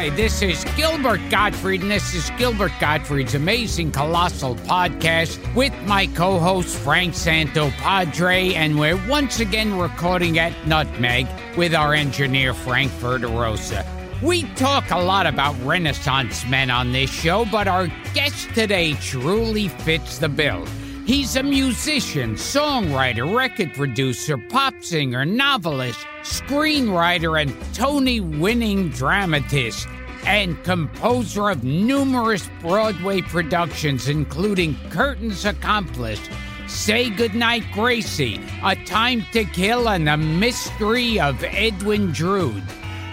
[0.00, 6.06] Hi, this is Gilbert Gottfried, and this is Gilbert Gottfried's Amazing Colossal Podcast with my
[6.06, 12.90] co host Frank Santopadre, and we're once again recording at Nutmeg with our engineer Frank
[12.92, 13.84] Verderosa.
[14.22, 19.68] We talk a lot about Renaissance men on this show, but our guest today truly
[19.68, 20.64] fits the bill.
[21.10, 29.88] He's a musician, songwriter, record producer, pop singer, novelist, screenwriter, and Tony winning dramatist,
[30.24, 36.20] and composer of numerous Broadway productions, including Curtains Accomplice,
[36.68, 42.62] Say Goodnight Gracie, A Time to Kill, and The Mystery of Edwin Drood.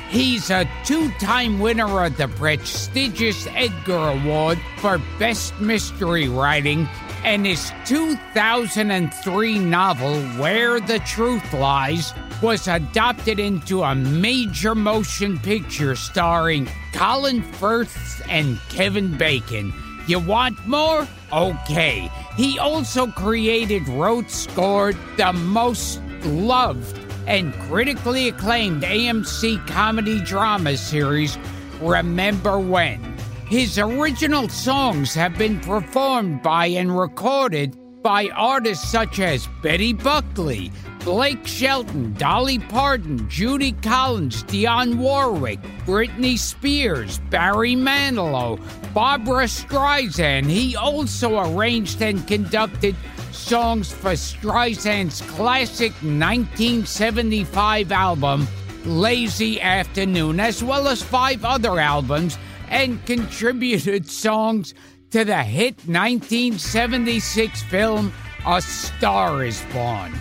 [0.10, 6.88] He's a two time winner of the prestigious Edgar Award for Best Mystery Writing,
[7.24, 15.96] and his 2003 novel, Where the Truth Lies, was adopted into a major motion picture
[15.96, 19.74] starring Colin Firth and Kevin Bacon.
[20.08, 21.08] You want more?
[21.34, 22.10] Okay.
[22.36, 31.38] He also created, wrote, scored the most loved and critically acclaimed AMC comedy drama series,
[31.82, 33.17] Remember WENN.
[33.50, 40.70] His original songs have been performed by and recorded by artists such as Betty Buckley,
[41.06, 48.60] Blake Shelton, Dolly Parton, Judy Collins, Dionne Warwick, Britney Spears, Barry Manilow,
[48.94, 50.48] Barbra Streisand.
[50.48, 52.98] He also arranged and conducted
[53.32, 58.46] songs for Streisand's classic 1975 album,
[58.84, 62.38] Lazy Afternoon, as well as five other albums,
[62.70, 64.74] and contributed songs
[65.12, 68.12] to the hit 1976 film
[68.46, 70.14] A Star is Born.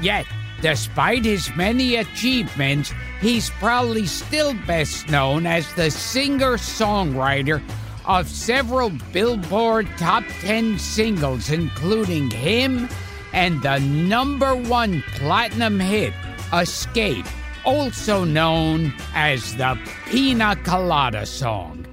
[0.00, 0.26] Yet,
[0.60, 7.62] despite his many achievements, he's probably still best known as the singer songwriter
[8.04, 12.88] of several Billboard Top 10 singles, including him
[13.32, 16.14] and the number one platinum hit,
[16.52, 17.26] Escape,
[17.66, 21.84] also known as the Pina Colada song.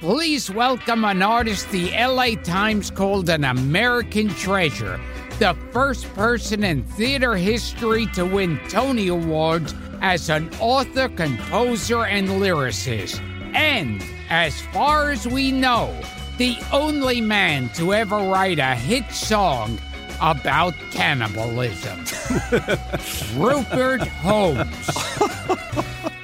[0.00, 4.98] Please welcome an artist the LA Times called an American treasure,
[5.38, 12.28] the first person in theater history to win Tony Awards as an author, composer, and
[12.28, 13.20] lyricist.
[13.54, 15.94] And, as far as we know,
[16.38, 19.78] the only man to ever write a hit song
[20.20, 21.98] about cannibalism.
[23.40, 25.17] Rupert Holmes.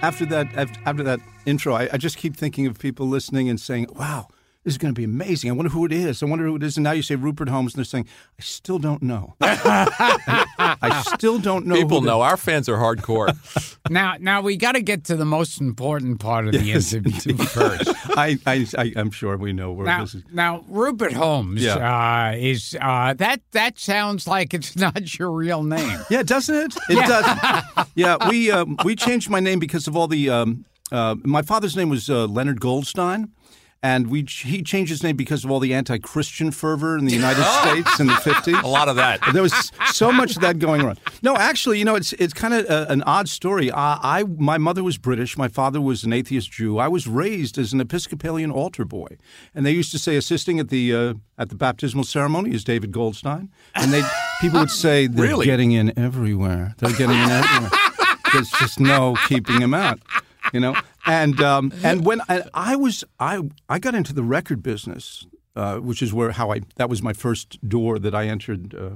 [0.02, 0.48] After that
[0.84, 4.28] after that intro, I, I, just keep thinking of people listening and saying, "Wow,
[4.64, 5.50] this is going to be amazing.
[5.50, 6.22] I wonder who it is.
[6.22, 8.08] I wonder who it is." And now you say Rupert Holmes, and they're saying,
[8.38, 9.34] "I still don't know.
[9.40, 13.36] I still don't know." People know our fans are hardcore.
[13.90, 17.36] now, now we got to get to the most important part of the yes, interview
[17.44, 17.90] first.
[18.16, 20.22] I, I, am sure we know where now, this is.
[20.32, 22.30] Now, Rupert Holmes yeah.
[22.30, 23.42] uh, is uh, that.
[23.52, 25.98] That sounds like it's not your real name.
[26.08, 26.76] Yeah, doesn't it?
[26.88, 27.06] It yeah.
[27.06, 27.86] does.
[27.94, 30.30] Yeah, we um, we changed my name because of all the.
[30.30, 33.33] Um, uh, my father's name was uh, Leonard Goldstein
[33.84, 37.44] and we he changed his name because of all the anti-Christian fervor in the United
[37.60, 38.62] States in the 50s.
[38.62, 39.20] A lot of that.
[39.34, 40.96] There was so much of that going on.
[41.22, 43.70] No, actually, you know, it's it's kind of a, an odd story.
[43.70, 46.78] I, I, my mother was British, my father was an atheist Jew.
[46.78, 49.18] I was raised as an Episcopalian altar boy,
[49.54, 52.90] and they used to say assisting at the uh, at the baptismal ceremony is David
[52.90, 54.02] Goldstein, and they
[54.40, 55.44] people would say they're really?
[55.44, 56.74] getting in everywhere.
[56.78, 57.70] They're getting in everywhere.
[58.32, 60.00] There's just no keeping him out
[60.54, 60.74] you know.
[61.06, 65.76] And um, and when I, I, was I I got into the record business, uh,
[65.76, 68.90] which is where how I that was my first door that I entered uh,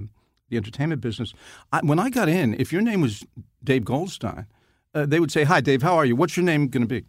[0.48, 1.34] the entertainment business.
[1.72, 3.24] I, when I got in, if your name was
[3.62, 4.46] Dave Goldstein,
[4.94, 5.82] uh, they would say, "Hi, Dave.
[5.82, 6.16] How are you?
[6.16, 7.04] What's your name going to be?"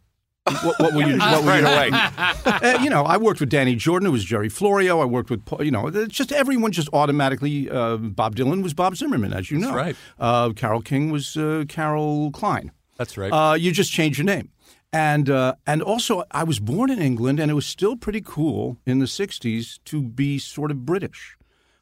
[0.64, 1.18] What, what, were you?
[1.20, 1.90] What were you away?
[1.92, 4.08] uh, you know, I worked with Danny Jordan.
[4.08, 5.00] It was Jerry Florio.
[5.00, 7.70] I worked with, you know, just everyone just automatically.
[7.70, 9.68] Uh, Bob Dylan was Bob Zimmerman, as you know.
[9.68, 9.96] That's right.
[10.18, 12.72] Uh, Carole King was uh, Carol Klein.
[12.98, 13.32] That's right.
[13.32, 14.50] Uh, you just change your name.
[14.92, 18.78] And uh, and also, I was born in England, and it was still pretty cool
[18.88, 21.38] in the '60s to be sort of British.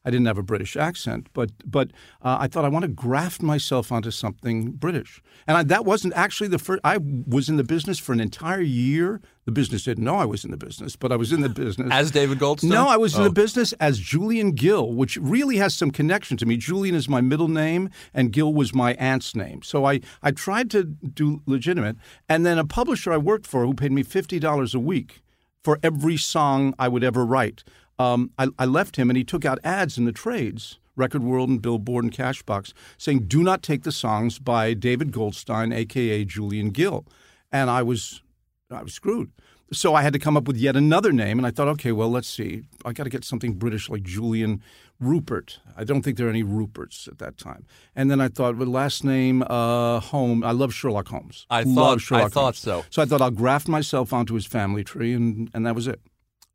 [0.07, 3.42] I didn't have a British accent, but but uh, I thought I want to graft
[3.42, 6.80] myself onto something British, and I, that wasn't actually the first.
[6.86, 9.19] I was in the business for an entire year.
[9.44, 11.89] The business didn't know I was in the business, but I was in the business
[11.92, 12.69] As David Goldstone?
[12.69, 13.24] No, I was in Oh.
[13.25, 16.56] the business as Julian Gill, which really has some connection to me.
[16.57, 19.62] Julian is my middle name, and Gill was my aunt's name.
[19.62, 21.98] So I I tried to do legitimate,
[22.30, 25.21] and then a publisher I worked for who paid me fifty dollars a week
[25.65, 27.63] for every song I would ever write.
[28.00, 31.50] Um, I, I left him, and he took out ads in the trades, Record World
[31.50, 36.70] and Billboard and Cashbox, saying, "Do not take the songs by David Goldstein, aka Julian
[36.70, 37.06] Gill."
[37.52, 38.22] And I was,
[38.70, 39.32] I was screwed.
[39.74, 42.10] So I had to come up with yet another name, and I thought, okay, well,
[42.10, 42.64] let's see.
[42.86, 44.62] I got to get something British like Julian
[44.98, 45.60] Rupert.
[45.76, 47.66] I don't think there are any Ruperts at that time.
[47.94, 50.44] And then I thought, well, last name uh, Holmes.
[50.46, 51.46] I love Sherlock Holmes.
[51.50, 52.60] I Love thought- Sherlock I thought Holmes.
[52.60, 52.86] so.
[52.90, 56.00] So I thought I'll graft myself onto his family tree, and, and that was it.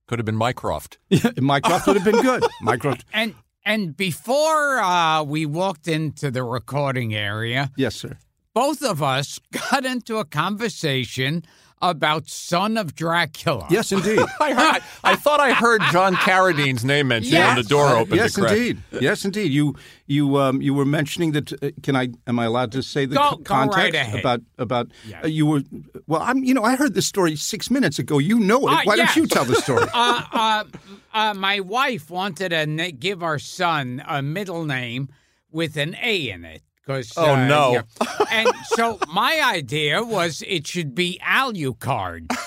[0.09, 0.99] Could have been Mycroft.
[1.09, 2.45] Yeah, Mycroft would have been good.
[2.63, 3.35] Mycroft, And
[3.65, 8.19] and before uh, we walked into the recording area, yes, sir.
[8.55, 9.39] both of us
[9.71, 11.45] got into a conversation
[11.83, 13.67] about Son of Dracula.
[13.69, 14.21] Yes, indeed.
[14.41, 14.81] I, heard, I,
[15.13, 17.57] I thought I heard John Carradine's name mentioned Yes.
[17.57, 18.17] when the door opened.
[18.17, 18.79] yes, indeed.
[19.01, 19.53] Yes, indeed.
[19.53, 19.75] You
[20.07, 21.53] you um, you were mentioning that.
[21.63, 22.09] Uh, can I?
[22.27, 24.21] Am I allowed to say the Go- co- go right context ahead.
[24.21, 24.87] about about?
[25.07, 25.25] Yes.
[25.25, 25.63] Uh, you were.
[26.07, 26.45] Well, I'm.
[26.45, 28.19] You know, I heard this story six minutes ago.
[28.19, 28.73] You know it.
[28.73, 29.15] Uh, Why yes.
[29.15, 29.83] don't you tell the story?
[29.95, 30.65] uh, uh,
[31.13, 35.09] uh, my wife wanted to give our son a middle name
[35.51, 36.63] with an A in it.
[36.87, 37.73] Cause, Oh, uh, no.
[37.73, 37.83] yeah.
[38.31, 42.27] and so my idea was it should be Alucard.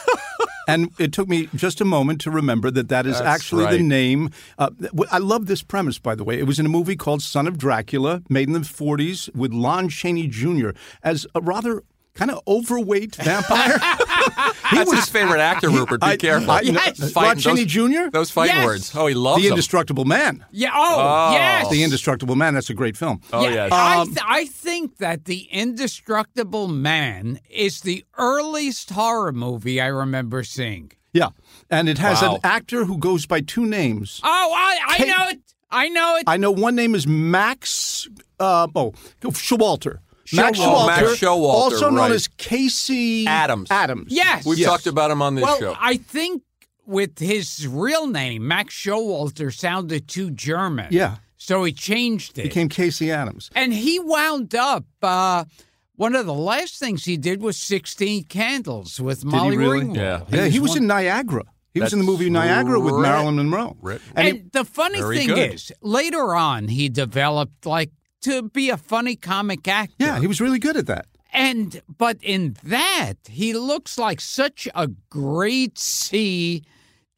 [0.68, 3.84] And it took me just a moment to remember that that is That's actually the
[3.84, 4.32] name.
[4.58, 4.72] Uh,
[5.12, 6.40] I love this premise, by the way.
[6.40, 9.90] It was in a movie called Son of Dracula, made in the 40s, with Lon
[9.90, 10.70] Chaney Jr.
[11.04, 11.84] as a rather
[12.16, 13.78] kind of overweight vampire.
[14.70, 16.02] he That's his favorite actor, Rupert.
[16.02, 16.52] Be I- careful.
[16.52, 17.00] I- Yes.
[17.00, 18.10] Lon Fighting Chaney those, Jr.
[18.12, 18.66] Those fighting Yes.
[18.66, 18.92] words.
[18.96, 19.54] Oh, he loves The them.
[19.54, 20.46] Indestructible Man.
[20.52, 20.72] Yeah.
[20.74, 20.96] Oh,
[21.30, 21.32] Oh.
[21.34, 21.70] yes.
[21.70, 22.54] The Indestructible Man.
[22.54, 23.22] That's a great film.
[23.34, 23.72] Oh, yeah, yes.
[23.72, 29.88] I, Um, th- I think that The Indestructible Man is the earliest horror movie I
[29.88, 30.92] remember seeing.
[31.14, 31.30] Yeah,
[31.70, 32.36] and it has Wow.
[32.36, 34.20] an actor who goes by two names.
[34.24, 35.40] Oh, I, I Kate- know it.
[35.72, 36.24] I know it.
[36.28, 38.08] I know one name is Max.
[38.40, 40.00] Uh, oh, Showalter.
[40.34, 40.64] Max Showalter.
[40.64, 42.12] Showalter, Max Showalter, also known right.
[42.12, 43.70] as Casey Adams.
[43.72, 44.08] Adams.
[44.12, 44.46] Yes.
[44.46, 44.70] We've Yes.
[44.70, 45.76] talked about him on this well, show.
[45.80, 46.42] I think
[46.86, 50.88] with his real name, Max Showalter sounded too German.
[50.92, 52.44] Yeah, So he changed it.
[52.44, 53.50] became Casey Adams.
[53.56, 54.86] and he wound up.
[55.02, 55.46] Uh,
[55.98, 59.82] one of the last things he did was 16 Candles with Molly really?
[59.82, 59.96] Ringwald.
[59.96, 60.22] Yeah.
[60.30, 61.44] Yeah, he was one- in Niagara.
[61.74, 62.96] He was in the movie Niagara with.
[62.96, 63.76] Marilyn Monroe.
[63.82, 64.00] Right.
[64.16, 65.54] And, And, he- the funny thing good.
[65.56, 67.92] is, later on, he developed like
[68.26, 69.96] to be a funny comic actor.
[70.00, 71.06] yeah, he was really good at that.
[71.34, 76.64] And but in that, he looks like such a great C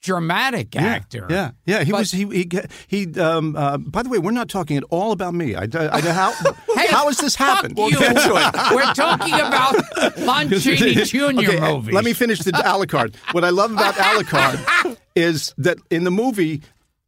[0.02, 1.28] dramatic actor.
[1.30, 1.84] Yeah, yeah.
[1.84, 2.12] He But- was.
[2.12, 2.50] He he.
[2.88, 5.56] he um, uh, by the way, we're not talking at all about me.
[5.56, 6.32] I, I, I- how
[6.76, 7.78] Hey, how has this happened?
[7.78, 7.86] You.
[8.00, 9.76] We're talking about
[10.20, 11.18] Lon Chaney Jr.
[11.26, 11.94] Okay, movies.
[11.94, 13.16] Let me finish the Alucard.
[13.34, 16.62] what I love about Alucard is that in the movie,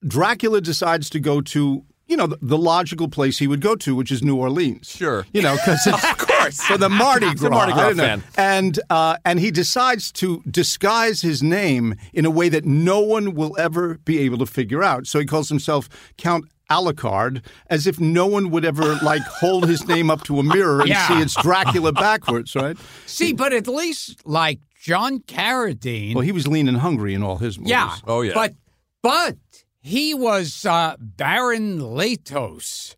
[0.07, 3.95] Dracula decides to go to you know the, the logical place he would go to,
[3.95, 4.89] which is New Orleans.
[4.89, 5.25] Sure.
[5.33, 6.59] You know, because of course.
[6.61, 7.47] for the Mardi Gras.
[7.47, 8.03] a Mardi Gras I don't know.
[8.03, 8.23] fan.
[8.37, 13.35] And uh, and he decides to disguise his name in a way that no one
[13.35, 15.07] will ever be able to figure out.
[15.07, 16.45] So he calls himself Count.
[16.71, 20.81] Alucard, as if no one would ever like hold his name up to a mirror
[20.81, 21.07] and Yeah.
[21.07, 22.77] see it's Dracula backwards, right?
[23.07, 26.13] See, but at least like John Carradine.
[26.13, 27.71] Well, he was lean and hungry in all his movies.
[27.71, 27.95] yeah.
[28.05, 28.33] Oh, yeah.
[28.35, 28.53] But
[29.01, 29.35] but
[29.81, 32.95] he was uh, Baron Latos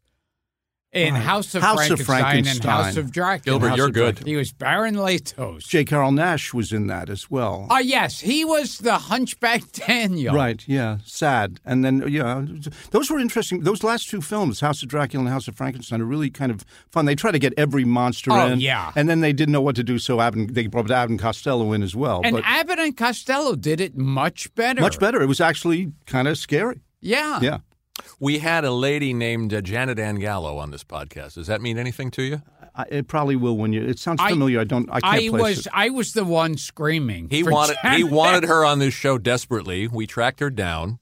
[0.93, 3.43] in House of House of Frankenstein, and House of Dracula.
[3.59, 4.15] Gilbert, House you're good.
[4.15, 4.29] Dracula.
[4.29, 5.65] He was Baron Latos.
[5.67, 5.85] J.
[5.85, 7.67] Carrol Naish was in that as well.
[7.69, 10.35] Ah, yes, he was the Hunchback Daniel.
[10.35, 11.59] Right, yeah, sad.
[11.63, 12.45] And then, yeah,
[12.91, 13.61] those were interesting.
[13.61, 16.65] Those last two films, House of Dracula and House of Frankenstein, are really kind of
[16.91, 17.05] fun.
[17.05, 18.59] They try to get every monster Oh, in.
[18.59, 18.91] yeah.
[18.95, 21.71] And then they didn't know what to do, so Abbott, they brought Abbott and Costello
[21.71, 22.21] in as well.
[22.23, 24.81] And but Abbott and Costello did it much better.
[24.81, 25.21] much better.
[25.21, 26.81] It was actually kind of scary.
[26.99, 27.39] Yeah.
[27.41, 27.57] Yeah.
[28.19, 31.35] We had a lady named uh, Janet Ann Gallow on this podcast.
[31.35, 32.41] Does that mean anything to you?
[32.75, 33.83] I, it probably will when you.
[33.83, 34.59] It sounds familiar.
[34.61, 34.89] I don't.
[34.89, 35.73] I can't I place was it.
[35.73, 37.29] I was the one screaming.
[37.29, 39.87] He for wanted he wanted her on this show desperately.
[39.87, 40.99] We tracked her down.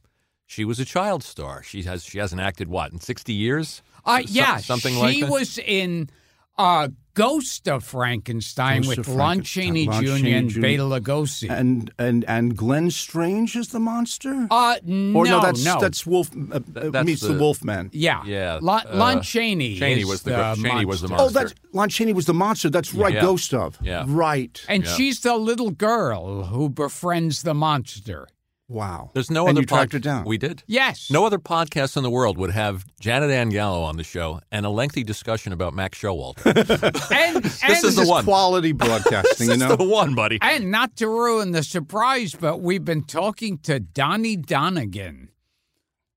[0.47, 1.61] She was a child star.
[1.61, 3.83] She has she hasn't acted what in sixty years?
[4.03, 5.25] Uh, So- yeah, something she like that.
[5.27, 6.09] She was in
[6.57, 6.87] uh,
[7.19, 10.15] Ghost of Frankenstein Ghost with of Lon Frankenstein, Chaney Lon Jr.
[10.17, 10.61] Chaney and Jr.
[10.61, 11.49] Bela Lugosi.
[11.49, 14.47] And and and Glenn Strange is the monster.
[14.49, 15.79] uh, no, or no, that's no.
[15.79, 17.89] that's Wolf uh, uh, that's meets the, the- Wolfman.
[17.93, 19.77] yeah, Yeah, Lon, uh, Lon Chaney.
[19.77, 21.21] Chaney is was the go- Chaney was the monster.
[21.21, 21.39] Oh, monster.
[21.39, 22.69] that's Lon Chaney was the monster.
[22.69, 23.21] That's right, Yeah.
[23.21, 23.77] Ghost of.
[23.81, 24.05] Yeah.
[24.07, 24.63] Right.
[24.69, 24.93] And Yeah.
[24.95, 28.27] she's the little girl who befriends the monster.
[28.69, 29.09] Wow.
[29.15, 30.25] There's no and other you tracked pod- her down.
[30.25, 30.61] We did.
[30.67, 31.09] Yes.
[31.09, 34.63] No other podcast in the world would have Janet Ann Gallow on the show and
[34.63, 36.45] a lengthy discussion about Max Showalter.
[37.11, 38.23] And, This and, is the one.
[38.23, 39.71] quality broadcasting, you This know.
[39.71, 40.37] is the one, buddy.
[40.41, 45.29] and not to ruin the surprise, but we've been talking to Donnie Dunagan.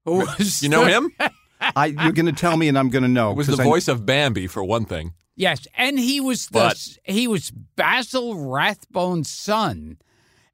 [0.05, 1.13] Who was You know the- him?
[1.77, 3.31] I, you're going to tell me, and I'm going to know.
[3.31, 5.15] It was the I- voice of Bambi, for one thing.
[5.37, 9.97] Yes, and he was the But- he was Basil Rathbone's son.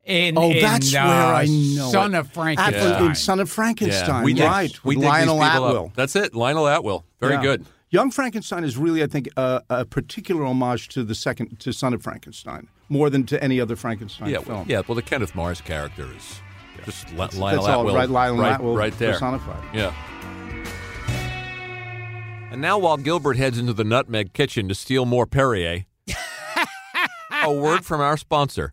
[0.09, 2.19] In, Oh, in, that's uh, where I know Son it.
[2.19, 2.75] of Frankenstein.
[2.75, 4.85] Atwood in Son of Frankenstein, we did, right?
[4.85, 5.55] We with dig Lionel these up.
[5.57, 5.93] Atwill.
[5.95, 7.05] That's it, Lionel Atwill.
[7.21, 7.43] Very Yeah.
[7.43, 7.67] good.
[7.91, 11.93] Young Frankenstein is really, I think, uh, a particular homage to the second to Son
[11.95, 14.65] of Frankenstein, more than to any other Frankenstein Yeah, film.
[14.69, 14.81] yeah.
[14.89, 16.41] Well, the Kenneth Mars character is
[16.87, 19.13] just Li- Lionel That's all Atwill, right, Lionel right, Atwill right there.
[19.13, 19.63] personified.
[19.75, 19.93] Yeah.
[22.51, 25.85] And now, while Gilbert heads into the Nutmeg Kitchen to steal more Perrier,
[27.45, 28.73] a word from our sponsor.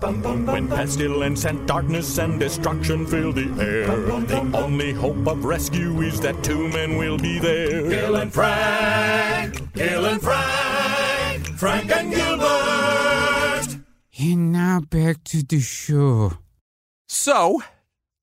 [0.00, 3.86] When pestilence and darkness and destruction fill the air,
[4.26, 7.88] the only hope of rescue is that two men will be there.
[7.88, 13.78] Gil and Frank, Gil and Frank, Frank and Gilbert.
[14.18, 16.32] And now back to the show.
[17.08, 17.62] So,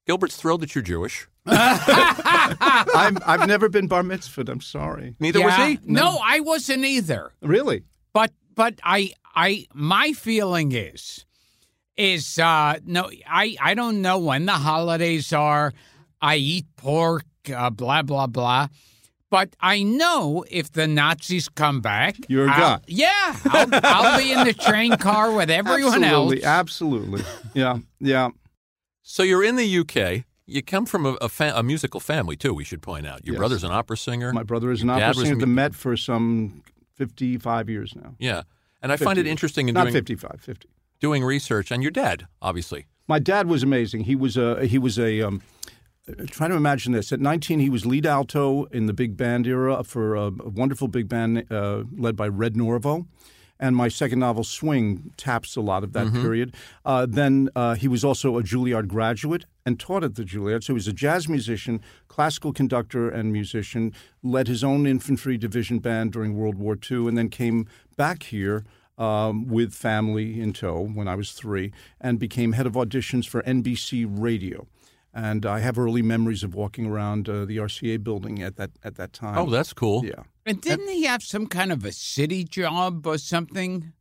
[0.05, 1.27] Gilbert's thrilled that you're Jewish.
[1.47, 4.47] I'm, I've never been bar mitzvahed.
[4.47, 5.15] I'm sorry.
[5.19, 5.45] Neither Yeah.
[5.45, 5.79] was he.
[5.85, 7.31] No, I wasn't either.
[7.41, 7.83] Really?
[8.13, 11.25] But but I I my feeling is
[11.97, 15.73] is uh no I I don't know when the holidays are.
[16.21, 18.67] I eat pork, uh, blah blah blah.
[19.29, 22.83] But I know if the Nazis come back, You're a I'll- guy.
[22.87, 26.45] Yeah, I'll, I'll be in the train car with everyone absolutely, else.
[26.45, 27.19] absolutely.
[27.21, 27.59] Absolutely.
[27.59, 28.29] Yeah, yeah.
[29.01, 30.23] So you're in the UK.
[30.45, 32.53] You come from a, a, fa- a musical family too.
[32.53, 33.39] We should point out your Yes.
[33.39, 34.31] brother's an opera singer.
[34.33, 36.61] My brother is an Your opera singer at the Met for some
[36.97, 38.15] 55 years now.
[38.19, 38.43] Yeah,
[38.83, 40.69] and I find it interesting in Not doing 55, 50.
[41.03, 41.69] Doing research.
[41.69, 42.85] And your dad, obviously.
[43.07, 44.05] My dad was amazing.
[44.05, 45.43] He was a he was a um,
[46.27, 47.11] trying to imagine this.
[47.11, 50.87] At 19, he was lead alto in the big band era for a, a wonderful
[50.87, 53.05] big band uh, led by Red Norvo.
[53.59, 56.55] And my second novel, Swing, taps a lot of that period.
[56.83, 60.63] Uh, then uh, he was also a Juilliard graduate and taught at the Juilliard.
[60.63, 63.93] So he was a jazz musician, classical conductor, and musician.
[64.21, 68.65] Led his own infantry division band during World War II, and then came back here
[68.97, 73.41] um, with family in tow when I was three, and became head of auditions for
[73.43, 74.67] NBC Radio.
[75.13, 78.95] And I have early memories of walking around uh, the RCA building at that at
[78.95, 79.37] that time.
[79.37, 80.03] Oh, that's cool.
[80.05, 80.23] yeah.
[80.45, 83.93] And didn't he have some kind of a city job or something?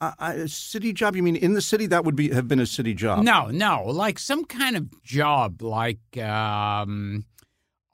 [0.00, 1.14] Uh, I- a city job?
[1.16, 1.86] You mean in the city?
[1.86, 3.22] That would be have been a city job.
[3.24, 7.24] No, no, like some kind of job, like um,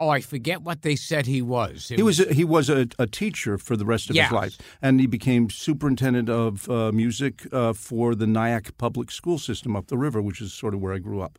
[0.02, 1.90] oh, I forget what they said he was.
[1.90, 4.26] It He was a, he was a, a teacher for the rest of Yes.
[4.28, 9.38] his life, and he became superintendent of uh, music uh, for the Nyack Public School
[9.38, 11.38] System up the river, which is sort of where I grew up.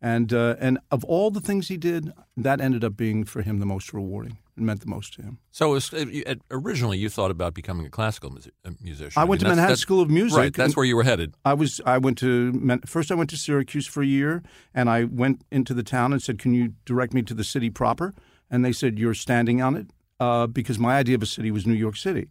[0.00, 3.60] And uh, and of all the things he did, that ended up being for him
[3.60, 4.38] the most rewarding.
[4.56, 5.38] It meant the most to him.
[5.50, 9.20] So it was, uh, originally, you thought about becoming a classical musi- uh, musician.
[9.20, 10.36] I went to Manhattan School of Music.
[10.38, 11.34] Right, that's where you were headed.
[11.44, 14.42] I was I went to first I went to Syracuse for a year
[14.74, 17.70] and I went into the town and said, "Can you direct me to the city
[17.70, 18.14] proper?"
[18.50, 19.86] And they said, "You're standing on it,"
[20.20, 22.28] uh, because my idea of a city was New York City.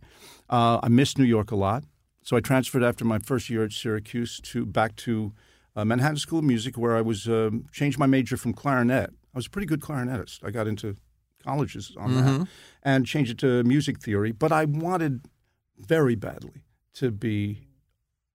[0.47, 1.85] Uh, I missed New York a lot,
[2.21, 5.33] so I transferred after my first year at Syracuse to back to
[5.75, 9.09] uh, Manhattan School of Music, where I was um, changed my major from clarinet.
[9.33, 10.45] I was a pretty good clarinetist.
[10.45, 10.97] I got into
[11.43, 12.47] colleges on that
[12.83, 14.31] and changed it to music theory.
[14.31, 15.21] But I wanted
[15.77, 16.61] very badly
[16.93, 17.67] to be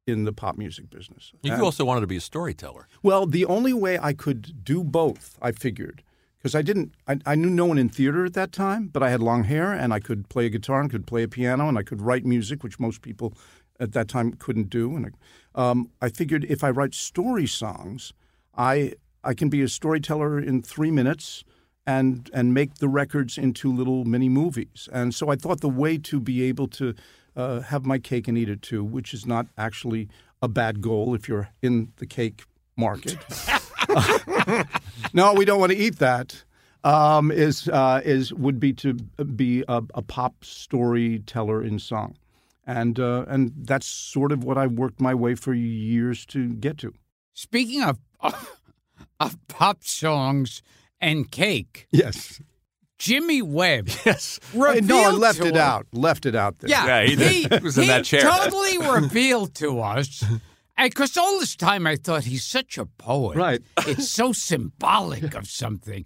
[0.06, 1.32] in the pop music business.
[1.42, 2.86] You And- also wanted to be a storyteller.
[3.02, 6.02] well, the only way I could do both, I figured,
[6.38, 9.10] because I didn't, I, I knew no one in theater at that time, but I
[9.10, 11.76] had long hair and I could play a guitar and could play a piano and
[11.76, 13.36] I could write music, which most people
[13.80, 14.94] at that time couldn't do.
[14.96, 15.06] And
[15.54, 18.12] I, um, I figured if I write story songs,
[18.56, 18.92] I
[19.25, 21.42] I can be a storyteller in three minutes.
[21.87, 24.88] And and make the records into little mini movies.
[24.93, 26.95] And so I thought the way to be able to
[27.37, 30.09] uh, have my cake and eat it too, which is not actually
[30.43, 32.45] a bad goal if you're in the cake
[32.76, 33.19] market.
[35.12, 36.45] no, we don't want to eat that.
[36.85, 42.16] Um, is uh, is would be to be a, a pop storyteller in song,
[42.64, 46.78] and uh, and that's sort of what I worked my way for years to get
[46.78, 46.95] to.
[47.35, 47.99] Speaking of
[49.21, 50.62] of pop songs
[51.00, 52.41] and cake, Yes,
[52.99, 53.88] Jimmy Webb.
[54.07, 54.41] Yes.
[54.55, 55.87] revealed no, I left to it us- out.
[55.93, 56.71] Left it out there.
[56.71, 57.43] Yeah, Yeah, he.
[57.43, 58.23] He was in that chair.
[58.23, 60.25] totally revealed to us.
[60.79, 63.37] Because all this time I thought he's such a poet.
[63.38, 63.62] Right.
[63.87, 66.05] It's so symbolic of something.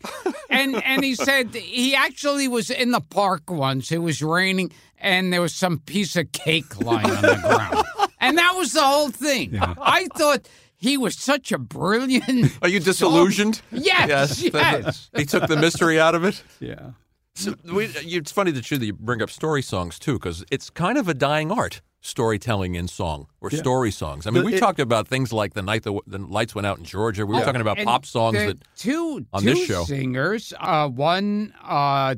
[0.48, 3.90] And and he said he actually was in the park once.
[3.90, 7.84] It was raining and there was some piece of cake lying on the ground.
[8.20, 9.58] And that was the whole thing.
[9.60, 10.48] I thought
[10.80, 13.62] he was such a brilliant Are you disillusioned?
[13.70, 15.10] Yes, yes.
[15.16, 16.42] he took the mystery out of it.
[16.60, 16.90] yeah.
[17.34, 20.68] So we, it's funny that you, that you bring up story songs too, because it's
[20.68, 24.26] kind of a dying art, storytelling in song or story songs.
[24.26, 26.78] I mean, we it- talked about things like the night the, the lights went out
[26.78, 27.24] in Georgia.
[27.24, 29.84] We were talking about And pop songs the that two on two this show.
[29.84, 32.16] singers, uh, one uh,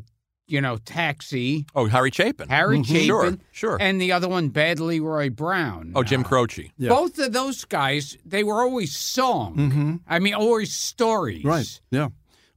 [0.53, 3.77] you know, taxi, oh Harry Chapin, Harry Chapin, Sure, sure.
[3.81, 5.93] and the other one, Badly Roy Brown.
[5.97, 6.71] oh Jim Uh, Croce.
[6.79, 6.91] Yeah.
[6.91, 10.01] Both of those guys, they were always song.
[10.07, 11.45] I mean, always stories.
[11.45, 11.81] Right.
[11.91, 12.09] Yeah.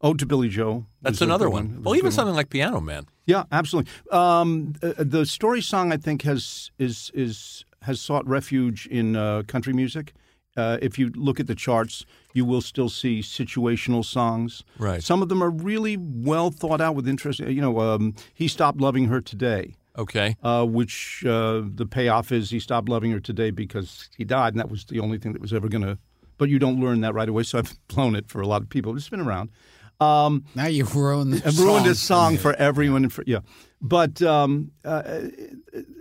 [0.01, 0.85] Ode to Billie Joe.
[1.01, 1.81] That's another good one.
[1.83, 2.11] Well, even good one.
[2.11, 3.05] something like Piano Man.
[3.25, 3.91] Yeah, absolutely.
[4.11, 9.43] Um, uh, the story song, I think, has is is has sought refuge in uh,
[9.47, 10.13] country music.
[10.57, 14.63] Uh, if you look at the charts, you will still see situational songs.
[14.79, 15.03] Right.
[15.03, 17.39] Some of them are really well thought out with interest.
[17.39, 19.75] You know, um, he stopped loving her today.
[19.97, 20.35] Okay.
[20.43, 24.59] uh, which uh, the payoff is he stopped loving her today because he died, and
[24.59, 25.97] that was the only thing that was ever going to.
[26.37, 28.69] But you don't learn that right away, so I've blown it for a lot of
[28.69, 28.93] people.
[28.95, 29.51] It's been around.
[29.99, 33.03] Um, Now you've ruined the I've ruined this song for everyone.
[33.03, 33.39] And for, yeah,
[33.81, 35.03] but um, uh,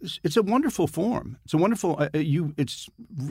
[0.02, 1.38] it's, it's a wonderful form.
[1.44, 1.96] It's a wonderful.
[1.98, 2.54] Uh, you.
[2.56, 2.88] It's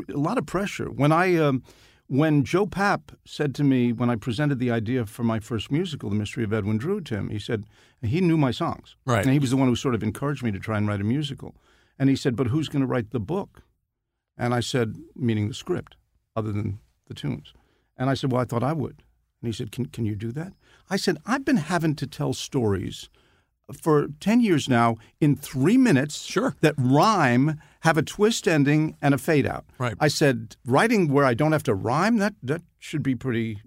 [0.09, 0.89] a lot of pressure.
[0.89, 1.63] When I, um,
[2.07, 6.09] when Joe Papp said to me when I presented the idea for my first musical,
[6.09, 7.65] The Mystery of Edwin Drood, to him, he said
[8.01, 8.95] he knew my songs.
[9.05, 9.23] Right.
[9.25, 11.05] And he was the one who sort of encouraged me to try and write a
[11.05, 11.55] musical.
[11.99, 13.63] And he said, "But who's going to write the book?"
[14.37, 15.95] And I said, meaning the script,
[16.35, 17.53] other than the tunes.
[17.97, 19.03] And I said, Well, I thought I would.
[19.43, 20.53] And he said, Can, can you do that?
[20.89, 23.09] I said, I've been having to tell stories
[23.81, 26.55] for 10 years now in three minutes Sure.
[26.61, 29.65] that rhyme, have a twist ending, and a fade out.
[29.77, 29.95] Right.
[29.99, 33.61] I said, Writing where I don't have to rhyme, that, that should be pretty.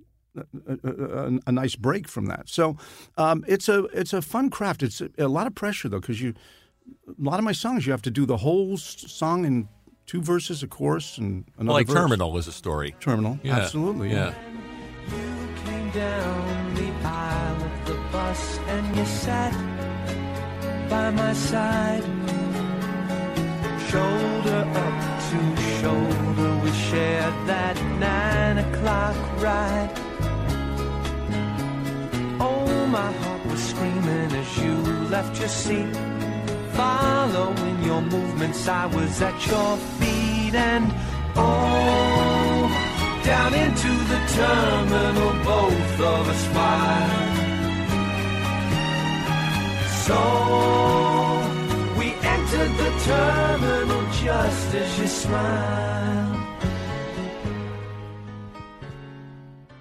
[0.68, 2.46] A, a, a, a nice break from that.
[2.50, 2.76] So
[3.16, 4.82] um, it's a it's a fun craft.
[4.82, 6.34] It's a, a lot of pressure though because you
[7.08, 9.66] a lot of my songs you have to do the whole song in
[10.04, 11.96] two verses, a chorus, and another like verse.
[11.96, 12.94] Terminal was a story.
[13.00, 13.56] Terminal, Yeah.
[13.56, 14.10] absolutely.
[14.10, 14.34] Yeah.
[15.08, 15.55] came
[15.96, 19.54] down the aisle of the bus and you sat
[20.90, 22.04] by my side.
[23.88, 24.96] Shoulder up
[25.28, 25.38] to
[25.80, 29.92] shoulder, we shared that nine o'clock ride.
[32.48, 34.74] Oh, my heart was screaming as you
[35.14, 35.92] left your seat.
[36.72, 40.92] Following your movements, I was at your feet and
[41.36, 42.35] oh,
[43.26, 47.36] down into the terminal, both of us filed.
[50.06, 50.20] So
[51.98, 56.36] we entered the terminal just as you smiled.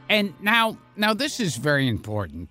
[0.09, 2.49] And now, now this is very important.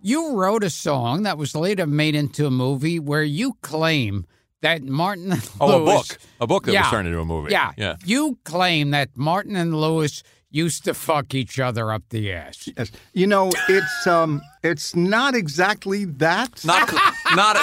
[0.00, 4.26] You wrote a song that was later made into a movie where you claim
[4.62, 6.18] that Martin and Oh, a book.
[6.40, 6.82] A book that Yeah.
[6.82, 7.52] was turned into a movie.
[7.52, 7.96] Yeah, Yeah.
[8.04, 12.68] You claim that Martin and Lewis used to fuck each other up the ass.
[12.76, 12.90] Yes.
[13.12, 16.64] You know, it's um, it's not exactly that.
[16.64, 16.92] Not
[17.34, 17.56] not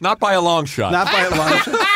[0.00, 0.92] not by a long shot.
[0.92, 1.88] Not by a long shot.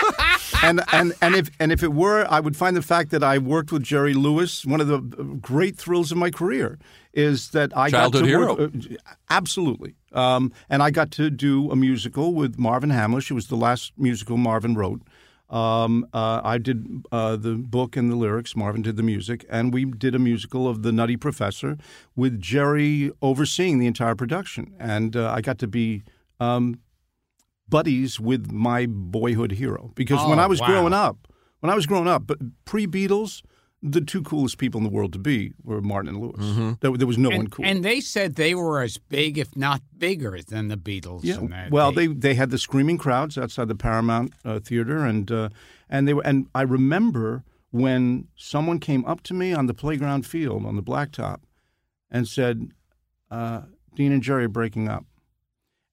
[0.63, 3.39] And and and if and if it were, I would find the fact that I
[3.39, 4.99] worked with Jerry Lewis one of the
[5.41, 6.79] great thrills of my career
[7.13, 8.57] is that I Childhood got to hero.
[8.57, 8.71] work,
[9.07, 9.95] uh, absolutely.
[10.13, 13.31] Um, and I got to do a musical with Marvin Hamlisch.
[13.31, 15.03] It was the last musical Marvin wrote.
[15.51, 18.55] Um, uh, I did uh, the book and the lyrics.
[18.55, 21.79] Marvin did the music, and we did a musical of the Nutty Professor
[22.15, 24.75] with Jerry overseeing the entire production.
[24.79, 26.03] And uh, I got to be
[26.39, 26.81] um,
[27.69, 30.67] buddies with my boyhood hero because when Oh, I was wow.
[30.67, 31.29] growing up,
[31.61, 33.43] when I was growing up, but pre Beatles,
[33.83, 36.77] the two coolest people in the world to be were Martin and Lewis.
[36.81, 37.65] There, there was no one And, cool.
[37.65, 41.21] and they said they were as big, if not bigger, than the Beatles.
[41.23, 42.09] yeah, in that well, day.
[42.09, 45.49] they they had the screaming crowds outside the Paramount uh, Theater, and uh,
[45.89, 50.27] and they were, and I remember when someone came up to me on the playground
[50.27, 51.41] field on the blacktop
[52.11, 52.71] and said,
[53.31, 53.63] uh,
[53.95, 55.05] Dean and Jerry are breaking up.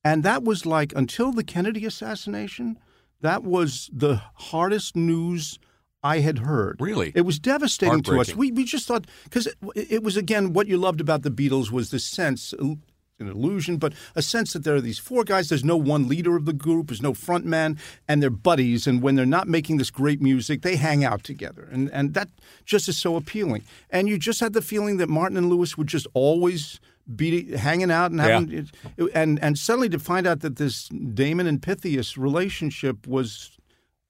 [0.04, 2.80] And that was like until the Kennedy assassination,
[3.22, 5.60] that was the hardest news
[6.06, 6.76] I had heard.
[6.80, 7.12] Really?
[7.16, 8.36] It was devastating to us.
[8.36, 11.72] We, we just thought, because it, it was, again, what you loved about the Beatles
[11.72, 12.80] was the sense, an
[13.20, 15.50] illusion, but a sense that there are these four guys.
[15.50, 18.86] There's no one leader of the group, there's no front man, and they're buddies.
[18.88, 21.68] And when they're not making this great music, they hang out together.
[21.72, 22.30] And, and that
[22.66, 23.64] just is so appealing.
[23.90, 26.80] And you just had the feeling that Martin and Lewis would just always
[27.16, 29.06] be hanging out and having, Yeah.
[29.14, 33.58] and, and suddenly to find out that this Damon and Pythias relationship was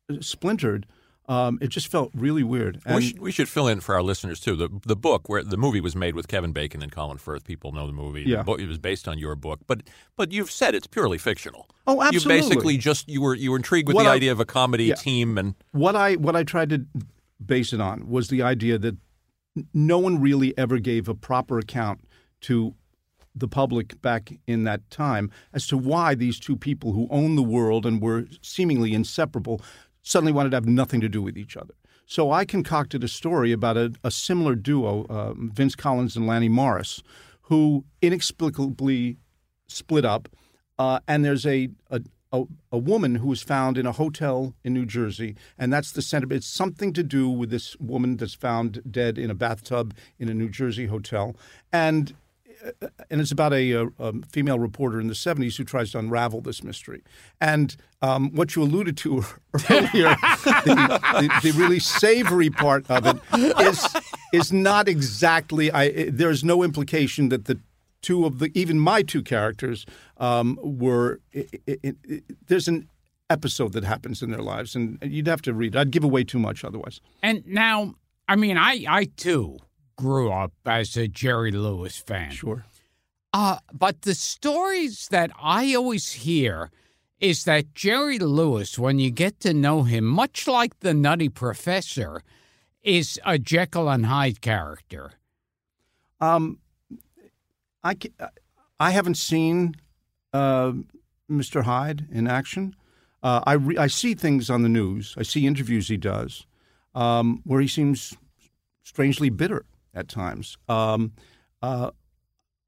[0.10, 0.86] uh, splintered.
[1.28, 2.80] Um, it just felt really weird.
[2.86, 4.56] And we, should, we should fill in for our listeners too.
[4.56, 7.44] The the book where the movie was made with Kevin Bacon and Colin Firth.
[7.46, 8.24] People know the movie.
[8.24, 8.38] Yeah.
[8.38, 9.82] The book- it was based on your book, but
[10.16, 11.68] but you've said it's purely fictional.
[11.88, 12.36] Oh, absolutely.
[12.36, 14.46] You basically just you were you were intrigued with What the I- idea of a
[14.46, 14.96] comedy Yeah.
[14.96, 16.86] team and what I what I tried to
[17.44, 18.96] base it on was the idea that
[19.74, 22.02] no one really ever gave a proper account
[22.42, 22.76] to
[23.38, 27.44] the public back in that time as to why these two people who owned the
[27.44, 29.62] world and were seemingly inseparable
[30.06, 31.74] suddenly wanted to have nothing to do with each other.
[32.06, 36.50] So I concocted a story about a, a similar duo, um, Vince Collins and Lanny
[36.50, 37.02] Morris,
[37.42, 39.18] who inexplicably
[39.68, 40.30] split up,
[40.78, 44.74] uh, and there's a, a a a woman who was found in a hotel in
[44.74, 46.28] New Jersey, and that's the center.
[46.32, 50.34] It's something to do with this woman that's found dead in a bathtub in a
[50.34, 51.36] New Jersey hotel,
[51.72, 52.14] and uh,
[53.10, 56.42] and it's about a, a, a female reporter in the 70s who tries to unravel
[56.42, 57.04] this mystery.
[57.40, 59.24] And um, what you alluded to
[59.70, 63.18] earlier, the, the, the really savory part of it
[63.60, 63.88] is
[64.34, 65.72] is not exactly.
[65.72, 67.60] I there's no implication that the
[68.02, 69.86] two of the even my two characters
[70.18, 71.20] um, were.
[71.32, 72.88] It, it, it, there's an
[73.30, 75.76] episode that happens in their lives, and you'd have to read.
[75.76, 77.02] I'd give away too much otherwise.
[77.24, 77.96] And now,
[78.28, 79.58] I mean, I, I too
[79.96, 82.32] grew up as a Jerry Lewis fan.
[82.32, 82.66] Sure.
[83.34, 86.72] Uh, but the stories that I always hear
[87.20, 92.22] is that Jerry Lewis, when you get to know him, much like the Nutty Professor,
[92.84, 95.14] is a Jekyll and Hyde character.
[96.22, 96.60] Um,
[97.84, 97.96] I,
[98.80, 99.76] I haven't seen
[100.34, 100.74] uh,
[101.30, 101.64] Mr.
[101.64, 102.76] Hyde in action.
[103.24, 105.16] Uh, I, re- I see things on the news.
[105.18, 106.46] I see interviews he does
[106.94, 108.16] um, where he seems
[108.84, 110.58] strangely bitter at times.
[110.68, 111.14] Um,
[111.62, 111.92] uh,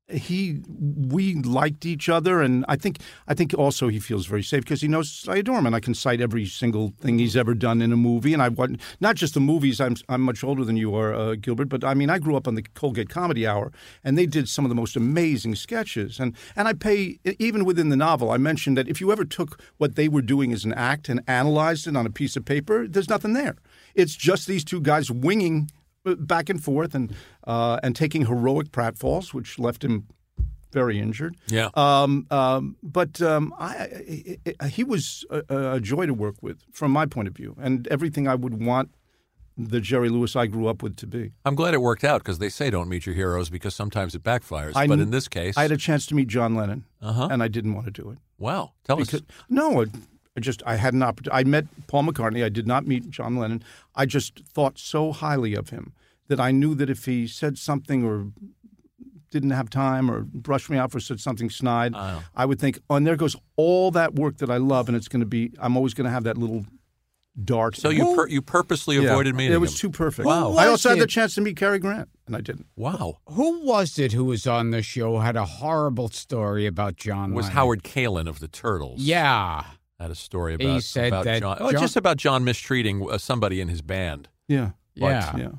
[0.10, 4.64] he we liked each other, and I think I think also he feels very safe
[4.64, 7.54] because he knows I adore him, and I can cite every single thing he's ever
[7.54, 8.34] done in a movie.
[8.34, 9.82] And I want not just the movies.
[9.82, 12.48] I'm I'm much older than you are, uh, Gilbert, but I mean I grew up
[12.48, 13.72] on the Colgate Comedy Hour,
[14.04, 16.20] and they did some of the most amazing sketches.
[16.20, 18.32] And and I pay even within the novel.
[18.32, 21.22] I mentioned that if you ever took what they were doing as an act and
[21.28, 23.58] analyzed it on a piece of paper, there's nothing there.
[23.94, 25.70] It's just these two guys winging
[26.16, 27.14] back and forth and
[27.46, 30.08] uh, and taking heroic pratfalls, which left him
[30.72, 31.36] very injured.
[31.48, 31.70] Yeah.
[31.76, 36.58] Um, um, but um, I, I, I, he was a, a joy to work with,
[36.74, 38.92] from my point of view, and everything I would want
[39.60, 41.32] the Jerry Lewis I grew up with to be.
[41.44, 44.22] I'm glad it worked out because they say don't meet your heroes because sometimes it
[44.24, 44.74] backfires.
[44.76, 47.30] I but in this case, I had a chance to meet John Lennon, Uh-huh.
[47.32, 48.20] and I didn't want to do it.
[48.38, 48.74] wow.
[48.84, 49.28] Tell Because, us.
[49.50, 49.86] no, I
[50.38, 51.40] I just I had an opportunity.
[51.42, 52.44] I met Paul McCartney.
[52.46, 53.64] I did not meet John Lennon.
[53.96, 55.94] I just thought so highly of him
[56.28, 58.28] that I knew that if he said something or
[59.32, 62.24] didn't have time or brushed me off or said something snide, Oh.
[62.36, 65.08] I would think, oh, and there goes all that work that I love, and it's
[65.08, 65.52] going to be.
[65.60, 66.66] I'm always going to have that little
[67.44, 67.76] dart.
[67.76, 69.10] So you pur- you purposely Yeah.
[69.12, 69.78] avoided meeting It was him.
[69.78, 70.26] too perfect.
[70.28, 70.50] Wow.
[70.52, 72.68] I was also had the chance to meet Cary Grant, and I didn't.
[72.76, 73.18] Wow.
[73.32, 77.36] Who was it who was on the show had a horrible story about John It
[77.36, 77.56] was Lennon?
[77.56, 79.02] Howard Kaylan of the Turtles.
[79.02, 79.64] Yeah.
[80.00, 83.10] Had a story He about, said about that John, oh, John- just about John mistreating
[83.10, 84.30] uh, somebody in his band.
[84.48, 85.36] Yeah, Yeah.
[85.38, 85.50] yeah.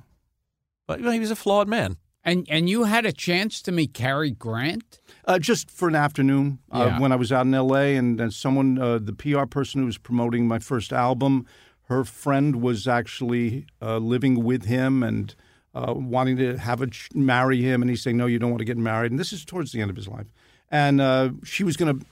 [0.86, 1.96] But you know, he was a flawed man.
[2.24, 5.00] And and you had a chance to meet Cary Grant?
[5.24, 7.00] Uh, just for an afternoon uh, Yeah.
[7.00, 7.96] when I was out in L.A.
[7.96, 11.46] and, and someone, uh, the PR person who was promoting my first album,
[11.84, 15.34] her friend was actually uh, living with him and
[15.74, 18.58] uh, wanting to have a ch- marry him, and he's saying, "No, you don't want
[18.60, 20.26] to get married." And this is towards the end of his life,
[20.70, 22.06] and uh, she was going to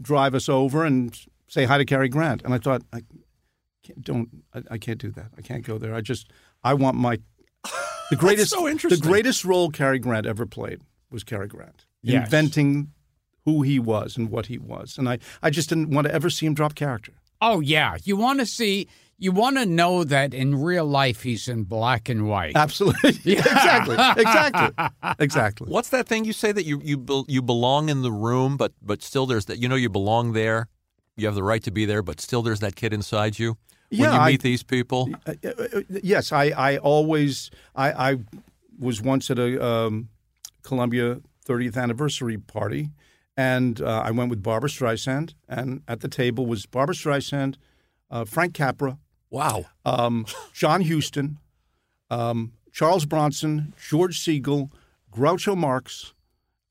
[0.00, 1.16] drive us over and
[1.48, 3.02] say hi to Cary Grant, and I thought, I
[3.82, 5.26] can't, don't, I, I can't do that.
[5.38, 5.94] I can't go there.
[5.94, 6.30] I just,
[6.64, 7.18] I want my
[8.10, 10.80] the greatest, so the greatest role Cary Grant ever played
[11.10, 12.24] was Cary Grant Yes.
[12.26, 12.92] inventing
[13.44, 14.96] who he was and what he was.
[14.98, 17.12] And I, I just didn't want to ever see him drop character.
[17.40, 17.96] Oh yeah.
[18.04, 22.08] You want to see you want to know that in real life he's in black
[22.08, 22.56] and white.
[22.56, 23.10] Absolutely.
[23.32, 23.96] exactly.
[24.22, 24.86] Exactly.
[25.18, 25.68] Exactly.
[25.70, 28.72] What's that thing you say that you you bel- you belong in the room, but
[28.82, 30.68] but still there's that you know you belong there.
[31.16, 33.56] You have the right to be there, but still there's that kid inside you.
[33.90, 38.12] When Yeah, you I- meet these people, Uh, uh, uh, yes, I, I always, I,
[38.12, 38.16] I
[38.78, 40.08] was once at a um,
[40.62, 42.90] Columbia 30th anniversary party,
[43.36, 47.56] and uh, I went with Barbra Streisand, and at the table was Barbra Streisand,
[48.10, 48.98] uh, Frank Capra,
[49.30, 49.64] Wow.
[49.84, 51.38] um, John Huston,
[52.10, 54.70] um, Charles Bronson, George Segal,
[55.12, 56.12] Groucho Marx,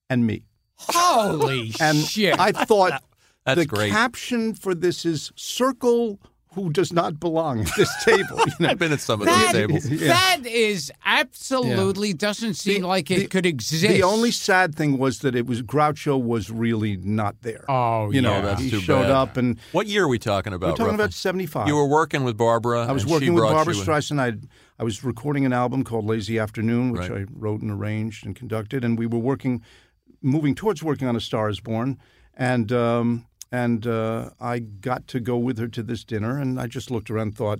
[0.09, 0.45] and me.
[0.77, 2.37] Holy And shit!
[2.39, 3.01] I thought
[3.45, 3.91] That's the great.
[3.91, 6.19] caption for this is "Circle
[6.53, 8.69] who does not belong at this table." You know?
[8.69, 9.89] I've been at some of that, those tables.
[9.89, 10.07] Yeah.
[10.07, 13.83] that is absolutely doesn't seem The- like it the- could exist.
[13.87, 17.65] The only sad thing was that it was Groucho was really not there.
[17.69, 18.41] Oh, you know, yeah.
[18.41, 19.11] That's he too showed bad.
[19.11, 20.67] up, and What year are we talking about?
[20.67, 21.03] we're talking roughly?
[21.03, 21.67] about seventy-five.
[21.67, 22.85] You were working with Barbra.
[22.87, 23.81] I was and she working with Barbra you.
[23.83, 24.19] Streisand.
[24.19, 24.33] I
[24.79, 27.21] I was recording an album called Lazy Afternoon, which Right.
[27.21, 29.61] I wrote and arranged and conducted, and we were working,
[30.21, 31.97] moving towards working on A Star Is Born,
[32.33, 36.67] and um, and uh, I got to go with her to this dinner, and I
[36.67, 37.59] just looked around, and thought,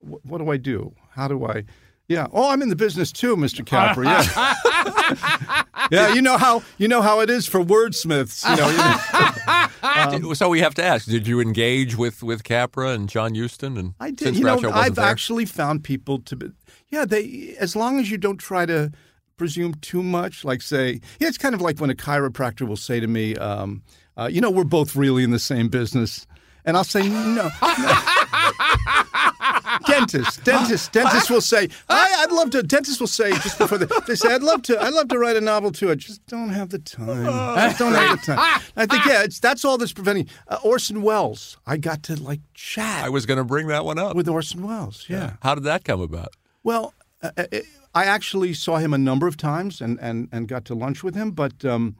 [0.00, 0.94] what do I do?
[1.12, 1.64] How do I?
[2.06, 2.26] Yeah.
[2.32, 3.64] Oh, I'm in the business too, Mr.
[3.64, 4.04] Capra.
[4.04, 5.64] Yeah.
[5.90, 6.12] yeah.
[6.12, 8.48] You know how you know how it is for wordsmiths.
[8.48, 8.68] You know.
[8.68, 10.28] you know.
[10.28, 13.78] Did- so we have to ask: Did you engage with with Capra and John Huston?
[13.78, 14.36] And I did.
[14.36, 15.04] you know, I've there?
[15.04, 16.50] actually found people to be,
[16.88, 18.92] yeah, they, as long as you don't try to
[19.36, 23.00] presume too much, like say, yeah, it's kind of like when a chiropractor will say
[23.00, 23.82] to me, um,
[24.20, 26.26] uh, you know, we're both really in the same business.
[26.66, 27.32] And I'll say, no.
[27.32, 27.50] no.
[29.86, 33.86] dentist, dentist, dentist will say, I, I'd love to, dentist will say, just before they,
[34.06, 35.90] they say, I'd love to, I'd love to write a novel too.
[35.90, 37.28] I just don't have the time.
[37.28, 38.60] I just don't have the time.
[38.76, 40.28] I think, yeah, it's, that's all that's preventing.
[40.48, 43.98] Uh, Orson Welles, I got to like chat I was going to bring that one
[43.98, 44.14] up.
[44.14, 45.06] with Orson Welles.
[45.08, 45.36] Yeah.
[45.40, 46.36] How did that come about?
[46.62, 47.46] Well, uh, uh,
[47.94, 51.14] I actually saw him a number of times and, and, and got to lunch with
[51.14, 51.96] him, but um,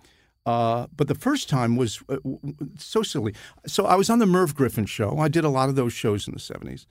[0.50, 2.16] uh, but the first time was uh,
[2.76, 3.34] so silly.
[3.66, 5.18] So I was on the Merv Griffin show.
[5.18, 6.86] I did a lot of those shows in the seventies,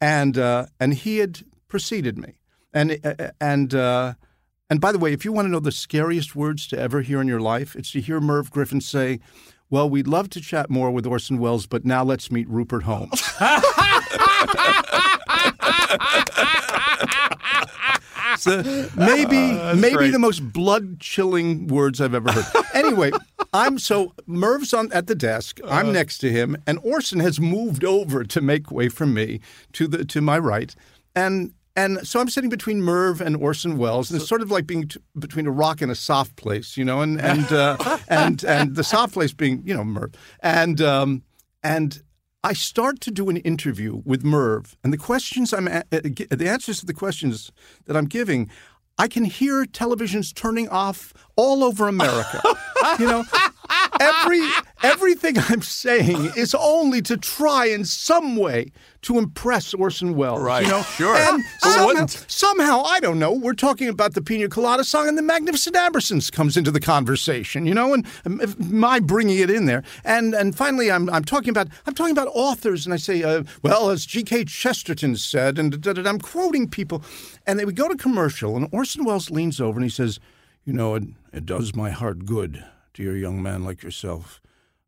[0.00, 2.34] and uh, and he had preceded me,
[2.72, 3.74] and uh, and.
[3.74, 4.14] Uh,
[4.70, 7.20] and by the way, if you want to know the scariest words to ever hear
[7.20, 9.20] in your life, it's to hear Merv Griffin say,
[9.68, 13.22] "Well, we'd love to chat more with Orson Welles, but now let's meet Rupert Holmes."
[18.46, 20.10] Maybe maybe great.
[20.12, 22.46] the most blood chilling words I've ever heard.
[22.72, 23.10] Anyway,
[23.52, 25.60] I'm so Merv's on at the desk.
[25.68, 29.40] I'm next to him, and Orson has moved over to make way for me
[29.74, 30.74] to the to my right,
[31.14, 31.52] and.
[31.74, 34.88] And so I'm sitting between Merv and Orson Welles, and it's sort of like being
[34.88, 38.76] t- between a rock and a soft place, you know, and and uh, and and
[38.76, 41.22] the soft place being, you know, Merv, and um,
[41.62, 42.02] and
[42.44, 46.48] I start to do an interview with Merv, and the questions I'm a- uh, the
[46.48, 47.52] answers to the questions
[47.86, 48.50] that I'm giving,
[48.98, 52.42] I can hear televisions turning off all over America.
[52.98, 53.24] you know,
[54.00, 54.42] every
[54.82, 60.40] everything I'm saying is only to try in some way to impress Orson Welles.
[60.40, 61.16] Right, You know, sure.
[61.16, 63.32] And somehow, somehow, I don't know.
[63.32, 67.66] We're talking about the Pina Colada song, and the Magnificent Ambersons comes into the conversation.
[67.66, 71.50] You know, and um, my bringing it in there, and and finally, I'm I'm talking
[71.50, 74.44] about I'm talking about authors, and I say, uh, well, as G.K.
[74.44, 77.02] Chesterton said, and da, da, da, I'm quoting people,
[77.46, 80.20] and they would go to commercial, and Orson Welles leans over and he says,
[80.64, 82.64] you know, it, it does my heart good
[82.98, 84.40] a young man like yourself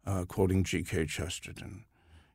[0.06, 1.06] uh, quoting G.K.
[1.06, 1.84] Chesterton.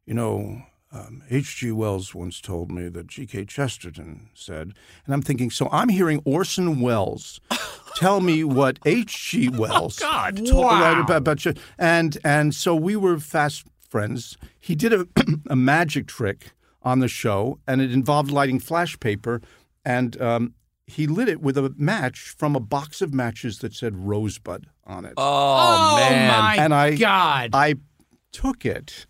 [0.06, 1.72] You know, um, H.G.
[1.72, 3.46] Wells once told me that G.K.
[3.46, 4.74] Chesterton said,
[5.06, 7.40] and I'm thinking, so I'm hearing Orson Welles
[7.96, 9.50] tell me what H.G.
[9.50, 10.38] Wells God.
[10.48, 10.82] told Wow.
[10.82, 14.38] right about, about Ch- and and so we were fast friends.
[14.60, 15.08] He did a,
[15.50, 19.42] a magic trick on the show, and it involved lighting flash paper,
[19.86, 20.54] and um,
[20.88, 25.06] he lit it with a match from a box of matches that said Rosebud on
[25.06, 25.24] it Oh,
[25.92, 26.28] Oh, man.
[26.28, 27.52] my and I God.
[27.54, 27.76] I
[28.32, 29.06] took it,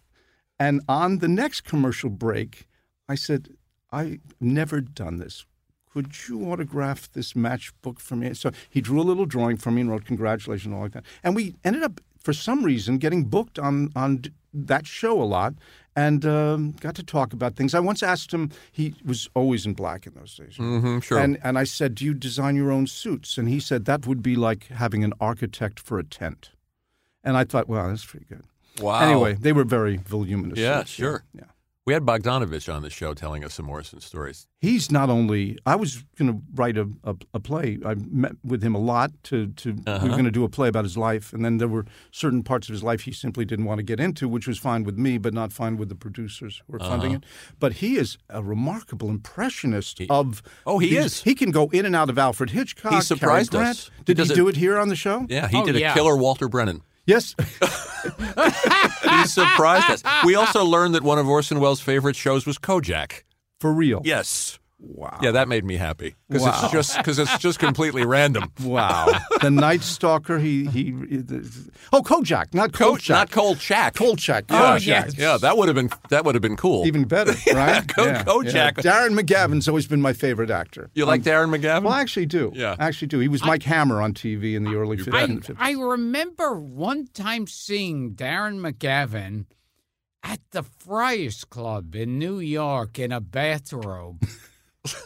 [0.60, 2.68] and on the next commercial break,
[3.08, 3.50] I said,
[3.92, 5.46] "I've never done this.
[5.92, 9.82] Could you autograph this matchbook for me?" So he drew a little drawing for me
[9.82, 11.06] and wrote congratulations and all like that.
[11.24, 15.54] And we ended up, for some reason, getting booked on on that show a lot.
[16.06, 17.74] And um, got to talk about things.
[17.74, 18.44] I once asked him.
[18.72, 20.56] He was always in black in those days.
[20.58, 21.20] Mhm, sure.
[21.20, 24.22] And and I said, "Do you design your own suits?" And he said that would
[24.22, 26.52] be like having an architect for a tent.
[27.24, 28.44] And I thought, well, that's pretty good.
[28.82, 29.02] Wow.
[29.02, 30.58] Anyway, they were very voluminous.
[30.60, 31.24] Yeah, suits, sure.
[31.34, 31.52] Yeah.
[31.90, 34.46] We had Bogdanovich on the show telling us some Morrison stories.
[34.62, 35.58] He's not only.
[35.66, 37.80] I was going to write a, a, a play.
[37.84, 39.10] I met with him a lot.
[39.24, 40.06] To, to we Uh-huh.
[40.06, 42.70] were going to do a play about his life, and then there were certain parts
[42.70, 45.18] of his life he simply didn't want to get into, which was fine with me,
[45.18, 47.22] but not fine with the producers who were funding Uh-huh.
[47.24, 47.56] it.
[47.60, 50.44] But he is a remarkable impressionist of.
[50.68, 51.24] Oh, he these- is.
[51.24, 52.94] He can go in and out of Alfred Hitchcock.
[52.94, 53.90] He surprised Cary us.
[53.90, 54.06] Grant.
[54.06, 55.26] Did He he, do it- it here on the show?
[55.28, 55.96] Yeah, he Oh, did a yeah.
[55.96, 56.84] killer Walter Brennan.
[57.10, 57.36] Yes.
[59.20, 60.04] He surprised us.
[60.24, 63.24] We also learned that one of Orson Welles' favorite shows was Kojak.
[63.60, 64.02] For real.
[64.06, 64.58] Yes.
[64.82, 65.20] Wow.
[65.22, 66.60] Yeah, that made me happy because Wow.
[66.64, 68.52] it's just because it's just completely random.
[68.64, 69.08] Wow.
[69.42, 70.40] the Night Stalker.
[70.40, 70.94] He he.
[71.92, 73.10] Oh, Kojak, not Coach, Kolchak.
[73.10, 73.94] not Kolchak.
[73.96, 74.46] Kolchak.
[74.50, 74.78] Oh, Yeah.
[75.06, 75.18] yes.
[75.18, 76.88] Yeah, that would have been that would have been cool.
[76.88, 77.86] Even better, right?
[77.94, 78.76] Ko- Kojak.
[78.76, 80.90] Darren McGavin's always been my favorite actor.
[80.94, 81.84] you like um, Darren McGavin?
[81.84, 82.52] Well, I actually do.
[82.56, 82.76] Yeah.
[82.80, 83.20] I actually do.
[83.20, 85.56] He was Mike Hammer on TV in the early 50s.
[85.60, 89.46] I, I remember one time seeing Darren McGavin
[90.24, 94.26] at the Friars Club in New York in a bathrobe,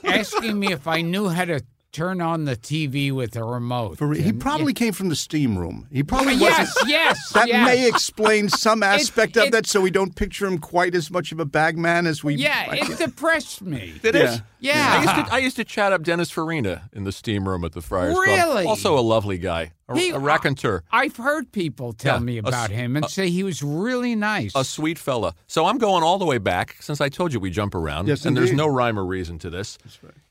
[0.03, 3.99] asking me if I knew how to turn on the TV with a remote.
[3.99, 5.87] For, he And- probably came from the steam room.
[5.91, 6.89] He probably Yes, wasn't.
[6.89, 7.65] yes, That yes.
[7.67, 11.31] may explain some aspect of it- that, so we don't picture him quite as much
[11.31, 12.33] of a bagman as we.
[12.35, 13.93] Yeah, it depressed me.
[14.01, 14.33] Did Yeah.
[14.35, 14.41] it?
[14.63, 14.93] Yeah.
[14.97, 17.73] I used, to, I used to chat up Dennis Farina in the steam room at
[17.73, 18.25] the Friars Club.
[18.25, 18.65] Really?
[18.65, 22.69] Also a lovely guy, a, He- a raconteur, I've heard people tell Yeah, me about
[22.71, 24.53] s- him and say he was really nice.
[24.55, 25.35] a sweet fella.
[25.47, 28.25] So I'm going all the way back since I told you we jump around, Yes,
[28.25, 29.77] and there's no rhyme or reason to this.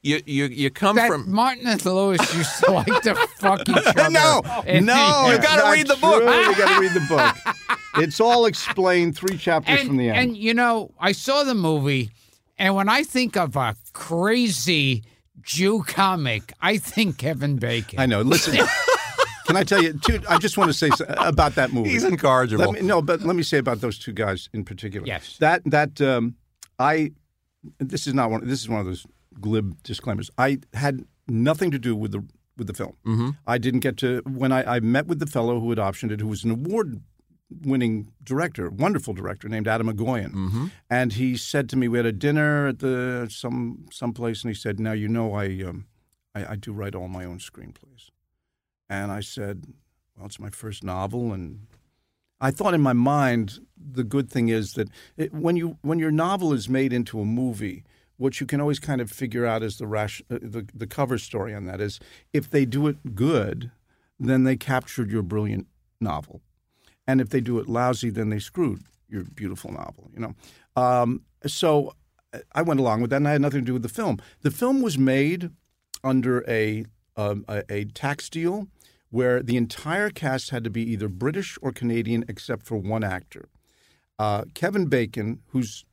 [0.03, 3.77] You you you come that from Martin and Lewis used to like to fuck each
[3.87, 4.11] other.
[4.11, 6.23] no, And- no, You it's gotta read the book.
[6.23, 6.33] true.
[6.33, 7.55] You got to read the book.
[7.99, 10.19] It's all explained three chapters and, from the end.
[10.19, 12.11] And you know, I saw the movie,
[12.59, 15.05] and when I think of a crazy
[15.43, 17.99] Jew comic, I think Kevin Bacon.
[17.99, 18.23] I know.
[18.23, 18.55] Listen,
[19.47, 19.95] can I tell you?
[19.95, 21.91] Two, I just want to say so- about that movie.
[21.91, 22.65] he's incorrigible.
[22.65, 25.07] Let me, no, but let me say about those two guys in particular.
[25.07, 25.37] Yes.
[25.39, 26.37] That that um,
[26.79, 27.13] I.
[27.79, 28.47] This is not one.
[28.47, 29.07] This is one of those
[29.41, 30.31] glib disclaimers.
[30.39, 32.25] I had nothing to do with the
[32.57, 32.97] with the film.
[33.07, 33.31] Mm-hmm.
[33.47, 36.21] I didn't get to when I, I met with the fellow who had optioned it,
[36.21, 37.01] who was an award
[37.63, 40.71] winning director, wonderful director named Atom Egoyan.
[40.89, 44.55] And he said to me, we had a dinner at the some someplace, and he
[44.55, 45.87] said, "Now you know I, um,
[46.35, 48.11] I I do write all my own screenplays."
[48.89, 49.67] And I said,
[50.17, 51.67] "Well, it's my first novel, and
[52.41, 56.11] I thought in my mind the good thing is that it, when you when your
[56.11, 57.85] novel is made into a movie,
[58.17, 61.19] what you can always kind of figure out is the ration, uh, the the cover
[61.19, 62.01] story on that is
[62.33, 63.71] if they do it good,
[64.19, 65.67] then they captured your brilliant
[66.01, 66.41] novel,
[67.07, 70.11] and if they do it lousy, then they screwed your beautiful novel.
[70.15, 70.35] You know,
[70.83, 71.95] um, so
[72.55, 74.19] I went along with that, and I had nothing to do with the film.
[74.43, 75.51] The film was made
[76.05, 76.85] under a
[77.17, 78.69] um, a, a tax deal
[79.11, 83.51] where the entire cast had to be either British or Canadian, except for one actor,
[84.19, 85.85] uh, Kevin Bacon, who's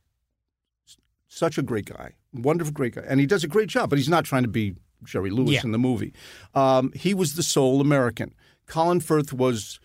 [1.28, 3.90] such a great guy, wonderful great guy, and he does a great job.
[3.90, 5.60] But he's not trying to be Jerry Lewis Yeah.
[5.64, 6.12] in the movie.
[6.54, 8.34] Um, he was the sole American.
[8.66, 9.78] Colin Firth was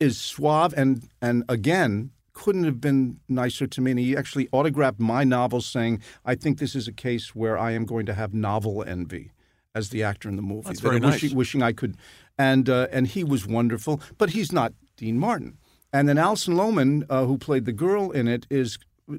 [0.00, 3.90] is suave and and again couldn't have been nicer to me.
[3.90, 7.72] And he actually autographed my novel, saying, "I think this is a case where I
[7.72, 9.30] am going to have novel envy."
[9.72, 11.36] As the actor in the movie, That's That very I'm wishing, nice.
[11.36, 11.96] wishing I could,
[12.36, 15.58] and uh, and he was wonderful, but he's not Dean Martin.
[15.92, 19.16] And then Alison Lohman, uh, who played the girl in it, is, uh,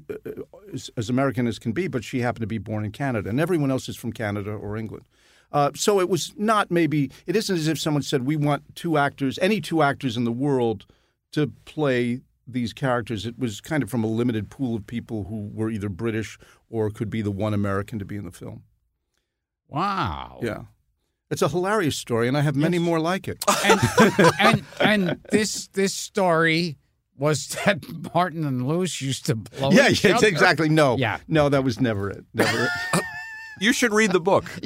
[0.70, 3.40] is as American as can be, but she happened to be born in Canada, and
[3.40, 5.06] everyone else is from Canada or England.
[5.52, 7.10] Uh, so it was not maybe.
[7.26, 10.32] It isn't as if someone said we want two actors, any two actors in the
[10.32, 10.86] world,
[11.32, 13.26] to play these characters.
[13.26, 16.38] It was kind of from a limited pool of people who were either British
[16.70, 18.62] or could be the one American to be in the film.
[19.68, 20.40] Wow.
[20.42, 20.62] Yeah.
[21.30, 23.42] It's a hilarious story, and I have many more like it.
[23.64, 23.80] And
[24.38, 26.76] and and this this story
[27.16, 27.82] was that
[28.14, 30.26] Martin and Lewis used to blow yeah, each yeah, other.
[30.26, 30.68] exactly.
[30.68, 31.18] No, Yeah.
[31.28, 32.24] no, that was never it.
[32.34, 32.64] Never.
[32.94, 33.02] it.
[33.60, 34.44] you should read the book.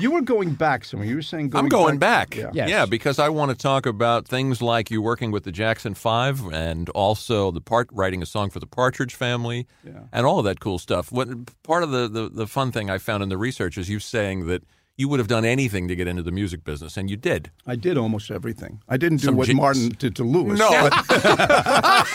[0.00, 1.08] you were going back somewhere.
[1.08, 2.36] You were saying going I'm going back.
[2.36, 2.50] Yeah.
[2.52, 2.68] Yes.
[2.68, 6.44] Yeah, because I want to talk about things like you working with the Jackson Five
[6.52, 9.66] and also the part writing a song for the Partridge Family
[10.12, 11.10] and all of that cool stuff.
[11.12, 11.28] What
[11.62, 14.46] part of the, the, the fun thing I found in the research is you saying
[14.46, 14.62] that
[14.98, 17.50] you would have done anything to get into the music business, and you did.
[17.66, 18.82] I did almost everything.
[18.88, 20.58] I didn't do Some what gin- Martin did to Lewis.
[20.58, 20.68] No.
[20.70, 20.92] but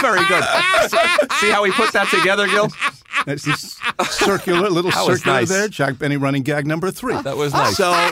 [0.00, 0.44] Very good.
[1.40, 2.68] See how we put that together, Gil?
[3.26, 3.78] That's this
[4.10, 5.48] circular little That circular nice.
[5.48, 5.68] there.
[5.68, 7.20] Jack Benny running gag number three.
[7.22, 7.76] That was nice.
[7.76, 8.10] So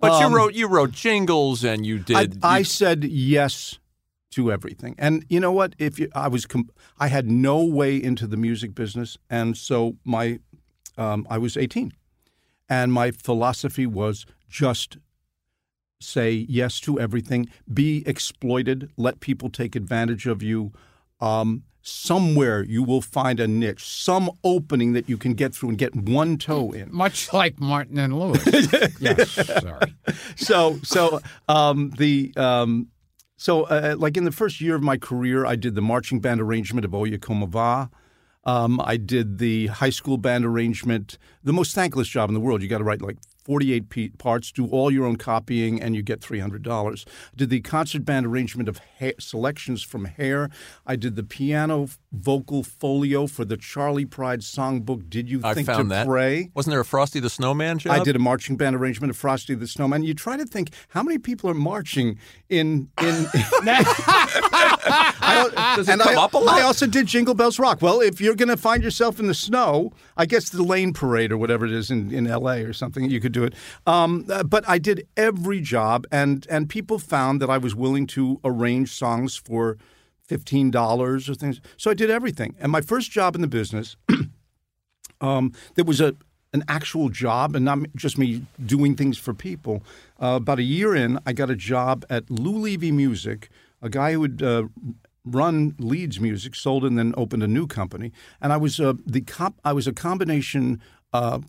[0.00, 2.38] But Um, you wrote you wrote jingles and you did.
[2.42, 3.78] I you- said yes
[4.32, 5.74] to everything, and you know what?
[5.78, 9.94] If you, I was, com- I had no way into the music business, and so
[10.04, 10.40] my,
[10.98, 11.92] um, I was eighteen,
[12.68, 14.98] and my philosophy was just
[16.00, 20.72] say yes to everything, be exploited, let people take advantage of you.
[21.20, 25.78] Um, somewhere you will find a niche, some opening that you can get through and
[25.78, 26.92] get one toe in.
[26.92, 28.42] Much like Martin and Lewis.
[29.00, 29.94] yes, sorry.
[30.36, 32.88] so so um, the um,
[33.36, 36.40] so uh, like in the first year of my career, I did the marching band
[36.40, 37.90] arrangement of Oye Como Va.
[38.46, 41.18] Um, I did the high school band arrangement.
[41.42, 42.62] The most thankless job in the world.
[42.62, 46.02] You got to write like 48 pe- parts, do all your own copying, and you
[46.02, 47.04] get $300.
[47.36, 50.50] Did the concert band arrangement of ha- selections from Hair.
[50.86, 55.66] I did the piano vocal folio for the Charley Pride songbook, Did You I Think
[55.66, 56.06] found to that.
[56.06, 56.50] Pray?
[56.54, 57.92] Wasn't there a Frosty the Snowman job?
[57.92, 60.04] I did a marching band arrangement of Frosty the Snowman.
[60.04, 62.18] You try to think how many people are marching
[62.48, 63.26] in in.
[65.26, 66.54] I, Does it and come I, up a lot?
[66.54, 67.82] I also did Jingle Bells Rock.
[67.82, 71.32] Well, if you're going to find yourself in the snow, I guess the Lane Parade
[71.32, 72.62] or whatever it is in, in L.A.
[72.62, 73.54] or something, you could do it.
[73.86, 78.06] Um, uh, but I did every job, and and people found that I was willing
[78.08, 79.76] to arrange songs for
[80.22, 81.60] fifteen dollars or things.
[81.76, 82.54] So I did everything.
[82.58, 83.96] And my first job in the business
[85.20, 86.14] um, there was a
[86.54, 89.82] an actual job and not just me doing things for people.
[90.22, 93.50] Uh, about a year in, I got a job at Lou Levy Music,
[93.82, 94.68] a guy who would uh,
[95.24, 98.12] run Leeds Music, sold and then opened a new company.
[98.40, 100.80] And I was uh, the comp- I was a combination
[101.12, 101.40] uh,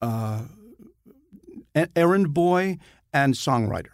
[0.00, 0.42] uh,
[1.94, 2.78] errand boy
[3.12, 3.90] and songwriter.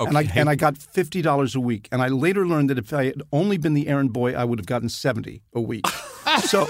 [0.00, 1.88] And I and I got fifty dollars a week.
[1.90, 4.58] And I later learned that if I had only been the errand boy, I would
[4.58, 5.86] have gotten seventy a week.
[6.44, 6.68] so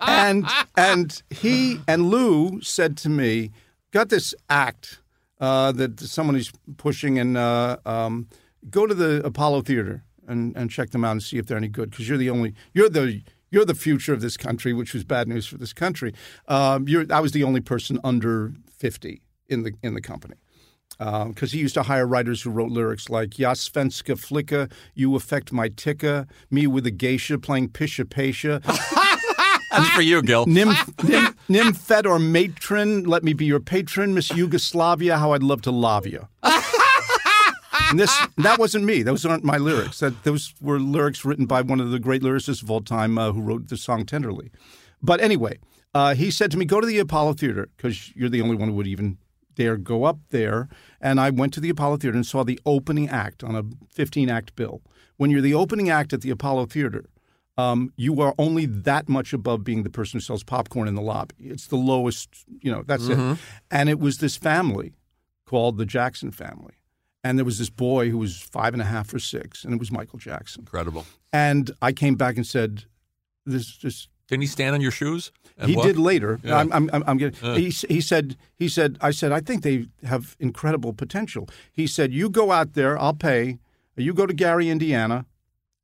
[0.00, 0.44] and
[0.76, 3.52] and he and Lou said to me,
[3.92, 5.00] "Got this act
[5.40, 8.28] uh, that someone is pushing, and uh, um,
[8.70, 11.68] go to the Apollo Theater and, and check them out and see if they're any
[11.68, 15.04] good because you're the only you're the you're the future of this country, which was
[15.04, 16.14] bad news for this country.
[16.48, 19.14] Um, you're, I was the only person under fifty
[19.48, 20.36] in the in the company."
[21.28, 25.52] because he used to hire writers who wrote lyrics like "Ja Svenska flicka, you affect
[25.60, 28.60] my ticka, me with a geisha playing pisha pasha,
[29.72, 30.44] That's for you, Gil.
[30.46, 35.62] nymph, nymph, nymphet or matron, let me be your patron, Miss Yugoslavia, how I'd love
[35.62, 36.22] to love you."
[37.90, 39.02] And this that wasn't me.
[39.02, 39.98] Those aren't my lyrics.
[40.00, 43.32] That those were lyrics written by one of the great lyricists of all time, uh,
[43.32, 44.50] who wrote the song "Tenderly."
[45.02, 45.58] But anyway,
[45.94, 48.68] uh, he said to me, "Go to the Apollo Theater because you're the only one
[48.68, 49.18] who would even
[49.54, 50.68] dare go up there."
[51.00, 54.30] And I went to the Apollo Theater and saw the opening act on a 15
[54.30, 54.82] act bill.
[55.16, 57.04] When you're the opening act at the Apollo Theater,
[57.58, 61.02] um, you are only that much above being the person who sells popcorn in the
[61.02, 61.34] lobby.
[61.38, 62.28] It's the lowest,
[62.60, 63.38] you know, that's it.
[63.70, 64.94] And it was this family
[65.44, 66.74] called the Jackson family.
[67.22, 69.78] And there was this boy who was five and a half or six, and it
[69.78, 70.62] was Michael Jackson.
[70.62, 71.06] Incredible.
[71.32, 72.86] And I came back and said,
[73.46, 75.32] "This just." Didn't he stand on your shoes?
[75.64, 75.86] He walk?
[75.86, 76.40] did later.
[76.42, 76.56] Yeah.
[76.56, 77.38] I'm, I'm, I'm, I'm getting.
[77.46, 77.56] Yeah.
[77.56, 78.36] He, he said.
[78.54, 78.98] He said.
[79.00, 79.32] I said.
[79.32, 81.48] I think they have incredible potential.
[81.72, 82.98] He said, "You go out there.
[82.98, 83.58] I'll pay.
[83.96, 85.26] You go to Gary, Indiana,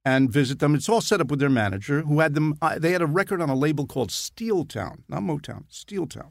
[0.05, 0.75] and visit them.
[0.75, 2.57] It's all set up with their manager, who had them.
[2.63, 6.31] Uh, they had a record on a label called Steeltown, not Motown, Steeltown,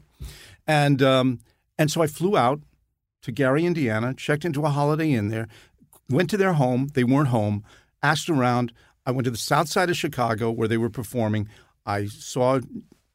[0.66, 1.38] and um,
[1.78, 2.60] and so I flew out
[3.22, 5.48] to Gary, Indiana, checked into a Holiday Inn there,
[6.10, 6.88] went to their home.
[6.94, 7.64] They weren't home.
[8.02, 8.72] Asked around.
[9.06, 11.48] I went to the south side of Chicago where they were performing.
[11.88, 12.60] I saw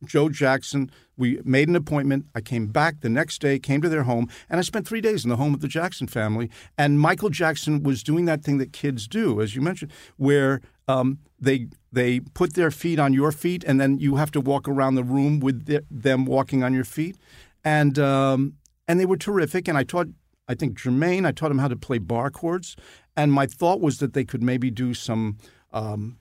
[0.04, 0.92] Joe Jackson.
[1.16, 2.26] We made an appointment.
[2.34, 5.24] I came back the next day, came to their home, and I spent three days
[5.24, 6.50] in the home of the Jackson family.
[6.78, 11.20] And Michael Jackson was doing that thing that kids do, as you mentioned, where um,
[11.40, 14.96] they they put their feet on your feet, and then you have to walk around
[14.96, 17.16] the room with the, them walking on your feet.
[17.64, 18.56] And um,
[18.88, 19.68] and they were terrific.
[19.68, 20.08] And I taught,
[20.48, 22.76] I think Jermaine, I taught him how to play bar chords.
[23.16, 25.38] And my thought was that they could maybe do some
[25.72, 26.18] um,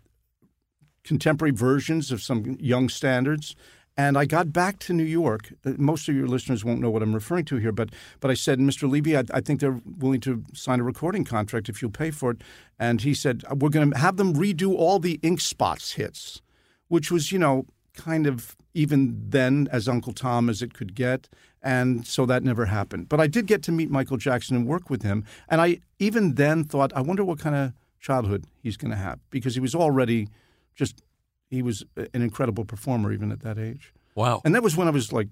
[1.05, 3.55] contemporary versions of some young standards.
[3.97, 5.53] And I got back to New York.
[5.67, 7.91] Uh, Most of your listeners won't know what I'm referring to here, but
[8.21, 8.91] but I said, Mr.
[8.91, 12.31] Levy, I, I think they're willing to sign a recording contract if you'll pay for
[12.31, 12.39] it.
[12.79, 16.41] And he said, we're going to have them redo all the Ink Spots hits,
[16.89, 21.29] which was, you know, kind of even then as Uncle Tom as it could get.
[21.63, 23.09] And so that never happened.
[23.09, 25.25] But I did get to meet Michael Jackson and work with him.
[25.49, 29.21] And I even then thought, I wonder what kind of childhood he's going to have
[29.31, 30.29] because he was already
[30.75, 31.03] just
[31.51, 33.93] he was an incredible performer even at that age.
[34.15, 34.41] Wow.
[34.45, 35.29] And that was when I was like,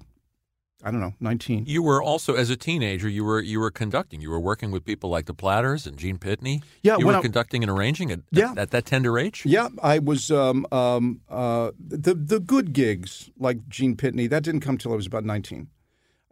[0.82, 1.64] I don't know, 19.
[1.66, 4.22] You were also, as a teenager, you were you were conducting.
[4.22, 6.62] You were working with people like the Platters and Gene Pitney.
[6.82, 8.52] Yeah, you were I- conducting and arranging at, Yeah.
[8.52, 9.42] at, at that tender age.
[9.44, 14.28] Yeah, I was um, um, uh, the the good gigs like Gene Pitney.
[14.30, 15.68] That didn't come till I was about nineteen,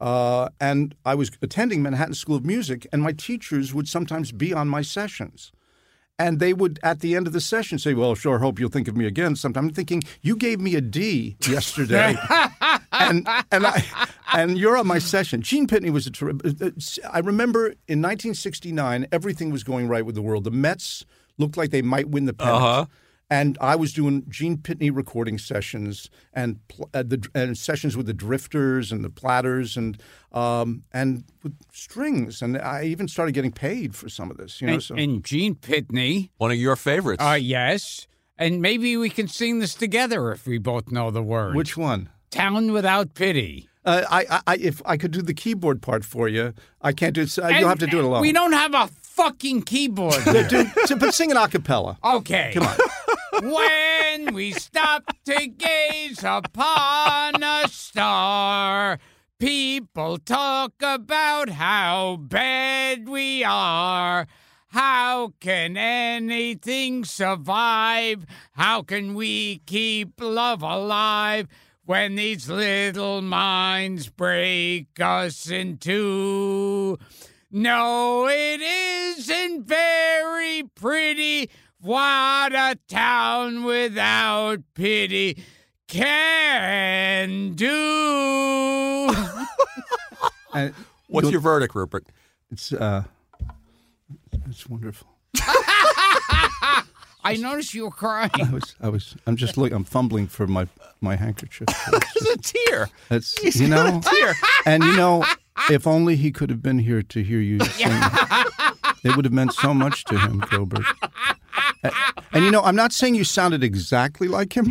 [0.00, 4.54] uh, and I was attending Manhattan School of Music, and my teachers would sometimes be
[4.54, 5.52] on my sessions.
[6.18, 8.88] And they would, at the end of the session, say, "Well, sure, hope you'll think
[8.88, 12.16] of me again sometime." I'm thinking, "You gave me a D yesterday,
[12.92, 13.84] and and I
[14.32, 16.74] and you're on my session." Gene Pitney was a terrific.
[17.08, 20.42] I remember in 1969, everything was going right with the world.
[20.42, 21.06] The Mets
[21.38, 22.56] looked like they might win the pennant.
[22.56, 22.86] Uh-huh.
[23.30, 28.06] And I was doing Gene Pitney recording sessions and pl- uh, the and sessions with
[28.06, 30.00] the Drifters and the Platters and
[30.32, 32.40] um, and with strings.
[32.40, 34.60] And I even started getting paid for some of this.
[34.62, 36.30] You know, And, so and Gene Pitney.
[36.38, 37.22] One of your favorites.
[37.22, 38.06] Uh, yes.
[38.38, 41.54] And maybe we can sing this together if we both know the words.
[41.56, 42.08] which one?
[42.30, 43.68] Town Without Pity.
[43.84, 46.52] Uh, I, I, I, if I could do the keyboard part for you,
[46.82, 47.38] I can't do it.
[47.38, 48.20] Uh, you'll have to do it alone.
[48.20, 50.14] We don't have a fucking keyboard.
[50.24, 51.98] Do, do- but sing an a cappella.
[52.04, 52.52] Okay.
[52.54, 52.76] Come on.
[53.42, 58.98] when we stop to gaze upon a star,
[59.38, 64.26] people talk about how bad we are.
[64.68, 68.26] How can anything survive?
[68.52, 71.48] How can we keep love alive
[71.84, 76.98] when these little minds break us in two?
[77.50, 81.48] No, it isn't very pretty.
[81.80, 85.44] What a town without pity
[85.86, 89.14] can do.
[90.52, 90.74] And
[91.06, 92.06] What's your verdict, Rupert?
[92.50, 93.04] It's uh,
[94.48, 95.08] it's wonderful.
[97.24, 98.30] I noticed you were crying.
[98.34, 99.76] I was, I was, I'm just looking.
[99.76, 100.66] I'm fumbling for my
[101.00, 101.68] my handkerchief.
[102.20, 102.36] It's a
[102.68, 102.88] tear.
[103.10, 104.00] It's you know,
[104.66, 105.24] and you know,
[105.70, 107.90] if only he could have been here to hear you sing.
[109.04, 110.84] It would have meant so much to him, Gilbert.
[111.82, 111.92] And,
[112.32, 114.68] and you know, I'm not saying you sounded exactly like him,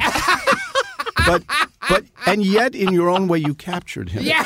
[1.25, 1.43] but
[1.89, 4.23] but and yet in your own way you captured him.
[4.23, 4.45] Yeah.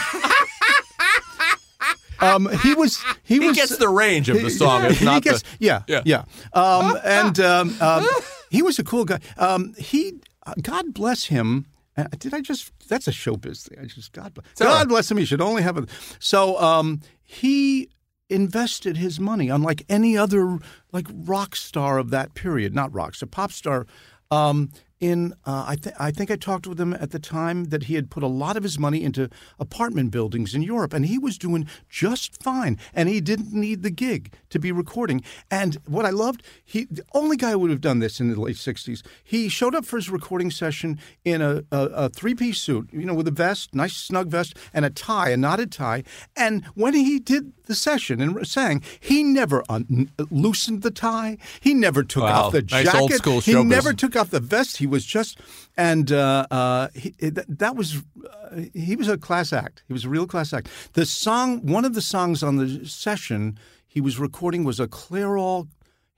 [2.19, 4.83] Um, he was he, He was gets the range of the song.
[4.85, 6.01] It's he not gets, the, yeah, Yeah.
[6.05, 6.23] yeah,
[6.53, 8.05] Um, and um, um,
[8.51, 9.19] he was a cool guy.
[9.39, 10.13] Um, he,
[10.45, 11.65] uh, God bless him.
[11.97, 12.71] Uh, did I just?
[12.87, 13.79] That's a showbiz thing.
[13.81, 14.47] I just God bless.
[14.57, 15.17] God bless him.
[15.17, 15.85] He should only have a.
[16.19, 17.89] So um, he
[18.29, 20.59] invested his money, unlike any other
[20.91, 22.73] like rock star of that period.
[22.73, 23.85] Not rock star, pop star.
[24.29, 24.71] Um,
[25.01, 27.95] in uh, I, th- I think I talked with him at the time that he
[27.95, 29.29] had put a lot of his money into
[29.59, 33.89] apartment buildings in Europe, and he was doing just fine, and he didn't need the
[33.89, 35.23] gig to be recording.
[35.49, 38.39] And what I loved, he the only guy who would have done this in the
[38.39, 39.01] late '60s.
[39.23, 43.15] He showed up for his recording session in a, a, a three-piece suit, you know,
[43.15, 46.03] with a vest, nice snug vest, and a tie, a knotted tie.
[46.37, 51.37] And when he did the session and sang, he never un- loosened the tie.
[51.59, 53.01] He never took Wow, off the nice jacket.
[53.01, 53.65] old school he showbiz.
[53.67, 54.77] never took off the vest.
[54.77, 55.39] He was just,
[55.75, 59.83] and uh, uh, he, that, was, uh, he was a class act.
[59.87, 60.67] He was a real class act.
[60.93, 65.67] The song, one of the songs on the session he was recording was a Clairol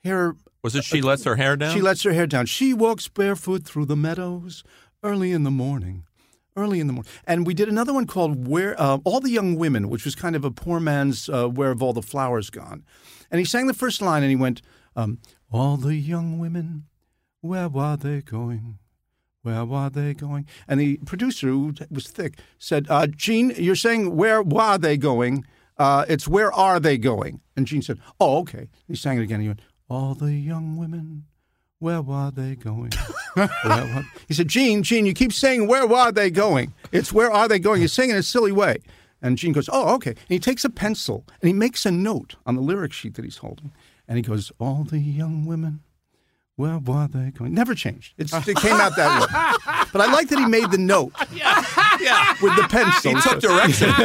[0.04, 0.36] hair.
[0.64, 1.74] Was it She Lets Her Hair Down?
[1.74, 2.46] She lets her hair down.
[2.46, 4.64] She walks barefoot through the meadows
[5.02, 6.04] early in the morning.
[6.56, 9.56] Early in the morning, and we did another one called "Where uh, All the Young
[9.56, 12.84] Women," which was kind of a poor man's uh, "Where Have All the Flowers Gone,"
[13.32, 14.62] and he sang the first line, and he went,
[14.96, 15.18] um,
[15.52, 16.86] "All the young women,
[17.44, 18.80] where were they going?
[19.44, 24.16] Where were they going?" And the producer, who was thick, said, uh, "Gene, you're saying
[24.16, 25.46] where were they going?
[25.78, 29.42] Uh, it's where are they going?" And Gene said, "Oh, okay." He sang it again.
[29.42, 31.26] He went, "All the young women."
[31.80, 32.94] Where were they going?
[33.36, 36.74] Were- He said, Gene, Gene, you keep saying, where were they going?
[36.94, 37.82] It's where are they going?
[37.82, 38.78] You're saying it in a silly way.
[39.22, 40.12] And Gene goes, oh, okay.
[40.12, 43.26] And he takes a pencil and he makes a note on the lyric sheet that
[43.26, 43.74] he's holding.
[44.08, 45.82] And he goes, all the young women,
[46.56, 47.54] where were they going?
[47.54, 48.14] Never changed.
[48.18, 49.84] It's, it came out that way.
[49.94, 51.64] But I like that he made the note yeah.
[52.42, 53.16] with the pencil.
[53.16, 53.90] He took direction.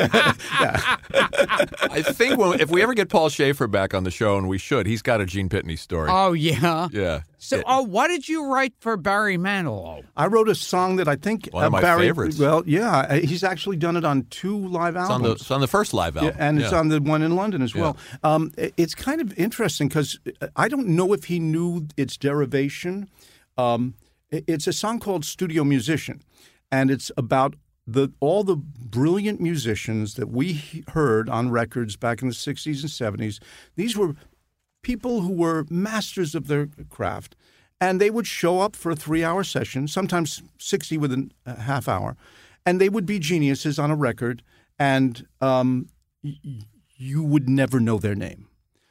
[1.90, 4.58] I think when, if we ever get Paul Shaffer back on the show, and we
[4.58, 6.08] should, he's got a Gene Pitney story.
[6.12, 6.88] Oh yeah.
[6.92, 7.22] yeah.
[7.38, 10.02] So, It- oh, what did you write for Barry Manilow?
[10.16, 12.38] I wrote a song that I think One of uh, my Barry, favorites.
[12.38, 15.14] Well, yeah, uh, he's actually done it on two live it's, albums.
[15.14, 16.34] on the, it's on the first live album.
[16.36, 17.96] Yeah, and it's on the one in London as well.
[18.22, 20.18] Um, i- it's kind of interesting because
[20.56, 23.08] I don't know if he knew its derivation.
[23.56, 23.94] Um,
[24.32, 26.22] i- it's a song called "Studio Musician,"
[26.72, 27.54] and it's about
[27.88, 33.18] the all the brilliant musicians that we heard on records back in the '60s and
[33.18, 33.40] '70s.
[33.76, 34.14] These were
[34.82, 37.34] people who were masters of their craft,
[37.80, 42.16] and they would show up for a three-hour session, sometimes sixty within a half hour,
[42.66, 44.42] and they would be geniuses on a record,
[44.78, 45.88] and um,
[46.22, 48.47] you would never know their name.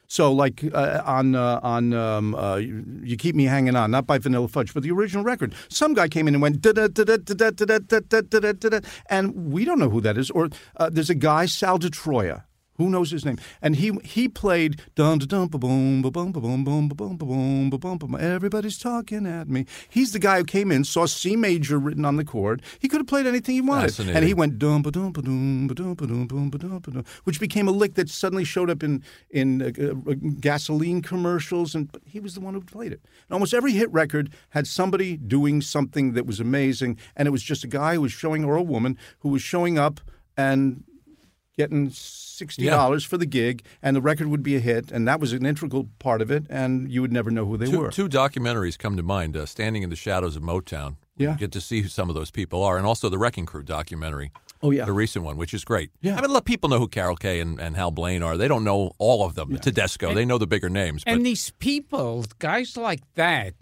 [0.08, 4.18] So, like uh, on uh, on um, uh, you, keep me hanging on, not by
[4.18, 5.54] Vanilla Fudge, but the original record.
[5.70, 8.52] Some guy came in and went da da da da da da da da da
[8.54, 8.80] da da
[9.10, 10.32] and we don't know who that is.
[10.32, 12.44] Or uh, there's a guy Sal DiTroia.
[12.78, 13.38] Who knows his name?
[13.62, 16.96] And he he played dun dun dun ba boom ba boom ba boom boom ba
[16.96, 18.22] boom ba boom ba boom ba.
[18.22, 19.66] Everybody's talking at me.
[19.90, 22.62] He's the guy who came in, saw C major written on the chord.
[22.80, 25.68] He could have played anything he wanted, and he went dum ba dum ba dum
[25.68, 28.44] ba dum ba dum boom ba dum ba dum, which became a lick that suddenly
[28.44, 32.92] showed up in in uh, uh, gasoline commercials, and he was the one who played
[32.92, 33.02] it.
[33.28, 37.42] And almost every hit record had somebody doing something that was amazing, and it was
[37.42, 40.00] just a guy who was showing or a woman who was showing up
[40.36, 40.84] and
[41.58, 45.20] getting sixty dollars for the gig, and the record would be a hit, and that
[45.20, 47.92] was an integral part of it, and you would never know who they Two, were.
[47.92, 51.32] two documentaries come to mind: uh, "Standing in the Shadows of Motown." Yeah.
[51.32, 53.64] you get to see who some of those people are, and also the Wrecking Crew
[53.64, 54.32] documentary.
[54.62, 54.86] Oh, yeah.
[54.86, 55.90] the recent one, which is great.
[56.02, 56.16] Yeah.
[56.16, 58.38] I mean, let people know who Carol Kaye and, and Hal Blaine are.
[58.38, 59.56] They don't know all of them.
[59.58, 61.04] Tedesco, they know the bigger names.
[61.04, 63.54] But And these people, guys like that,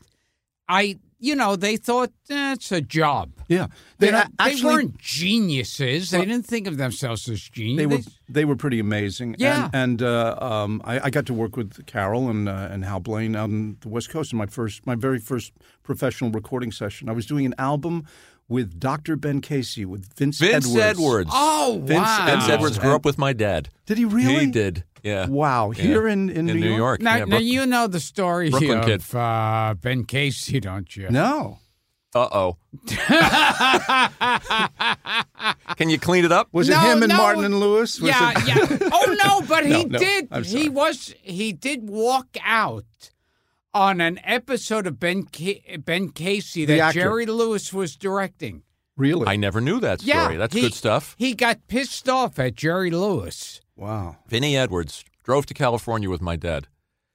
[0.68, 3.32] I, you know, they thought that's a job.
[3.48, 3.68] Yeah,
[4.00, 6.10] They, they, don't- they weren't geniuses.
[6.12, 7.78] They didn't think of themselves as geniuses.
[7.78, 9.36] they were they were pretty amazing.
[9.38, 9.66] Yeah.
[9.74, 13.00] and, and uh, um, I, I got to work with Carol and uh, and Hal
[13.00, 15.52] Blaine out on the West Coast in my first my very first
[15.84, 17.10] professional recording session.
[17.10, 18.06] I was doing an album
[18.48, 19.16] with Dr.
[19.16, 20.80] Ben Casey with Vince, Vince Edwards.
[20.86, 21.30] Edwards.
[21.34, 22.26] Oh, Vince- wow.
[22.28, 23.70] Vince Edwards grew up with my dad.
[23.86, 24.46] Did he really?
[24.46, 24.84] He did.
[25.06, 25.28] Yeah.
[25.28, 25.84] Wow, Yeah.
[25.84, 26.99] here in, in, in New, York.
[26.99, 29.16] Now, Yeah, now you know the story Brooklyn of kid.
[29.16, 31.10] Uh, Ben Casey, don't you?
[31.12, 31.60] No,
[32.16, 32.58] Uh oh.
[35.78, 36.47] Can you clean it up?
[36.51, 37.18] was it him and no.
[37.18, 37.99] Martin and Lewis?
[37.99, 38.47] Was yeah, it-
[38.82, 38.89] yeah.
[38.91, 40.28] Oh no, but he No, no, did.
[40.32, 41.14] I'm He was.
[41.22, 42.86] He did walk out
[43.74, 46.93] on an episode of Ben Ca- Ben Casey that.
[46.93, 48.64] Jerry Lewis was directing.
[48.97, 49.28] really?
[49.28, 50.34] I never knew that story.
[50.34, 51.16] Yeah, That's he- good stuff.
[51.20, 53.62] He got pissed off at Jerry Lewis.
[53.76, 56.68] Wow, Vinny Edwards drove to California with my dad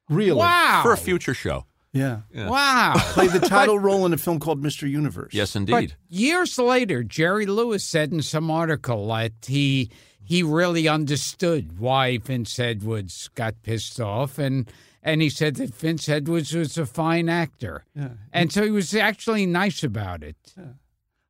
[0.08, 0.32] really?
[0.38, 0.80] Wow.
[0.82, 1.66] for a future show.
[1.92, 2.20] Yeah.
[2.34, 2.94] Wow.
[3.14, 4.88] Played the title role in a film called Mr.
[4.88, 5.32] Universe.
[5.34, 5.94] Yes, But indeed.
[6.08, 9.90] years later, Jerry Lewis said in some article that he
[10.22, 14.70] he really understood why Vince Edwards got pissed off, and
[15.02, 18.10] and he said that Vince Edwards was a fine actor, Yeah.
[18.32, 20.36] and so he was actually nice about it.
[20.56, 20.64] Yeah.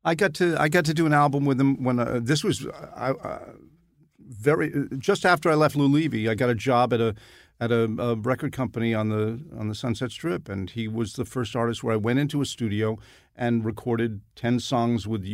[0.03, 2.65] I got to I got to do an album with him when uh, this was
[2.67, 2.69] uh,
[3.23, 3.39] uh,
[4.31, 6.29] very just after I left Lou Levy.
[6.29, 7.15] I got a job at a
[7.59, 11.25] at a, a record company on the on the Sunset Strip, and he was the
[11.25, 12.97] first artist where I went into a studio
[13.35, 15.25] and recorded ten songs with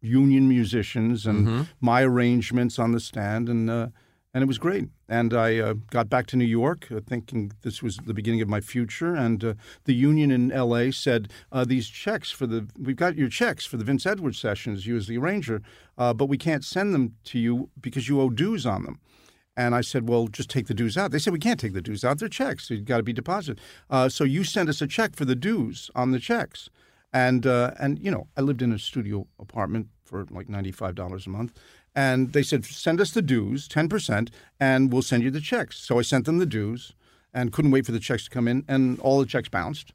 [0.00, 3.88] union musicians and my arrangements on the stand, and uh,
[4.34, 4.88] and it was great.
[5.08, 8.48] And I uh, got back to New York uh, thinking this was the beginning of
[8.48, 9.14] my future.
[9.14, 9.54] And uh,
[9.84, 10.90] the union in L.A.
[10.90, 14.86] said uh, these checks for the we've got your checks for the Vince Edwards sessions,
[14.86, 15.60] you as the arranger,
[15.98, 19.00] uh, but we can't send them to you because you owe dues on them.
[19.54, 21.10] And I said, well, just take the dues out.
[21.10, 22.18] They said, we can't take the dues out.
[22.18, 22.70] They're checks.
[22.70, 23.60] You've got to be deposited.
[23.90, 26.70] Uh, so you send us a check for the dues on the checks.
[27.12, 31.52] And, and you know, I lived in a studio apartment for like $95 a month.
[31.94, 35.78] And they said, send us the dues, 10%, and we'll send you the checks.
[35.78, 36.94] So I sent them the dues
[37.34, 38.64] and couldn't wait for the checks to come in.
[38.66, 39.92] And all the checks bounced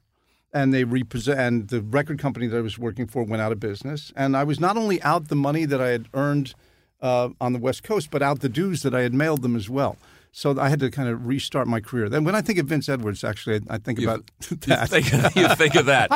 [0.52, 3.60] and they repossess and the record company that I was working for went out of
[3.60, 4.12] business.
[4.16, 6.54] And I was not only out the money that I had earned
[7.02, 9.68] uh, on the West Coast, but out the dues that I had mailed them as
[9.68, 9.96] well.
[10.30, 12.08] So I had to kind of restart my career.
[12.08, 14.88] Then when I think of Vince Edwards, actually, I, think You- about You that.
[14.88, 16.08] think, you think of that.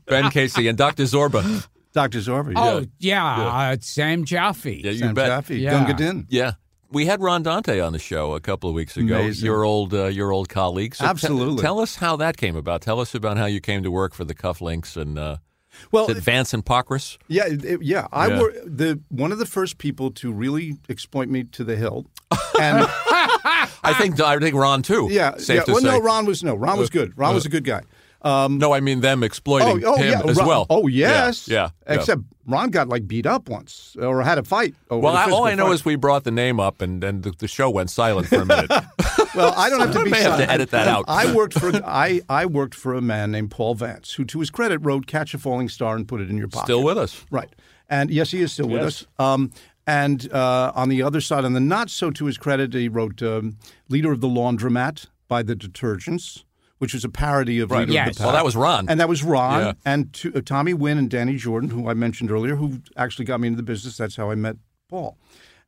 [0.06, 1.04] ben Casey and Dr.
[1.04, 1.66] Zorba.
[1.92, 2.18] Dr.
[2.18, 2.52] Zorba.
[2.56, 3.24] Oh yeah,
[3.72, 4.82] Uh, Sam Jaffe.
[4.84, 5.26] Yeah, you Sam bet.
[5.28, 5.70] Jaffe, Yeah.
[5.70, 6.26] Gunga Din.
[6.28, 6.52] Yeah.
[6.90, 9.16] We had Ron Dante on the show a couple of weeks ago.
[9.18, 9.44] Amazing.
[9.44, 10.94] Your old, uh, your old colleague.
[10.94, 11.60] So te- Absolutely.
[11.62, 12.80] tell us how that came about.
[12.80, 15.36] Tell us about how you came to work for the Cufflinks and uh,
[15.92, 17.18] Well, is it Vance and Pockriss.
[17.28, 18.06] Yeah, it- it- yeah.
[18.10, 18.40] I Yeah.
[18.40, 22.06] were the one of the first people to really exploit me to the hilt,
[22.58, 22.86] and
[23.84, 25.08] I think I think Ron too.
[25.10, 25.62] yeah, safe yeah.
[25.64, 25.88] to Well, say.
[25.88, 27.12] no, Ron was no, Ron was good.
[27.18, 27.82] Ron was a good guy.
[28.24, 30.66] No, I mean them exploiting oh, oh him yeah, as Ron- well.
[30.70, 31.70] Oh yes, yeah.
[31.86, 31.94] yeah.
[31.94, 34.74] Except Ron got like beat up once or had a fight.
[34.90, 35.74] Over well, the I, all I know fight.
[35.74, 38.46] is we brought the name up, and, and the, the show went silent for a
[38.46, 38.70] minute.
[39.34, 40.10] Well, I don't have to be.
[40.10, 41.04] may have to edit that out.
[41.06, 44.50] I worked for I I worked for a man named Paul Vance, who, to his
[44.50, 46.66] credit, wrote "Catch a Falling Star" and put it in your pocket.
[46.66, 47.24] Still with us.
[47.30, 47.54] right?
[47.88, 49.06] And yes, he is still with us.
[49.18, 49.52] Um,
[49.86, 53.22] and uh, on the other side, on the not so to his credit, he wrote
[53.22, 53.58] um,
[53.88, 56.42] "Leader of the Laundromat" by the Detergents,
[56.78, 57.80] which was a parody of Right.
[57.80, 58.08] Leader Yes.
[58.10, 58.88] of the Well, that was Ron.
[58.88, 59.72] And that was Ron Yeah.
[59.84, 63.40] and to, uh, Tommy Wynn and Danny Jordan, who I mentioned earlier, who actually got
[63.40, 63.96] me into the business.
[63.96, 64.56] That's how I met
[64.88, 65.18] Paul.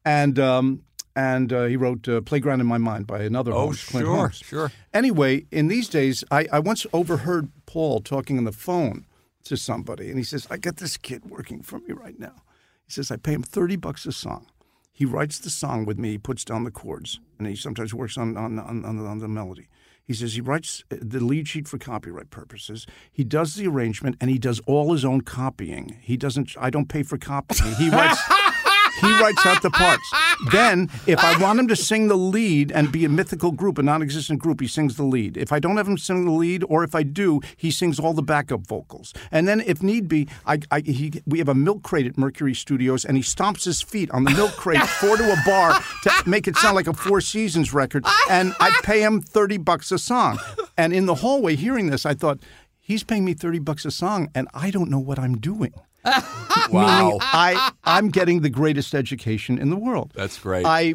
[0.05, 0.83] And um,
[1.17, 4.17] and uh, he wrote uh, "Playground in My Mind" by another Oh, host, Clint sure,
[4.17, 4.37] Holmes.
[4.37, 4.73] sure.
[4.95, 9.05] Anyway, in these days, I, I once overheard Paul talking on the phone
[9.45, 12.37] to somebody, and he says, "I got this kid working for me right now."
[12.87, 14.47] He says, "I pay him thirty bucks a song.
[14.93, 16.13] He writes the song with me.
[16.13, 19.19] He puts down the chords, and he sometimes works on on on, on, the, on
[19.19, 19.67] the melody."
[20.11, 22.85] He says he writes uh, the lead sheet for copyright purposes.
[23.13, 25.99] He does the arrangement, and he does all his own copying.
[26.03, 26.57] He doesn't.
[26.59, 27.77] I don't pay for copying.
[27.77, 28.21] He writes.
[29.01, 30.09] He writes out the parts.
[30.53, 33.83] Then, if I want him to sing the lead and be a mythical group, a
[33.83, 35.37] non-existent group, he sings the lead.
[35.37, 38.13] If I don't have him sing the lead, or if I do, he sings all
[38.13, 39.13] the backup vocals.
[39.31, 42.55] And then, if need be, I, I he, we have a milk crate at Mercury
[42.55, 46.11] Studios, and he stomps his feet on the milk crate, four to a bar, to
[46.27, 48.05] make it sound like a Four Seasons record.
[48.29, 50.39] And I pay him thirty bucks a song.
[50.77, 52.41] And in the hallway, hearing this, I thought.
[52.83, 55.73] He's paying me 30 bucks a song and I don't know what I'm doing.
[56.71, 57.19] Wow.
[57.21, 60.13] I I'm getting the greatest education in the world.
[60.15, 60.65] That's great.
[60.67, 60.95] I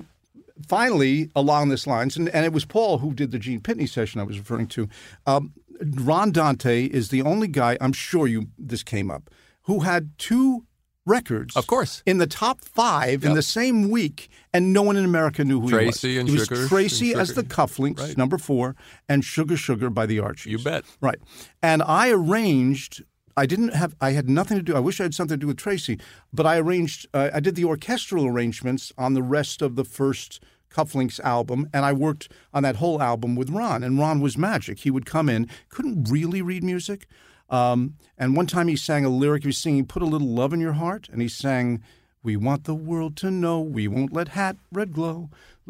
[0.68, 4.22] finally along this lines, and, and it was Paul who did the Gene Pitney session
[4.22, 4.88] I was referring to.
[5.26, 9.30] Um, Ron Dante is the only guy I'm sure you this came up
[9.64, 10.66] who had two
[11.06, 11.56] records.
[11.56, 12.02] Of course.
[12.06, 15.70] In the top five in the same week, and no one in America knew who
[15.70, 16.20] Tracy he was.
[16.22, 17.42] and He was Sugar- Tracy and as Sugar.
[17.42, 18.18] the cufflinks, Right.
[18.18, 18.76] number four,
[19.10, 20.52] and Sugar Sugar by the Archies.
[20.52, 20.84] You bet.
[21.02, 21.20] Right.
[21.62, 23.04] And I arranged.
[23.38, 23.96] I didn't have.
[24.00, 24.76] I had nothing to do.
[24.76, 26.00] I wish I had something to do with Tracy,
[26.32, 27.08] but I arranged.
[27.14, 31.84] Uh, I did the orchestral arrangements on the rest of the first Cufflinks album, and
[31.86, 33.84] I worked on that whole album with Ron.
[33.84, 34.80] And Ron was magic.
[34.80, 37.08] He would come in, couldn't really read music,
[37.50, 39.44] um, and one time he sang a lyric.
[39.44, 41.84] He was singing "Put a little love in your heart," and he sang,
[42.24, 45.30] "We want the world to know we won't let hat red glow."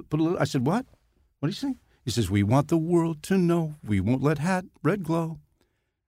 [0.10, 0.40] Put a little.
[0.40, 0.86] I said, "What?
[1.40, 4.38] What do you sing?" He says, "We want the world to know we won't let
[4.38, 5.40] hat red glow."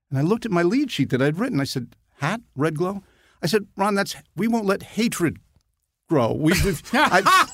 [0.10, 1.60] And I looked at my lead sheet that I'd written.
[1.60, 3.04] I said, "Hat, red glow."
[3.42, 5.38] I said, "Ron, that's we won't let hatred
[6.10, 6.34] grow.
[6.34, 7.48] We, we've I,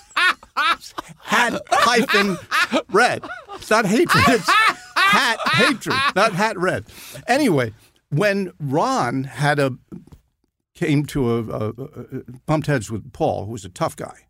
[1.18, 2.38] hat hyphen
[2.90, 3.24] red.
[3.56, 4.24] It's not hatred.
[4.28, 4.50] It's
[4.96, 6.86] hat hatred, not hat red."
[7.28, 7.74] Anyway,
[8.10, 9.78] when Ron had a
[10.76, 14.28] came to a, a, a bumped heads with Paul, who was a tough guy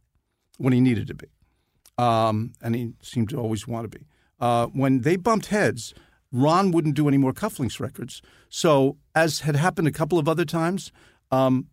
[0.57, 1.27] when he needed to be,
[1.97, 4.05] um, and he seemed to always want to be.
[4.39, 5.93] Uh, when they bumped heads,
[6.33, 8.21] Ron wouldn't do any more Cufflinks records.
[8.49, 10.91] So, as had happened a couple of other times,
[11.31, 11.67] um,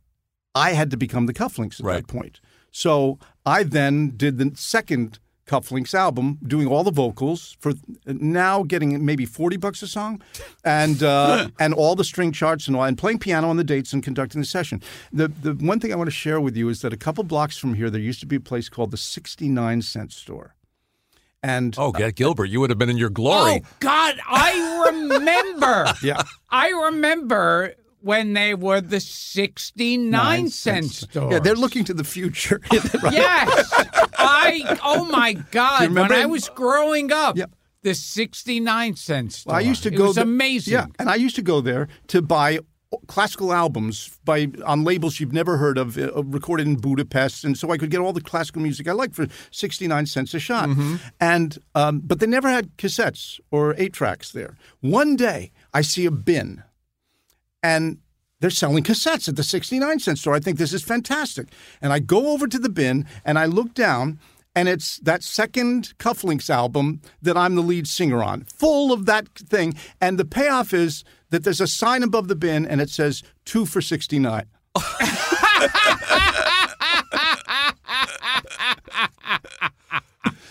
[0.55, 2.07] I had to become the Cufflinks at Right.
[2.07, 2.41] that point.
[2.71, 7.73] So I then did the second Cufflinks album, doing all the vocals for
[8.07, 10.23] now getting maybe forty bucks a song,
[10.65, 13.93] and uh, and all the string charts and all, and playing piano on the dates
[13.93, 14.81] and conducting the session.
[15.13, 17.57] The the one thing I want to share with you is that a couple blocks
[17.59, 20.55] from here there used to be a place called the Sixty Nine Cent Store,
[21.43, 23.63] and Oh, get Gilbert, you would have been in your glory.
[23.65, 25.93] Oh God, I remember.
[26.03, 26.23] yeah.
[26.51, 31.33] I remember when they were the sixty-nine cent stores.
[31.33, 32.61] Yeah, they're looking to the future.
[33.03, 33.13] Right.
[33.13, 33.73] Yes,
[34.19, 34.79] I.
[34.83, 35.93] Oh my God!
[35.93, 37.47] When I was growing up, Yeah.
[37.83, 39.53] the sixty-nine cent store.
[39.53, 40.07] Well, I used to it go.
[40.07, 40.73] was th- amazing.
[40.75, 42.61] Yeah, and I used to go there to buy
[43.07, 47.71] classical albums by on labels you've never heard of, uh, recorded in Budapest, and so
[47.71, 50.69] I could get all the classical music I liked for sixty nine cents a shot.
[50.69, 50.97] Mm-hmm.
[51.21, 54.57] And um, but they never had cassettes or eight tracks there.
[54.81, 56.63] One day, I see a bin,
[57.63, 57.99] and
[58.41, 60.35] they're selling cassettes at the 69 cent store.
[60.35, 61.49] I think this is fantastic.
[61.81, 64.19] And I go over to the bin and I look down,
[64.55, 69.29] and it's that second Cufflinks album that I'm the lead singer on, full of that
[69.39, 69.75] thing.
[70.01, 73.67] And the payoff is that there's a sign above the bin and it says two
[73.67, 74.47] for 69.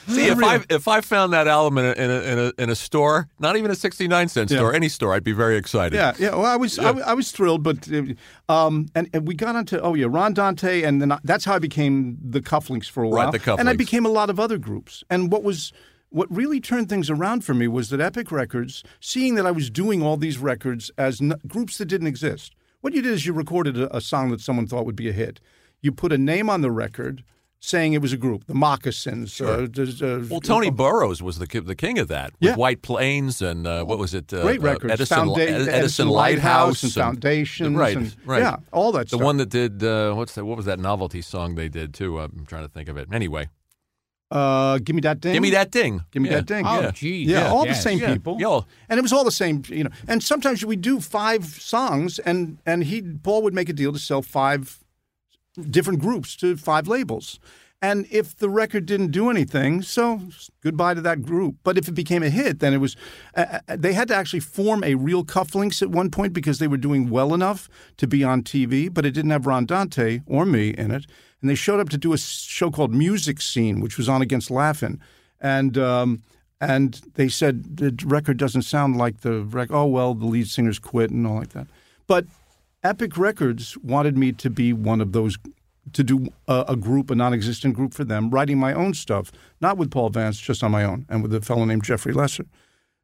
[0.10, 2.70] See, if I if I found that album in a, in a, in a, in
[2.70, 5.95] a store, not even a 69 cent store, any store, I'd be very excited.
[5.95, 6.30] Yeah, yeah.
[6.32, 8.03] Well, I was, I, was- I was thrilled, but uh,
[8.51, 11.55] um, and, and we got onto oh yeah, Ron Dante, and then I, that's how
[11.55, 13.32] I became the Cufflinks for a Right, while.
[13.32, 15.03] the and I became a lot of other groups.
[15.10, 15.72] And what was
[16.10, 19.70] what really turned things around for me was that Epic Records, seeing that I was
[19.70, 22.55] doing all these records as n- groups that didn't exist.
[22.82, 25.14] What you did is you recorded a, a song that someone thought would be a
[25.14, 25.39] hit.
[25.82, 27.24] You put a name on the record.
[27.62, 29.41] Saying it was a group, the Moccasins.
[29.41, 32.32] Uh, there's, uh, Well, Tony Burrows was the the king of that.
[32.39, 32.55] With Yeah.
[32.55, 34.32] White Plains and uh, what was it?
[34.34, 34.93] Uh, Great uh, records.
[34.93, 38.41] Edison, Founda- Ed- the Edison, Lighthouse and Foundations right, and- right.
[38.41, 39.12] yeah, all that stuff.
[39.12, 39.26] The stuff.
[39.26, 40.45] one that did uh, what's that?
[40.45, 42.18] What was that novelty song they did too?
[42.20, 43.10] I'm trying to think of it.
[43.12, 43.49] Anyway,
[44.32, 45.34] Uh, give me that ding.
[45.34, 46.01] give me that ding.
[46.12, 46.36] Give me Yeah.
[46.38, 46.66] that ding.
[46.66, 46.91] Oh, yeah.
[46.91, 47.76] geez, Yeah, yes, all yes.
[47.78, 48.38] the same Yeah, people.
[48.39, 48.62] yeah.
[48.88, 49.89] And it was all the same, you know.
[50.07, 53.99] And sometimes we do five songs, and and he Paul would make a deal to
[53.99, 54.80] sell five
[55.70, 57.39] different groups to five labels.
[57.82, 60.22] And if the record didn't do anything, so
[60.62, 61.56] goodbye to that group.
[61.64, 62.97] But if it became a hit, then it was.
[63.36, 66.78] Uh, they had to actually form a real cufflinks at one point because they were
[66.78, 70.70] doing well enough to be on TV, but it didn't have Ron Dante or me
[70.72, 71.06] in it.
[71.39, 74.52] And they showed up to do a show called Music Scene, which was on against
[74.52, 75.00] Laugh-In.
[75.39, 76.22] And um,
[76.60, 79.74] and they said the record doesn't sound like the record.
[79.74, 81.68] Oh well, the lead singers quit and all like that.
[82.08, 82.26] But
[82.84, 85.38] Epic Records wanted me to be one of those,
[85.91, 89.77] to do a, a group, a non-existent group for them, writing my own stuff, not
[89.77, 92.45] with Paul Vance, just on my own, and with a fellow named Jeffrey Lesser.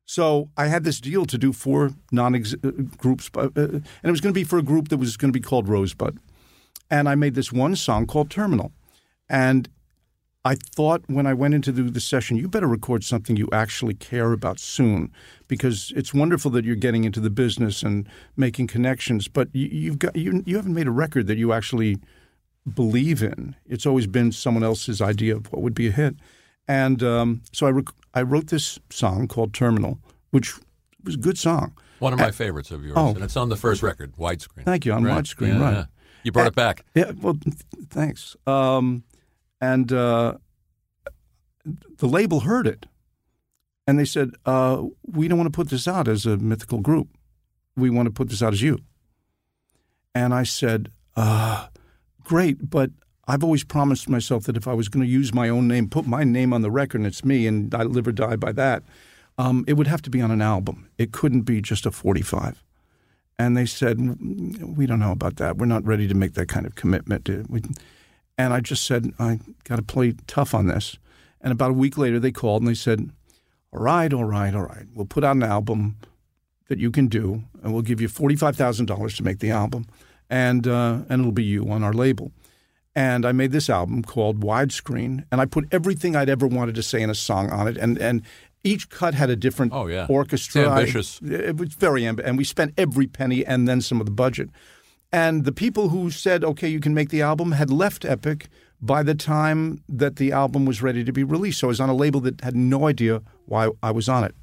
[0.05, 4.21] So I had this deal to do four non-ex- uh, groups, uh, and it was
[4.21, 6.19] going to be for a group that was going to be called Rosebud.
[6.89, 8.71] And I made this one song called Terminal,
[9.27, 9.67] and
[10.45, 13.95] I thought when I went into the, the session, you better record something you actually
[13.95, 15.11] care about soon,
[15.47, 19.97] because it's wonderful that you're getting into the business and making connections, but you, you've
[19.99, 21.97] got you, you haven't made a record that you actually
[22.75, 23.55] believe in.
[23.67, 26.15] It's always been someone else's idea of what would be a hit,
[26.67, 29.97] and um, so I rec- I wrote this song called Terminal,
[30.29, 30.53] which
[31.03, 31.73] was a good song.
[31.97, 33.09] One of my favorites of yours, oh.
[33.15, 34.63] and it's on the first record, widescreen.
[34.65, 35.23] Thank you, on Right.
[35.23, 35.73] widescreen, Yeah, right.
[35.73, 35.85] yeah.
[36.23, 36.85] You brought it back.
[36.93, 37.55] Yeah, well, th-
[37.89, 38.35] thanks.
[38.45, 39.03] Um,
[39.61, 40.35] and uh,
[41.97, 42.85] the label heard it,
[43.87, 47.09] and they said, uh, "We don't want to put this out as a mythical group.
[47.75, 48.79] We want to put this out as you."
[50.13, 51.67] And I said, uh,
[52.23, 52.91] great, but
[53.27, 56.07] I've always promised myself that if I was going to use my own name, put
[56.07, 58.83] my name on the record, and it's me, and I live or die by that,
[59.37, 60.89] um, it would have to be on an album.
[60.97, 62.63] It couldn't be just a 45.
[63.37, 65.57] And they said, We don't know about that.
[65.57, 67.27] We're not ready to make that kind of commitment.
[67.49, 67.63] We-
[68.37, 70.97] And I just said, I got to play tough on this.
[71.41, 73.09] And about a week later, they called and they said,
[73.71, 74.85] All right, all right, all right.
[74.93, 75.97] We'll put out an album
[76.67, 79.85] that you can do, and we'll give you $45,000 to make the album,
[80.31, 82.31] and, uh, and it'll be you on our label.
[82.95, 86.81] And I made this album called Widescreen, and I put everything I'd ever wanted to
[86.83, 88.23] say in a song on it, and and
[88.63, 90.07] each cut had a different Oh, yeah.
[90.09, 90.61] orchestra.
[90.63, 91.21] It's I- ambitious.
[91.21, 94.49] it was very ambitious, and we spent every penny and then some of the budget.
[95.15, 98.47] And the people who said, "Okay, you can make the album," had left Epic
[98.81, 101.59] by the time that the album was ready to be released.
[101.59, 104.35] So I was on a label that had no idea why I was on it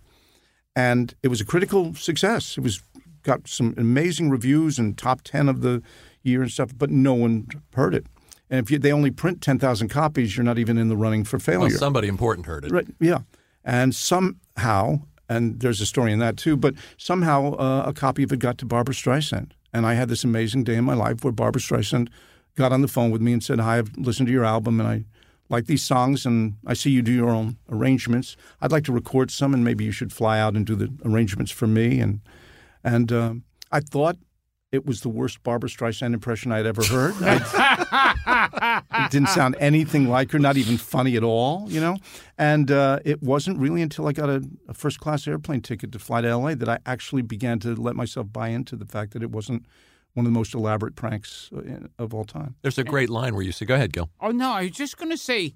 [0.74, 2.56] and it was a critical success.
[2.56, 2.82] It was
[3.22, 5.82] got some amazing reviews and top ten of the
[6.22, 8.06] year and stuff, but no one heard it.
[8.50, 11.24] And if you, they only print ten thousand copies, you're not even in the running
[11.24, 11.76] for Well, failure.
[11.76, 12.72] somebody important heard it.
[12.72, 12.86] Right?
[13.00, 13.20] Yeah.
[13.64, 18.32] And somehow, and there's a story in that too, but somehow uh, a copy of
[18.32, 21.32] it got to Barbra Streisand, and I had this amazing day in my life where
[21.32, 22.08] Barbra Streisand
[22.56, 24.88] got on the phone with me and said, "Hi, I've listened to your album, and
[24.88, 25.04] I."
[25.48, 28.38] Like these songs, and I see you do your own arrangements.
[28.62, 31.50] I'd like to record some, and maybe you should fly out and do the arrangements
[31.52, 32.00] for me.
[32.00, 32.20] And
[32.82, 34.16] and um, I thought
[34.70, 37.14] it was the worst Barbra Streisand impression I'd ever heard.
[37.92, 41.96] I, it didn't sound anything like her, not even funny at all, you know.
[42.38, 45.98] And uh, it wasn't really until I got a, a first class airplane ticket to
[45.98, 46.56] fly to L.A.
[46.56, 49.66] that I actually began to let myself buy into the fact that it wasn't
[50.14, 52.56] one of the most elaborate pranks uh, of all time.
[52.62, 54.96] There's a great line where you say, "Go ahead, Gil." Oh no, I was just
[54.96, 55.54] going to say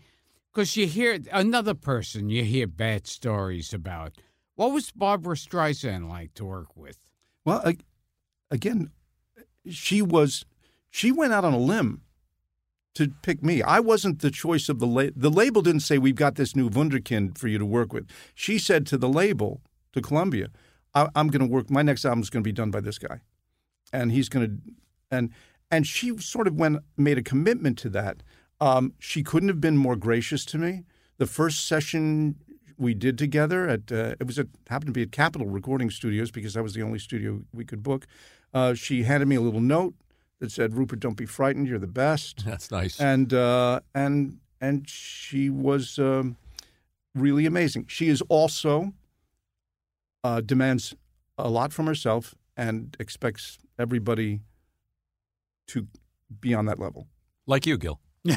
[0.53, 4.12] because you hear another person you hear bad stories about.
[4.55, 6.97] What was Barbra Streisand like to work with?
[7.45, 7.84] Well, ag-
[8.51, 8.91] again,
[9.68, 10.47] she was
[10.89, 12.01] she went out on a limb
[12.97, 13.62] to pick me.
[13.62, 16.68] I wasn't the choice of the la- the label didn't say we've got this new
[16.70, 18.07] wunderkind for you to work with.
[18.34, 19.61] She said to the label
[19.92, 20.49] to Columbia,
[20.94, 21.70] I- "I'm going to work.
[21.70, 23.20] My next album is going to be done by this guy,
[23.92, 24.72] and he's going to
[25.11, 25.30] and
[25.70, 28.22] and she sort of went made a commitment to that.
[28.61, 30.84] Um, she couldn't have been more gracious to me.
[31.18, 32.36] The first session
[32.78, 36.30] we did together at uh, it was at happened to be at Capitol Recording Studios
[36.30, 38.07] because that was the only studio we could book.
[38.55, 39.94] Uh, she handed me a little note
[40.41, 41.68] that said, "Rupert, don't be frightened.
[41.68, 43.01] You're the best." That's nice.
[43.01, 46.37] and uh, and and she was um,
[47.14, 47.87] really amazing.
[47.89, 48.93] She is also
[50.24, 50.95] uh, demands
[51.39, 54.41] a lot from herself and expects everybody
[55.68, 55.87] to
[56.41, 57.07] be on that level.
[57.47, 58.01] like you, Gil.
[58.28, 58.32] Uh,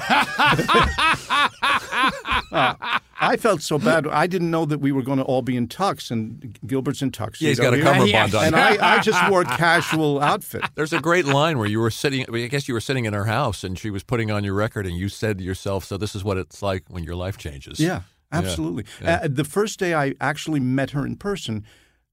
[3.20, 4.08] I felt so bad.
[4.08, 7.12] I didn't know that we were going to all be in tux, and Gilbert's in
[7.12, 7.40] tux.
[7.42, 8.46] Yeah, he's got a cummerbund on.
[8.46, 10.64] And I, I just wore a casual outfit.
[10.76, 12.26] There's a great line where you were sitting.
[12.34, 14.86] I guess you were sitting in her house, and she was putting on your record,
[14.86, 17.80] and you said to yourself, "So this is what it's like when your life changes."
[17.80, 18.02] Yeah,
[18.32, 18.86] absolutely.
[19.02, 19.22] Yeah.
[19.24, 21.66] Uh, the first day I actually met her in person,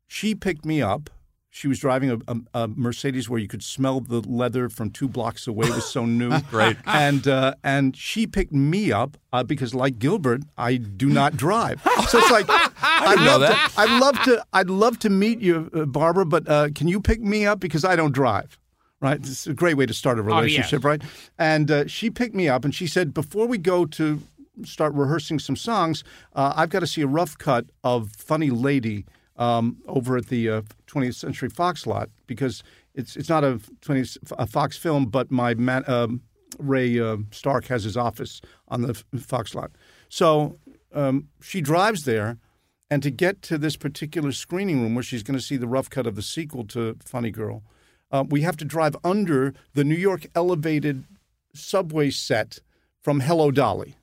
[0.07, 1.11] she picked me up.
[1.57, 5.09] She was driving a, a, a Mercedes where you could smell the leather from two
[5.09, 5.69] blocks away.
[5.69, 6.39] It was so new.
[6.51, 6.77] Great.
[6.85, 11.81] And uh, and she picked me up uh, because, like Gilbert, I do not drive.
[12.11, 13.71] So it's like I didn't love that.
[13.75, 14.45] To, I'd love to.
[14.53, 17.87] I'd love to meet you, uh, Barbra, but uh, can you pick me up because
[17.87, 18.59] I don't drive.
[19.01, 20.37] Right, it's a great way to start a Oh, yeah.
[20.37, 21.03] relationship, right?
[21.39, 24.21] And uh, she picked me up and she said, before we go to
[24.65, 26.03] start rehearsing some songs,
[26.35, 29.05] uh, I've got to see a rough cut of Funny Lady
[29.37, 32.63] um, over at the uh, 20th Century Fox lot because
[32.95, 36.23] it's it's not a 20th a Fox film, but my man, um,
[36.59, 39.73] Ray uh, Stark has his office on the Fox lot.
[40.09, 40.59] So
[40.93, 42.39] um, she drives there.
[42.89, 45.91] And to get to this particular screening room where she's going to see the rough
[45.91, 47.65] cut of the sequel to Funny Girl,
[48.13, 51.05] uh, we have to drive under the New York elevated
[51.53, 52.61] subway set
[53.03, 53.97] from Hello Dolly.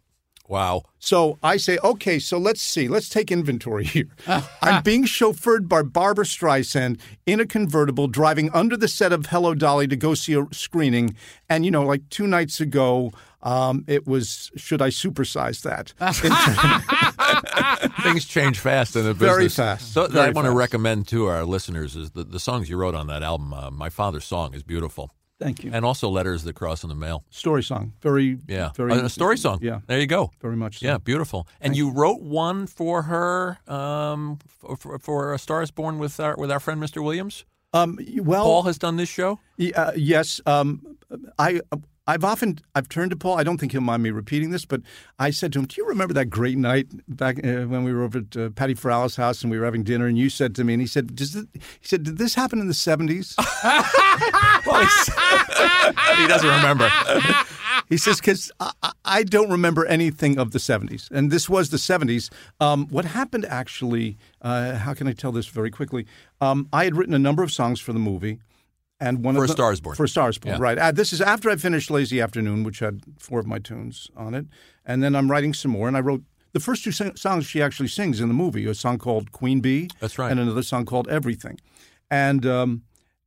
[0.53, 0.83] Wow.
[0.99, 4.09] So I say, okay, so let's see, let's take inventory here.
[4.61, 9.55] I'm being chauffeured by Barbra Streisand in a convertible, driving under the set of Hello
[9.55, 11.15] Dolly to go see a screening.
[11.49, 15.93] And, you know, like two nights ago, um, it was, should I supersize that?
[18.03, 19.35] Things change fast in the business.
[19.35, 19.91] Very fast.
[19.91, 22.93] So Very I want to recommend to our listeners is the, the songs you wrote
[22.93, 23.55] on that album.
[23.55, 25.09] Uh, My Father's Song is beautiful,
[25.43, 25.71] Thank you.
[25.73, 27.23] and also Letters That Cross in the Mail.
[27.29, 27.93] Story song.
[28.01, 28.93] Very, Yeah, very.
[28.93, 29.59] a story song.
[29.61, 30.31] Yeah, there you go.
[30.41, 30.85] very much so.
[30.85, 31.47] Yeah, beautiful.
[31.61, 36.19] And you wrote one for her um, for, for, for A Star Is Born with
[36.19, 37.03] our with our friend Mr.
[37.03, 37.45] Williams.
[37.73, 39.39] Um, well, Paul has done this show.
[39.75, 40.97] Uh, yes, um,
[41.39, 41.61] I.
[42.05, 43.37] I've often I've turned to Paul.
[43.37, 44.81] I don't think he'll mind me repeating this, but
[45.19, 48.03] I said to him, "Do you remember that great night back uh, when we were
[48.03, 50.63] over at uh, Patty Farrell's house and we were having dinner?" And you said to
[50.65, 53.35] me, and he said, Does this, "He said, did this happen in the '70s?"
[56.17, 56.89] he doesn't remember.
[57.89, 61.69] he says because I, I- I don't remember anything of the '70s, and this was
[61.69, 62.29] the '70s.
[62.59, 64.17] Um, what happened actually?
[64.41, 66.05] Uh, how can I tell this very quickly?
[66.41, 68.39] Um, I had written a number of songs for the movie,
[69.05, 69.95] and one For of the, Star Is Born.
[69.95, 70.61] For A Star Born, Yeah.
[70.61, 70.77] right?
[70.77, 74.33] Uh, this is after I finished Lazy Afternoon, which had four of my tunes on
[74.33, 74.45] it,
[74.85, 76.23] and then I'm writing some more, and I wrote.
[76.53, 79.59] The first two sing- songs she actually sings in the movie, a song called Queen
[79.59, 80.29] Bee, That's right.
[80.29, 81.59] and another song called Everything,
[82.11, 82.83] and um,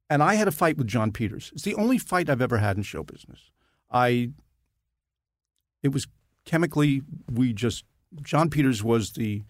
[0.09, 1.51] and I had a fight with Jon Peters.
[1.53, 3.51] It's the only fight I've ever had in show business.
[3.91, 4.31] I
[5.83, 6.07] it was
[6.45, 7.85] chemically we just
[8.23, 9.43] Jon Peters was the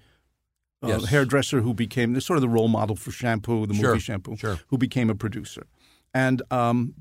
[0.83, 1.05] uh, Yes.
[1.07, 4.37] hairdresser who became the sort of the role model for shampoo, the Sure, movie shampoo,
[4.37, 4.59] sure.
[4.69, 5.67] who became a producer,
[6.17, 6.95] and um,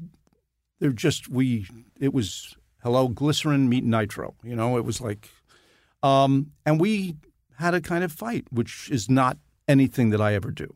[0.80, 1.68] they're just we.
[1.98, 4.36] It was hello glycerin meet nitro.
[4.44, 5.30] You know, it was like,
[6.04, 7.16] um, and we
[7.58, 9.38] had a kind of fight, which is not
[9.70, 10.76] anything that I ever do.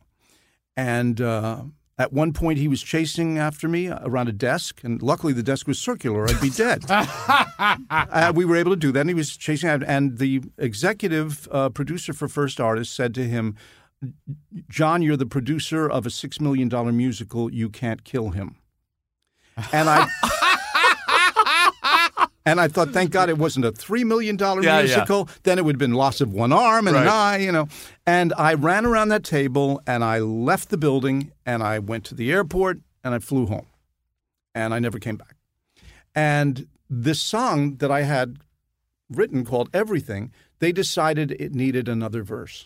[0.77, 1.63] And uh,
[1.97, 5.67] at one point, he was chasing after me around a desk, and luckily the desk
[5.67, 6.25] was circular.
[6.29, 6.85] I'd be dead.
[6.89, 9.85] uh, we were able to do that, and he was chasing after.
[9.85, 13.57] And the executive uh, producer for First Artist said to him,
[14.69, 17.51] "John, you're the producer of a six million dollar musical.
[17.51, 18.55] You can't kill him."
[19.73, 20.07] And I.
[22.45, 24.81] And I thought, thank God it wasn't a $3 million Yeah, yeah.
[24.81, 25.29] musical.
[25.43, 27.67] Then it would have been loss of one arm and an eye, you know.
[28.07, 32.15] And I ran around that table and I left the building and I went to
[32.15, 33.67] the airport and I flew home.
[34.55, 35.35] And I never came back.
[36.15, 38.37] And this song that I had
[39.11, 42.65] written called Everything, they decided it needed another verse.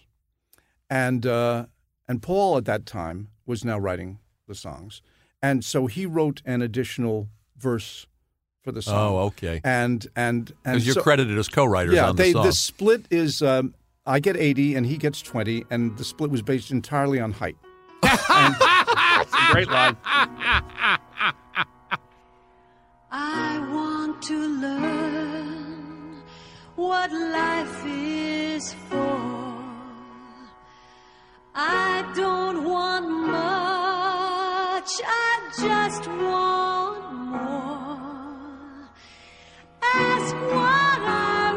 [0.93, 1.65] And uh,
[2.07, 5.01] and Paul at that time was now writing the songs.
[5.41, 8.05] And so he wrote an additional verse
[8.61, 8.95] for the song.
[9.13, 9.59] Oh, okay.
[9.63, 12.45] And and and Because you're so- credited as co-writers yeah, on the song.
[12.45, 13.73] the split is um,
[14.05, 17.57] I get 80 and he gets 20, and the split was based entirely on height.
[18.03, 18.55] And-
[19.25, 19.97] it's a great line.
[23.11, 26.23] I want to learn
[26.75, 29.32] what life is for.
[31.55, 38.89] I don't want much, I just want more.
[39.83, 41.53] Ask what I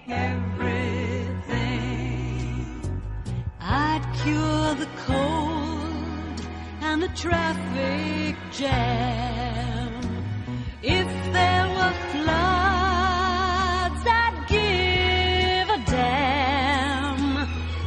[0.07, 1.47] everything.
[3.59, 5.66] I'd cure the cold
[6.89, 9.91] and the traffic jam.
[10.81, 17.23] If there were floods, I'd give a damn.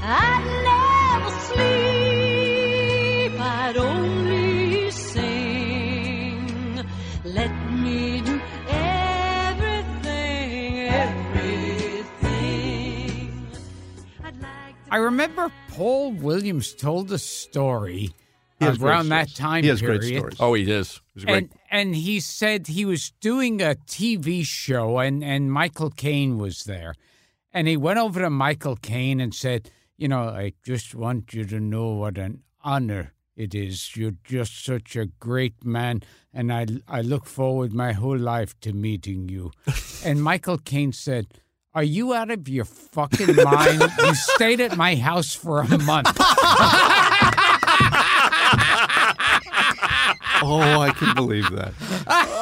[0.03, 6.85] I'd never sleep, I'd only sing.
[7.25, 8.37] Let me do
[8.69, 10.19] everything,
[11.07, 12.21] everything.
[14.23, 18.13] Like I remember Paul Williams told a story
[18.63, 19.39] around that stories.
[19.39, 20.01] time He has period.
[20.01, 20.37] great stories.
[20.41, 21.01] oh, he is.
[21.15, 21.37] He's a great.
[21.37, 26.65] And and he said he was doing a TV show and and Michael Caine was
[26.65, 26.95] there.
[27.53, 31.45] And he went over to Michael Caine and said, "You know, I just want you
[31.47, 33.97] to know what an honor it is.
[33.97, 36.03] You're just such a great man
[36.33, 39.51] and I I look forward my whole life to meeting you."
[40.05, 41.27] and Michael Caine said,
[41.75, 43.83] "Are you out of your fucking mind?
[43.99, 46.17] you stayed at my house for a month."
[50.51, 51.73] Oh, I can believe that.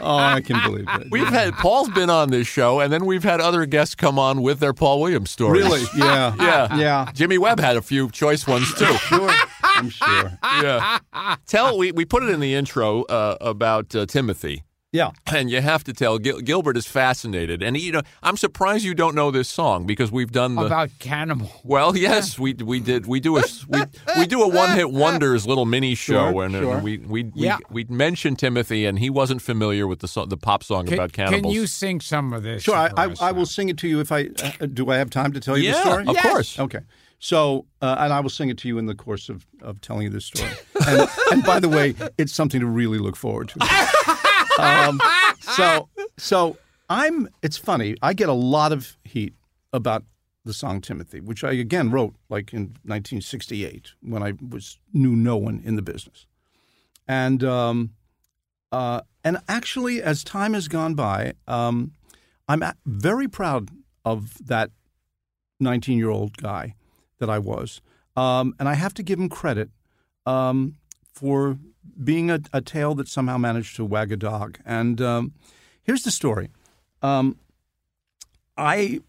[0.00, 1.06] Oh, I can believe that.
[1.10, 4.40] We've had Paul's been on this show, and then we've had other guests come on
[4.40, 5.64] with their Paul Williams stories.
[5.64, 6.76] really, yeah, Yeah.
[6.76, 7.10] yeah.
[7.12, 8.86] Jimmy Webb had a few choice ones too.
[8.94, 9.30] Sure,
[9.62, 10.38] I'm sure.
[10.62, 10.98] yeah.
[11.46, 14.62] Tell we we put it in the intro uh, about uh, Timothy.
[14.90, 18.84] Yeah, And you have to tell Gil- Gilbert is fascinated, and you know I'm surprised
[18.86, 21.50] you don't know this song because we've done the About cannibal.
[21.62, 23.82] well, yes, we we did we do a we
[24.16, 26.78] we do a one hit wonders little mini show, Sure, and uh, sure.
[26.80, 27.58] we we Yeah.
[27.68, 30.94] we we mentioned Timothy, and he wasn't familiar with the song, the pop song Can,
[30.94, 31.42] about cannibals.
[31.42, 32.62] can you sing some of this?
[32.62, 32.74] sure.
[32.74, 34.88] I, I, I will sing it to you if I uh, do.
[34.90, 36.06] I have time to tell you yeah, the story.
[36.06, 36.58] of course.
[36.58, 36.80] Okay.
[37.20, 40.04] So, uh, and I will sing it to you in the course of, of telling
[40.04, 40.52] you this story.
[40.86, 43.58] And, and by the way, it's something to really look forward to.
[44.58, 45.00] Um,
[45.40, 47.28] so, so I'm.
[47.42, 47.96] It's funny.
[48.02, 49.34] I get a lot of heat
[49.72, 50.04] about
[50.44, 55.36] the song Timothy, which I again wrote like in 1968 when I was knew no
[55.36, 56.26] one in the business,
[57.06, 57.90] and um,
[58.72, 61.92] uh, and actually, as time has gone by, um,
[62.48, 63.70] I'm very proud
[64.04, 64.70] of that
[65.60, 66.74] 19 year old guy
[67.18, 67.80] that I was.
[68.16, 69.70] Um, and I have to give him credit
[70.26, 70.76] um,
[71.12, 71.58] for
[72.02, 74.58] being a, a tail that somehow managed to wag a dog.
[74.64, 75.32] And um,
[75.82, 76.50] here's the story
[77.02, 77.36] um,
[78.56, 79.00] I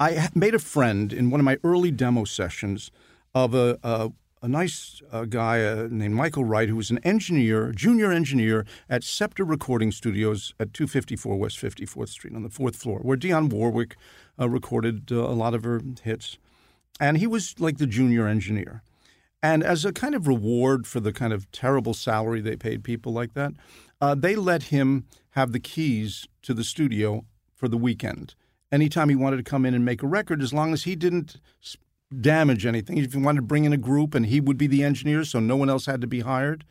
[0.00, 2.90] I made a friend in one of my early demo sessions
[3.34, 4.12] of a a,
[4.42, 9.02] a nice uh, guy uh, named Michael Wright, who was an engineer, junior engineer at
[9.02, 13.96] Scepter Recording Studios at 254 West 54th Street on the fourth floor, where Dionne Warwick
[14.38, 16.38] uh, recorded uh, a lot of her hits.
[17.00, 18.82] And he was like the junior engineer.
[19.42, 23.12] And as a kind of reward for the kind of terrible salary they paid people
[23.12, 23.52] like that,
[24.00, 27.24] uh, they let him have the keys to the studio
[27.54, 28.34] for the weekend.
[28.70, 31.40] Anytime he wanted to come in and make a record, as long as he didn't
[32.20, 34.82] damage anything, if he wanted to bring in a group and he would be the
[34.82, 36.64] engineer, so no one else had to be hired,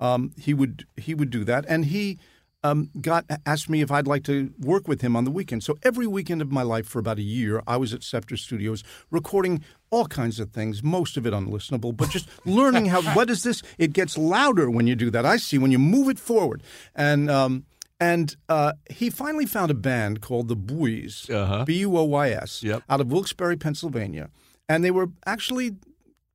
[0.00, 1.64] um, he would he would do that.
[1.68, 2.18] And he
[2.64, 5.64] um, got asked me if I'd like to work with him on the weekend.
[5.64, 8.84] So every weekend of my life for about a year, I was at Scepter Studios
[9.10, 13.42] recording all kinds of things, most of it unlistenable, but just learning how what is
[13.42, 13.62] this?
[13.78, 15.26] It gets louder when you do that.
[15.26, 16.62] I see when you move it forward,
[16.94, 17.64] and um,
[18.00, 21.64] and uh, he finally found a band called the Buoys, Uh-huh.
[21.64, 22.82] B U O Y S, Yep.
[22.88, 24.30] out of Wilkes-Barre, Pennsylvania,
[24.68, 25.76] and they were actually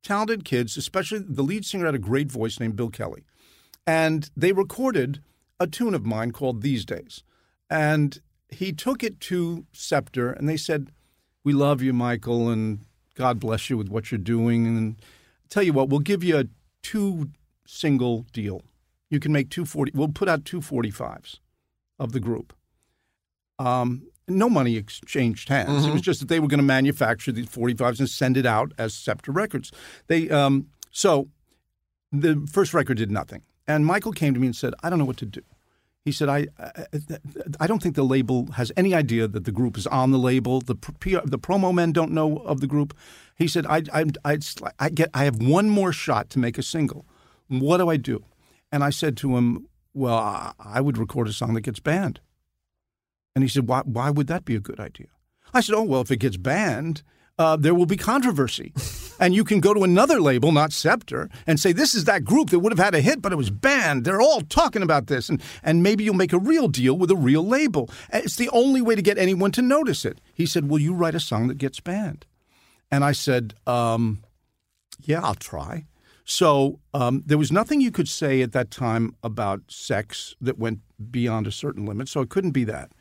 [0.02, 0.76] talented kids.
[0.76, 3.24] Especially the lead singer had a great voice named Bill Kelly,
[3.86, 5.20] and they recorded
[5.60, 7.22] a tune of mine called These Days.
[7.70, 10.90] And he took it to Scepter and they said,
[11.44, 12.80] We love you, Michael, and
[13.14, 14.66] God bless you with what you're doing.
[14.66, 14.96] And
[15.48, 16.44] tell you what, we'll give you a
[16.82, 17.30] two
[17.66, 18.62] single deal.
[19.10, 21.38] You can make 240, we'll put out 245s
[21.98, 22.52] of the group.
[23.58, 25.86] Um, no money exchanged hands.
[25.86, 28.72] It was just that they were going to manufacture these 45s and send it out
[28.78, 29.72] as Scepter Records.
[30.06, 31.28] They um, so
[32.12, 33.42] the first record did nothing.
[33.68, 35.42] And Michael came to me and said, I don't know what to do.
[36.04, 36.86] He said, I, I,
[37.60, 40.62] I don't think the label has any idea that the group is on the label.
[40.62, 42.96] The, pr- the promo men don't know of the group.
[43.36, 44.38] He said, I, I, I,
[44.78, 47.04] I, get, I have one more shot to make a single.
[47.48, 48.24] What do I do?
[48.72, 52.20] And I said to him, Well, I, I would record a song that gets banned.
[53.34, 55.08] And he said, why, why would that be a good idea?
[55.52, 57.02] I said, Oh, well, if it gets banned,
[57.38, 58.72] uh, there will be controversy.
[59.18, 62.50] and you can go to another label, not Scepter, and say, This is that group
[62.50, 64.04] that would have had a hit, but it was banned.
[64.04, 65.28] They're all talking about this.
[65.28, 67.90] And, and maybe you'll make a real deal with a real label.
[68.12, 70.20] It's the only way to get anyone to notice it.
[70.34, 72.26] He said, Will you write a song that gets banned?
[72.90, 74.22] And I said, um,
[75.00, 75.86] Yeah, I'll try.
[76.24, 80.80] So um, there was nothing you could say at that time about sex that went
[81.10, 82.06] beyond a certain limit.
[82.06, 82.92] So it couldn't be that.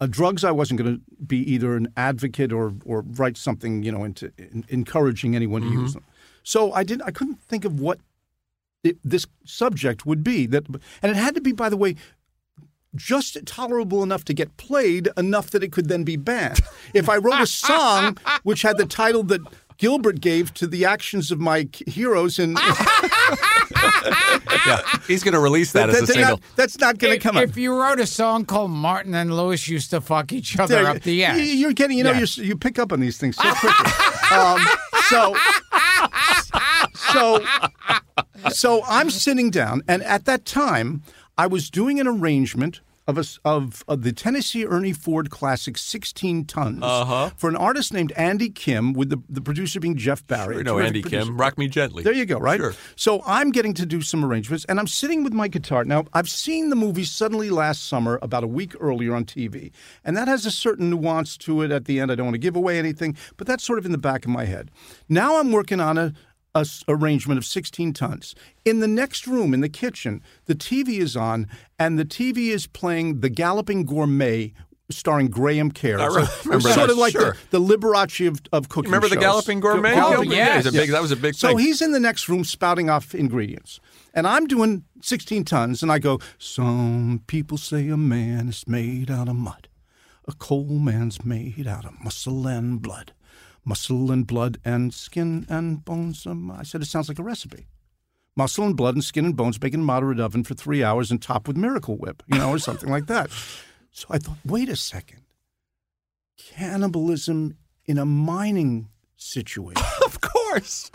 [0.00, 3.92] Uh, drugs, I wasn't going to be either an advocate or or write something, you
[3.92, 6.04] know, into in, encouraging anyone to use them.
[6.42, 7.02] So I didn't.
[7.02, 8.00] I couldn't think of what
[8.82, 10.46] it, this subject would be.
[10.46, 10.66] That,
[11.02, 11.96] and it had to be, by the way,
[12.96, 16.60] just tolerable enough to get played, enough that it could then be banned.
[16.94, 19.42] If I wrote a song which had the title that
[19.80, 22.52] Gilbert gave to the actions of my heroes, and
[24.66, 26.30] yeah, he's going to release that, as a single.
[26.32, 27.44] not- that's not going to If, come out.
[27.44, 30.86] if you wrote a song called Martin and Lewis used to fuck each other There,
[30.86, 31.38] up the ass.
[31.38, 32.24] you- You're getting, you know, Yeah.
[32.36, 33.92] you're, you pick up on these things so quickly.
[34.36, 34.60] um,
[35.08, 35.34] so,
[37.12, 37.42] so,
[38.50, 41.02] so I'm sitting down, and at that time,
[41.38, 46.44] I was doing an arrangement of a, of, of the Tennessee Ernie Ford classic 16
[46.44, 47.30] tons Uh-huh.
[47.36, 50.56] for an artist named Andy Kim, with the, the producer being Jeff Barry.
[50.56, 51.24] You a know Andy producer.
[51.26, 51.36] Kim.
[51.36, 52.02] Rock me gently.
[52.04, 52.58] There you go, right?
[52.60, 52.74] Sure.
[52.96, 55.84] So I'm getting to do some arrangements, and I'm sitting with my guitar.
[55.84, 59.72] Now, I've seen the movie Suddenly last summer, about a week earlier on TV,
[60.04, 62.12] and that has a certain nuance to it at the end.
[62.12, 64.30] I don't want to give away anything, but that's sort of in the back of
[64.30, 64.70] my head.
[65.08, 66.12] Now I'm working on a,
[66.54, 68.34] a s- arrangement of 16 tons.
[68.64, 71.46] In the next room, in the kitchen, the TV is on,
[71.78, 74.52] and the TV is playing The Galloping Gourmet.
[74.92, 76.00] Starring Graham Kerr.
[76.00, 77.36] I So remember it's sort of like sure.
[77.52, 79.20] the, the Liberace of, of cooking Remember the.
[79.20, 79.94] Galloping Gourmet?
[79.94, 80.56] Galloping- yeah.
[80.56, 81.58] He's a big- that was a big so thing.
[81.60, 83.78] he's in the next room spouting off ingredients.
[84.14, 89.12] And I'm doing 16 tons, and I go, Some people say a man is made
[89.12, 89.68] out of mud.
[90.26, 93.12] A coal man's made out of muscle and blood.
[93.64, 96.26] Muscle and blood and skin and bones.
[96.26, 97.66] Um, I said, It sounds like a recipe.
[98.36, 101.20] Muscle and blood and skin and bones bake in moderate oven for three hours and
[101.20, 103.30] top with Miracle Whip, you know, or something like that.
[103.92, 105.22] So I thought, wait a second.
[106.38, 107.56] Cannibalism
[107.86, 110.90] in a mining situation of course.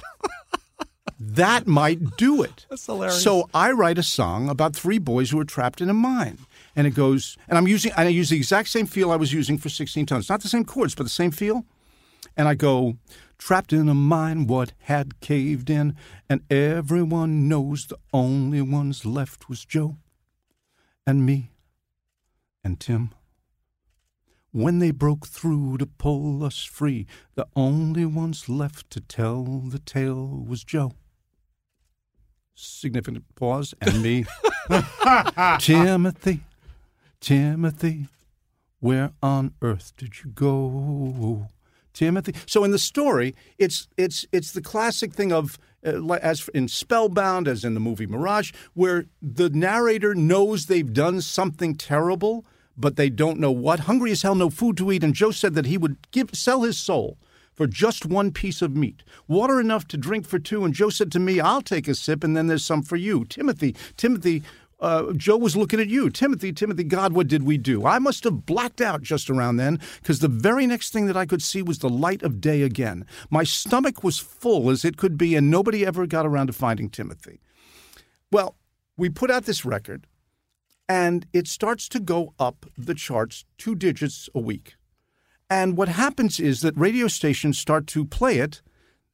[1.20, 2.66] that might do it.
[2.70, 3.22] That's hilarious.
[3.22, 6.40] So I write a song about three boys who are trapped in a mine.
[6.76, 9.32] And it goes, and I'm using, and I use the exact same feel I was
[9.32, 10.30] using for 16 tons.
[10.30, 11.66] Not the same chords, but the same feel.
[12.38, 12.98] And I go,
[13.38, 15.96] trapped in a mine, what had caved in,
[16.30, 19.98] and everyone knows the only ones left was Joe
[21.06, 21.52] and me
[22.64, 23.12] and Tim.
[24.52, 27.06] When they broke through to pull us free,
[27.36, 30.94] the only ones left to tell the tale was Joe.
[32.56, 34.26] Significant pause, and me.
[35.60, 36.40] Timothy,
[37.20, 38.08] Timothy,
[38.80, 41.50] where on earth did you go?
[41.96, 42.36] Timothy.
[42.46, 47.48] So in the story, it's it's it's the classic thing of uh, as in Spellbound,
[47.48, 52.46] as in the movie Mirage, where the narrator knows they've done something terrible,
[52.78, 53.82] but they don't know what.
[53.82, 56.62] Hungry as hell, no food to eat, and Joe said that he would give sell
[56.64, 57.18] his soul
[57.54, 60.66] for just one piece of meat, water enough to drink for two.
[60.66, 63.26] And Joe said to me, "I'll take a sip, and then there's some for you."
[63.26, 64.44] Timothy, Timothy.
[64.80, 66.10] Uh, Joe was looking at you.
[66.10, 67.86] Timothy, Timothy, God, what did we do?
[67.86, 71.26] I must have blacked out just around then because the very next thing that I
[71.26, 73.06] could see was the light of day again.
[73.30, 76.90] My stomach was full as it could be, and nobody ever got around to finding
[76.90, 77.40] Timothy.
[78.32, 78.58] Well,
[78.98, 80.08] we put out this record,
[80.90, 84.76] and it starts to go up the charts two digits a week.
[85.50, 88.62] And what happens is that radio stations start to play it.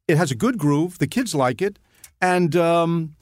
[0.07, 0.97] It has a good groove.
[0.97, 1.77] The kids like it,
[2.21, 3.15] and um,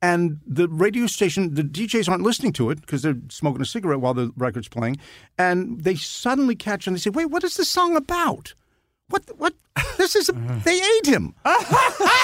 [0.00, 4.00] and the radio station, the DJs aren't listening to it because they're smoking a cigarette
[4.00, 4.96] while the record's playing,
[5.38, 8.54] and they suddenly catch and they say, "Wait, what is this song about?
[9.08, 9.24] What?
[9.38, 9.54] What?
[9.96, 10.58] This is a, uh.
[10.64, 11.34] they ate him."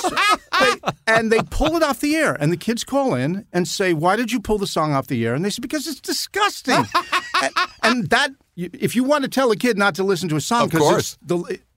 [0.01, 0.11] So
[0.61, 3.93] they- and they pull it off the air, and the kids call in and say,
[3.93, 6.85] "Why did you pull the song off the air?" And they say, "Because it's disgusting."
[7.43, 7.53] and,
[7.83, 10.69] and that, if you want to tell a kid not to listen to a song,
[10.69, 11.19] because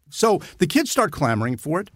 [0.10, 1.90] so the kids start clamoring for it.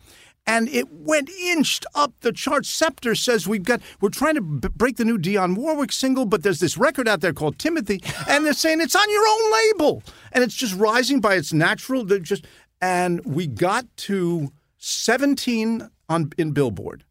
[0.47, 2.65] And it went inched up the chart.
[2.65, 6.43] Scepter says we've got we're trying to b- break the new Dionne Warwick single, but
[6.43, 10.03] there's this record out there called Timothy, and they're saying it's on your own label,
[10.31, 12.03] and it's just rising by its natural.
[12.03, 12.45] They're just
[12.81, 17.03] and we got to 17 on in Billboard,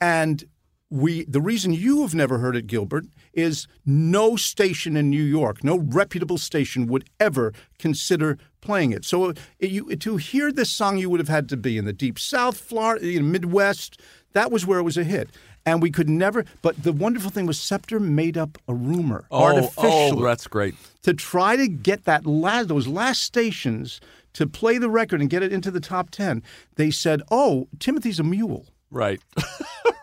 [0.00, 0.42] and
[0.88, 5.62] we the reason you have never heard it, Gilbert, is no station in New York,
[5.64, 9.04] no reputable station would ever consider playing it.
[9.04, 11.84] So uh, it, you, to hear this song, you would have had to be in
[11.84, 14.00] the deep South, Florida, you know, Midwest.
[14.32, 15.28] That was where it was a hit.
[15.66, 16.44] And we could never.
[16.62, 20.46] But the wonderful thing was Scepter made up a rumor Oh, oh artificially oh, that's
[20.46, 20.74] great.
[21.02, 24.00] to try to get that last, those last stations
[24.32, 26.42] to play the record and get it into the top ten.
[26.76, 29.20] They said, "Oh, Timothy's a mule." Right.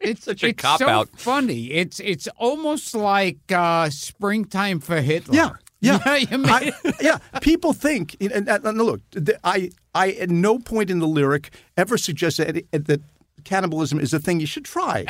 [0.10, 1.08] It's such a it's cop so out.
[1.18, 1.70] funny.
[1.72, 5.34] It's it's almost like uh, springtime for Hitler.
[5.34, 5.50] Yeah.
[5.82, 7.16] Yeah, you mean, I- yeah.
[7.40, 11.52] People think, and, and, and look, th- I, I at no point in the lyric
[11.78, 13.00] ever suggested that, that
[13.44, 15.06] cannibalism is a thing you should try.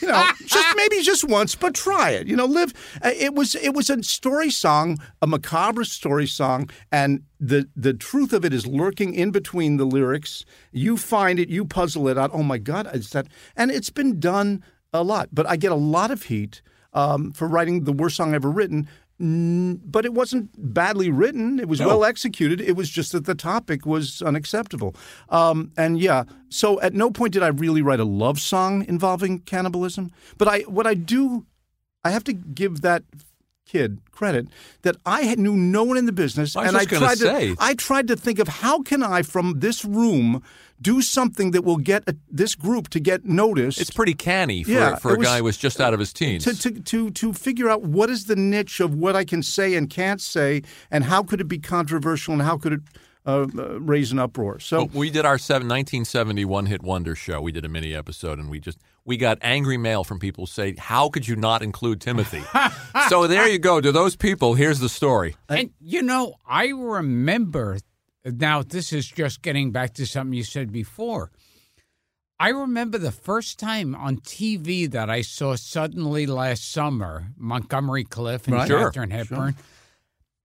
[0.00, 2.26] You know, just maybe just once, but try it.
[2.26, 2.72] You know, live.
[3.02, 7.92] uh, It was it was a story song, a macabre story song, and the the
[7.94, 10.44] truth of it is lurking in between the lyrics.
[10.72, 12.30] You find it, you puzzle it out.
[12.32, 13.26] Oh my God, is that?
[13.56, 14.62] And it's been done
[14.92, 16.62] a lot, but I get a lot of heat
[16.92, 18.88] um, for writing the worst song ever written.
[19.20, 21.58] But it wasn't badly written.
[21.60, 22.58] It was well executed.
[22.58, 24.96] It was just that the topic was unacceptable.
[25.28, 29.40] Um, and yeah, so at no point did I really write a love song involving
[29.40, 30.10] cannibalism.
[30.38, 31.44] But I, what I do,
[32.02, 33.02] I have to give that
[33.70, 34.48] kid credit
[34.82, 37.54] that I had, knew no one in the business, I and I tried say.
[37.54, 37.56] to.
[37.58, 40.42] I tried to think of how can I from this room
[40.82, 43.80] do something that will get a, this group to get noticed.
[43.80, 46.12] It's pretty canny for, Yeah, for a was- guy who was just out of his
[46.12, 46.44] teens.
[46.44, 49.74] to, to, to, to figure out what is the niche of what I can say
[49.74, 52.80] and can't say, and how could it be controversial, and how could it
[53.26, 54.58] uh, uh, raise an uproar.
[54.58, 57.40] So Well, we did our seven, 1971 hit wonder show.
[57.42, 58.78] We did a mini episode, and we just
[59.10, 62.44] we got angry mail from people say, "How could you not include Timothy?"
[63.08, 63.80] so there you go.
[63.80, 65.34] To those people, here's the story.
[65.48, 67.78] And you know, I remember
[68.24, 71.32] now this is just getting back to something you said before.
[72.38, 78.46] I remember the first time on TV that I saw suddenly last summer, Montgomery Clift
[78.46, 78.68] and Right.
[78.68, 79.56] Sure, Katharine Hepburn.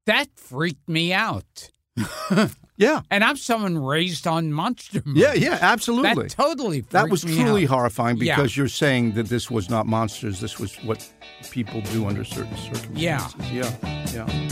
[0.08, 1.70] That freaked me out.
[2.78, 5.24] yeah, And I'm someone raised on monster movies.
[5.24, 6.24] yeah, yeah, absolutely.
[6.24, 7.70] That totally That was truly out.
[7.70, 8.36] horrifying Yeah.
[8.36, 10.40] because you're saying that this was not monsters.
[10.40, 11.08] This was what
[11.52, 13.36] people do under certain circumstances.
[13.52, 13.72] Yeah.
[14.14, 14.45] yeah, yeah.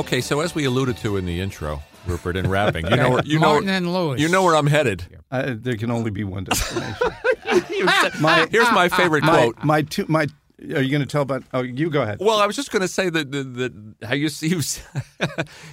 [0.00, 3.22] Okay, so as we alluded to in the intro, Rupert, in rapping, you know, where,
[3.24, 4.18] you know, Martin and Lewis.
[4.20, 5.04] you know where I'm headed.
[5.30, 6.96] Uh, there can only be one destination.
[8.50, 9.62] Here's my favorite my quote.
[9.64, 10.26] my two, my
[10.74, 11.42] Are you going to tell about?
[11.52, 12.16] Oh, you go ahead.
[12.18, 14.58] Well, I was just going to say that, that, that how you see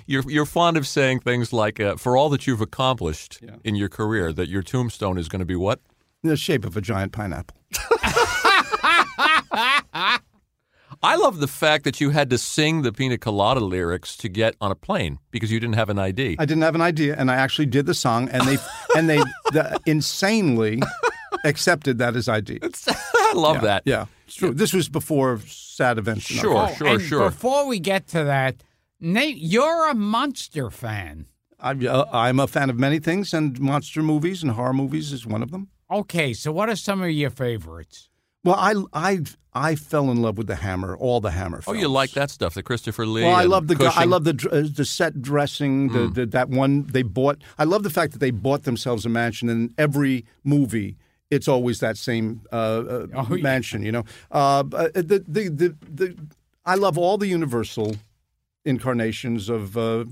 [0.06, 3.56] you're you're fond of saying things like uh, for all that you've accomplished Yeah.
[3.64, 5.80] in your career, that your tombstone is going to be what?
[6.24, 7.56] In the shape of a giant pineapple.
[11.04, 14.56] I love the fact that you had to sing the Pina Colada lyrics to get
[14.62, 16.38] on a plane because you didn't have an ID.
[16.40, 18.58] I didn't have an idea, and I actually did the song, and they
[18.96, 19.18] and they
[19.52, 20.82] the, insanely
[21.44, 22.60] accepted that as ID.
[22.88, 23.84] I love that.
[23.86, 24.54] Yeah, it's true.
[24.54, 26.24] This was before sad events.
[26.24, 26.78] Sure, life.
[26.78, 27.30] sure, and sure.
[27.30, 28.64] Before we get to that,
[29.00, 31.28] Nate, you're a monster fan.
[31.60, 35.26] I'm, uh, I'm a fan of many things, and monster movies and horror movies is
[35.26, 35.70] one of them.
[35.90, 38.10] Okay, so what are some of your favorites?
[38.48, 38.74] Well, I
[39.10, 39.20] I
[39.54, 41.62] I fell in love with the Hammer, all the Hammer.
[41.68, 43.24] Oh, you like that stuff, the Christopher Lee.
[43.24, 46.26] Well, I and love the gu- I love the uh, the set dressing, the, the
[46.28, 47.38] that one they bought.
[47.58, 50.96] I love the fact that they bought themselves a mansion in every movie.
[51.30, 53.44] It's always that same uh, uh, Oh, yeah.
[53.44, 54.06] mansion, you know.
[54.32, 56.16] Uh, uh, the, the the the
[56.66, 57.96] I love all the Universal
[58.66, 60.06] incarnations of uh,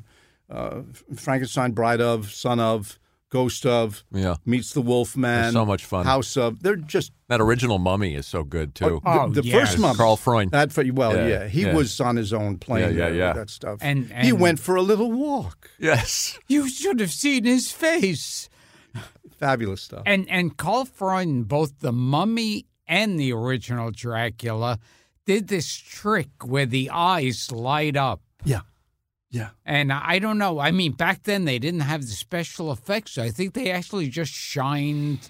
[0.49, 0.81] uh,
[1.15, 2.99] Frankenstein, Bride of, Son of,
[3.31, 4.35] Ghost of, Yeah.
[4.45, 5.51] Meets the Wolf Man.
[5.53, 6.05] So much fun.
[6.05, 6.61] House of.
[6.61, 9.01] They're just That original Mummy is so good too.
[9.05, 9.69] Oh, the, the oh, yes.
[9.71, 10.51] first Mummy, Karl Freund.
[10.51, 11.73] That for well, Yeah, yeah, he yeah.
[11.73, 12.95] was on his own plane.
[12.95, 13.33] Yeah, yeah, yeah.
[13.33, 13.79] That stuff.
[13.81, 15.69] And- he went for a little walk.
[15.79, 16.37] yes.
[16.47, 18.47] You should have seen his face.
[19.39, 20.03] Fabulous stuff.
[20.05, 24.79] And and Karl Freund, both the Mummy and the original Dracula,
[25.25, 28.21] did this trick where the eyes light up.
[28.45, 28.61] yeah,
[29.35, 29.49] yeah.
[29.65, 30.59] And I don't know.
[30.59, 33.11] I mean, back then they didn't have the special effects.
[33.13, 35.29] So I think they actually just shined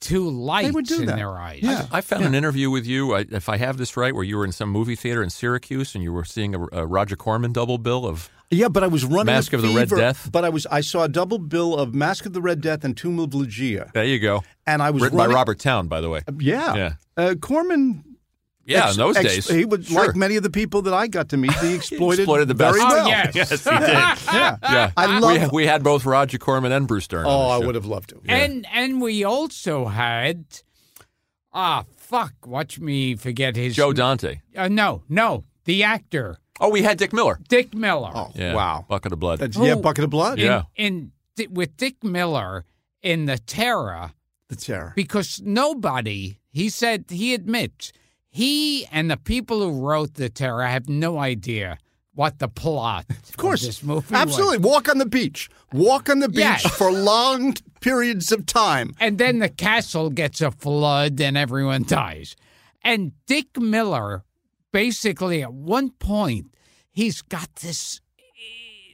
[0.00, 1.16] two lights would do in that.
[1.16, 1.60] their eyes.
[1.62, 1.86] Yeah.
[1.92, 4.52] I found an interview with you, if I have this right, where you were in
[4.52, 8.06] some movie theater in Syracuse and you were seeing a, a Roger Corman double bill
[8.06, 8.28] of.
[8.50, 10.28] Yeah, but I was running Masque a of the Red Death?
[10.32, 12.96] But I was I saw a double bill of Masque of the Red Death and
[12.96, 14.44] Tomb of Ligeia, There you go.
[14.66, 16.20] and I was Written running, by Robert Towne, by the way.
[16.38, 16.92] Yeah, Yeah.
[17.16, 18.04] Uh, Corman.
[18.64, 19.48] Yeah, ex- in those ex- days.
[19.50, 20.06] he was Sure.
[20.06, 21.52] like many of the people that I got to meet.
[21.54, 22.76] He exploited, exploited the best.
[22.78, 23.08] very Oh, well.
[23.08, 23.34] yes.
[23.34, 23.80] Yes, he did.
[23.90, 25.36] Yeah, Yeah, I we, love.
[25.36, 27.26] had, we had both Roger Corman and Bruce Dern.
[27.26, 27.66] oh, on I the show.
[27.66, 28.20] would have loved to.
[28.28, 30.44] And and we also had
[31.52, 34.40] ah fuck, watch me forget his Joe Dante.
[34.56, 37.40] Uh, no, no, the actor Oh, we had Dick Miller.
[37.48, 38.10] Dick Miller.
[38.14, 38.84] Oh, Yeah, wow.
[38.88, 39.40] bucket of blood.
[39.40, 40.38] That's, Who- yeah, bucket of blood.
[40.38, 40.62] in, Yeah.
[40.76, 42.64] in Di- with Dick Miller
[43.02, 44.12] in the Terror
[44.48, 44.92] the terror.
[44.94, 47.90] because nobody he said he admits
[48.32, 51.78] he and the people who wrote the Terror have no idea
[52.14, 54.58] what the plot Of course, this movie absolutely.
[54.58, 54.66] was.
[54.66, 55.48] Walk on the beach.
[55.72, 56.66] Walk on the beach Yes.
[56.76, 58.94] for long periods of time.
[59.00, 62.34] And then the castle gets a flood and everyone dies.
[62.82, 64.24] And Dick Miller,
[64.72, 66.54] basically, at one point,
[66.90, 68.00] he's got this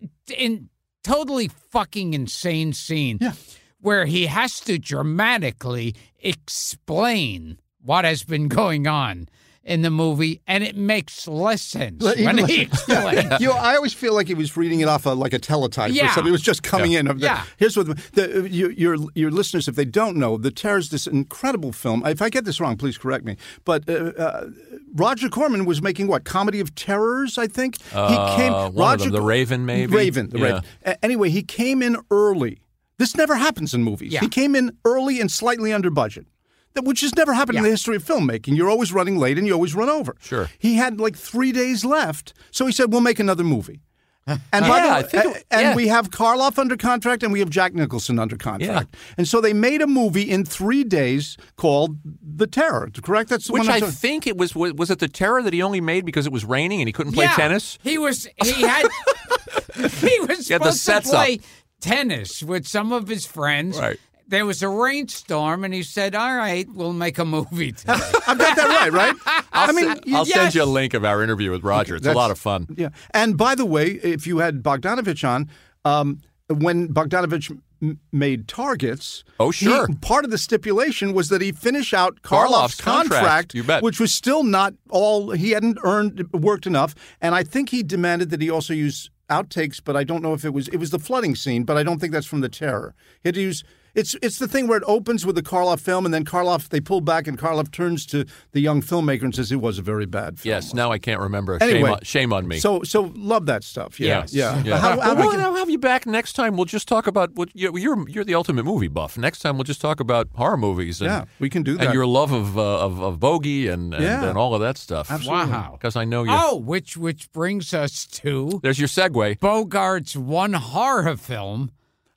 [0.02, 0.06] eh,
[0.36, 0.68] in
[1.02, 3.32] totally fucking insane scene Yeah.
[3.80, 7.58] where he has to dramatically explain
[7.88, 9.28] what has been going on
[9.64, 13.40] in the movie, and it makes less sense Like, when even he like- explains.
[13.40, 15.90] You know, I always feel like he was reading it off a, like a teletype
[15.90, 16.26] or something.
[16.26, 17.06] It was just coming in.
[17.06, 17.44] Of the, Yeah.
[17.58, 20.88] Here's what the, the, your, your your listeners, if they don't know, The Terror is
[20.88, 22.02] this incredible film.
[22.06, 23.36] If I get this wrong, please correct me.
[23.64, 23.92] But uh,
[24.26, 24.46] uh,
[24.94, 27.36] Roger Corman was making what comedy of terrors?
[27.36, 28.52] I think Uh, he came.
[28.54, 29.94] one of Roger them, The Raven, maybe?
[29.94, 30.44] Raven, the Yeah.
[30.46, 30.62] Raven.
[30.86, 32.58] A- anyway, he came in early.
[32.98, 34.12] This never happens in movies.
[34.12, 34.20] Yeah.
[34.20, 36.26] He came in early and slightly under budget.
[36.74, 38.56] That which has never happened in the history of filmmaking.
[38.56, 40.14] You're always running late and you always run over.
[40.20, 40.48] Sure.
[40.58, 43.80] He had like three days left, so he said, "We'll make another movie."
[44.28, 45.74] And by Yeah, the I way, think it- and yeah.
[45.74, 48.94] we have Karloff under contract and we have Jack Nicholson under contract.
[49.16, 52.90] And so they made a movie in three days called The Terror.
[53.02, 53.30] Correct?
[53.30, 53.70] That's the Which one.
[53.70, 54.54] I'm I talking- think it was.
[54.54, 56.92] Was was it the terror that he only made because it was raining and he
[56.92, 57.78] couldn't play yeah, tennis?
[57.82, 58.86] He was he had
[59.74, 61.40] he was He had the supposed sets to play up.
[61.80, 63.78] tennis with some of his friends.
[63.78, 63.98] Right.
[64.28, 67.94] There was a rainstorm, and he said, "All right, we'll make a movie today."
[68.26, 69.44] I've got that right, right?
[69.52, 71.96] I mean, I'll send you a link of our interview with Roger.
[71.96, 72.66] It's a lot of fun.
[72.76, 72.90] Yeah.
[73.12, 75.48] And by the way, if you had Bogdanovich on,
[75.84, 77.50] um, when Bogdanovich
[77.82, 79.88] m- made targets, Oh, he- sure.
[80.02, 83.82] part of the stipulation was that he finish out Karloff's Karloff's contract, contract, you bet.
[83.82, 86.94] which was still not all he hadn't earned worked enough.
[87.22, 90.44] And I think he demanded that he also use outtakes, but I don't know if
[90.44, 92.94] it was it was the flooding scene, but I don't think that's from the terror.
[93.22, 93.62] He had to use
[93.98, 96.80] it's it's the thing where it opens with the Karloff film, and then Karloff they
[96.80, 100.06] pull back, and Karloff turns to the young filmmaker and says it was a very
[100.06, 100.50] bad film.
[100.54, 100.72] Yes.
[100.72, 101.58] Now I can't remember.
[101.60, 102.58] Anyway, shame, on, shame on me.
[102.60, 103.98] So so love that stuff.
[104.00, 104.32] Yeah, Yes.
[104.34, 104.62] yeah.
[104.64, 104.78] Yeah.
[104.78, 106.56] How- how well, do we we'll, get- I'll have you back next time.
[106.56, 107.76] We'll just talk about what you're.
[107.78, 109.16] You're, you're the ultimate movie buff.
[109.18, 111.00] Next time we'll just talk about horror movies.
[111.00, 111.80] And, Yeah, we can do that.
[111.80, 111.94] And that.
[111.94, 114.24] your love of uh, of, of bogey and and, Yeah.
[114.28, 115.10] and all of that stuff.
[115.10, 115.50] Absolutely.
[115.52, 115.72] Wow.
[115.72, 116.30] Because I know you.
[116.32, 119.38] oh, which which brings us to There's your segue.
[119.38, 121.70] Bogart's one horror film.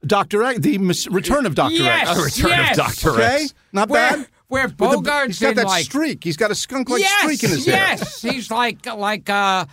[0.06, 2.20] Doctor X, the mis- return of Doctor Yes, X.
[2.20, 2.72] A return yes.
[2.72, 3.54] of Doctor Okay, X.
[3.72, 4.28] not Where, bad.
[4.48, 6.24] where With the- Bogart's he's got in that like streak.
[6.24, 7.76] He's got a skunk-like yes, streak in his hair.
[7.76, 8.22] yes.
[8.22, 9.66] He's like like uh,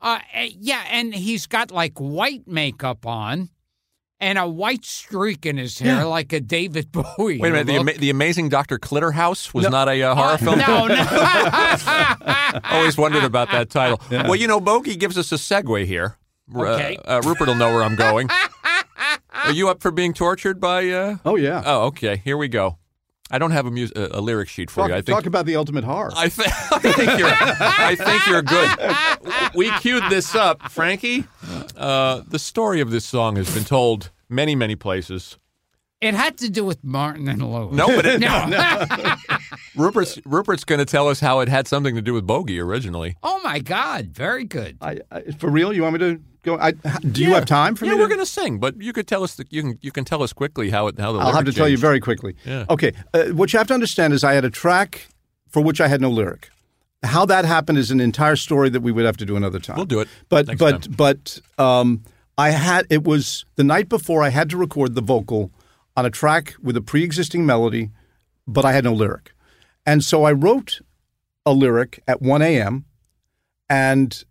[0.00, 3.50] uh, eh, yeah, and he's got like white makeup on.
[4.20, 6.04] And a white streak in his hair, Yeah.
[6.06, 7.38] like a David Bowie.
[7.38, 7.68] Wait a minute.
[7.68, 7.88] The, look.
[7.88, 8.76] ama- the amazing Dr.
[8.76, 9.70] Clitterhouse was No.
[9.70, 10.58] not a uh, horror film.
[10.58, 12.60] no, no.
[12.64, 14.00] Always wondered about that title.
[14.10, 16.16] Well, you know, Bogey gives us a segue here.
[16.52, 16.96] Uh, Okay.
[17.04, 18.28] Uh, Rupert will know where I'm going.
[19.32, 20.88] Are you up for being tortured by?
[20.88, 21.16] Uh...
[21.24, 21.62] Oh yeah.
[21.64, 22.16] Oh, okay.
[22.24, 22.78] Here we go.
[23.30, 24.94] I don't have a, mus- a, a lyric sheet for talk, you.
[24.94, 26.10] I think talk about the ultimate horror.
[26.16, 27.28] I, th- I think you're.
[27.30, 29.54] I think you're good.
[29.54, 31.24] We queued this up, Frankie.
[31.76, 35.36] Uh, the story of this song has been told many, many places.
[36.00, 37.74] It had to do with Martin and Lewis.
[37.74, 39.16] No, but it, No.
[39.76, 43.16] Rupert's Rupert's going to tell us how it had something to do with Bogey originally.
[43.22, 44.78] oh my God, very good.
[44.80, 46.58] I, I, for real, you want me to go?
[46.58, 47.98] I, do you have time for yeah, me?
[47.98, 49.34] we're going to sing, but you could tell us.
[49.36, 51.18] The, you can you can tell us quickly how it how the.
[51.18, 52.36] I'll have to lyric tell you very quickly.
[52.44, 52.64] Yeah.
[52.70, 52.92] Okay.
[53.14, 55.08] Uh, what you have to understand is I had a track
[55.48, 56.50] for which I had no lyric.
[57.02, 59.76] How that happened is an entire story that we would have to do another time.
[59.76, 60.94] We'll do it But next but time.
[60.96, 62.02] but um,
[62.36, 65.52] I had it was the night before I had to record the vocal
[65.96, 67.90] on a track with a pre-existing melody,
[68.46, 69.32] but I had no lyric,
[69.86, 70.80] and so I wrote
[71.46, 72.84] a lyric at 1 a.m.
[73.70, 74.24] and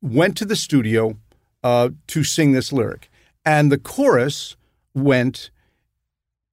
[0.00, 1.16] went to the studio
[1.64, 3.10] uh, to sing this lyric,
[3.44, 4.54] and the chorus
[4.94, 5.50] went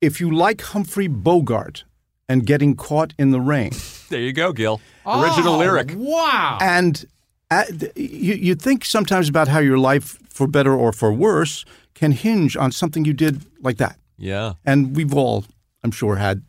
[0.02, 1.84] if you like Humphrey Bogart
[2.28, 3.72] and getting caught in the rain.
[4.12, 4.82] There you go, Gil.
[5.06, 5.94] Original Oh, lyric.
[5.96, 6.58] Wow.
[6.62, 7.06] And
[7.50, 7.64] uh,
[7.96, 11.64] you, you think sometimes about how your life, for better or for worse,
[11.94, 13.98] can hinge on something you did like that.
[14.18, 14.56] Yeah.
[14.66, 15.46] And we've all,
[15.82, 16.42] I'm sure, had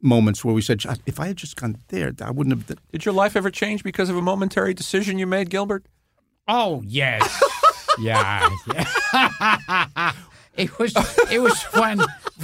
[0.00, 2.78] moments where we said, if I had just gone there, I wouldn't have.
[2.92, 5.84] Did your life ever change because of a momentary decision you made, Gilbert?
[6.48, 7.42] Oh yes,
[7.98, 10.12] yeah, yeah.
[10.56, 10.94] it was
[11.30, 12.00] it was when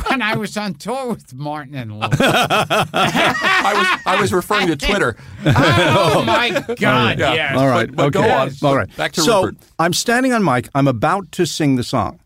[0.06, 2.16] when I was on tour with Martin and Lewis.
[2.20, 5.16] I was I was referring to Twitter.
[5.44, 6.50] Oh my
[6.80, 7.18] God!
[7.18, 7.34] Yeah.
[7.34, 7.56] Yes.
[7.56, 7.88] All right.
[7.88, 8.28] But- but okay.
[8.28, 8.50] go on.
[8.62, 8.96] All right.
[8.96, 9.58] Back to so Rupert.
[9.78, 10.68] I'm standing on mic.
[10.74, 12.20] I'm about to sing the song,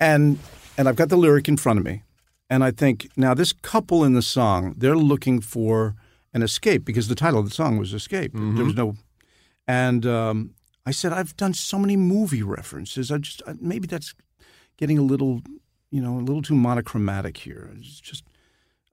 [0.00, 0.38] and
[0.76, 2.02] and I've got the lyric in front of me,
[2.50, 5.94] and I think now this couple in the song they're looking for
[6.34, 8.96] an escape because the title of the song was "Escape." There was no,
[9.66, 10.54] and um,
[10.88, 13.12] I said I've done so many movie references.
[13.12, 14.14] I just I- maybe that's
[14.78, 15.42] getting a little,
[15.90, 17.70] you know, a little too monochromatic here.
[17.76, 18.24] It's just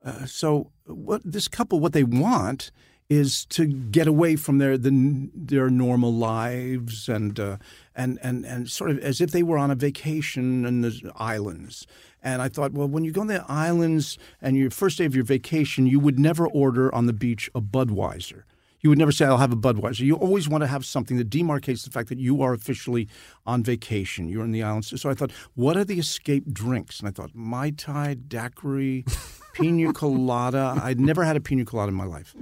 [0.03, 2.71] uh, so what this couple what they want
[3.09, 7.57] is to get away from their the, their normal lives and uh,
[7.95, 11.87] and and and sort of as if they were on a vacation in the islands.
[12.21, 15.15] And I thought, well, when you go on the islands and your first day of
[15.15, 18.43] your vacation, you would never order on the beach a Budweiser.
[18.85, 20.01] You would never say, I'll have a Budweiser.
[20.01, 23.07] You always want to have something that demarcates the fact that you are officially
[23.43, 24.29] on vacation.
[24.29, 25.01] You're in the islands.
[25.01, 26.99] So I thought, what are the escape drinks?
[26.99, 29.03] And I thought, Mai Tai, daiquiri,
[29.53, 30.79] pina colada.
[30.83, 32.35] I'd never had a pina colada in my life.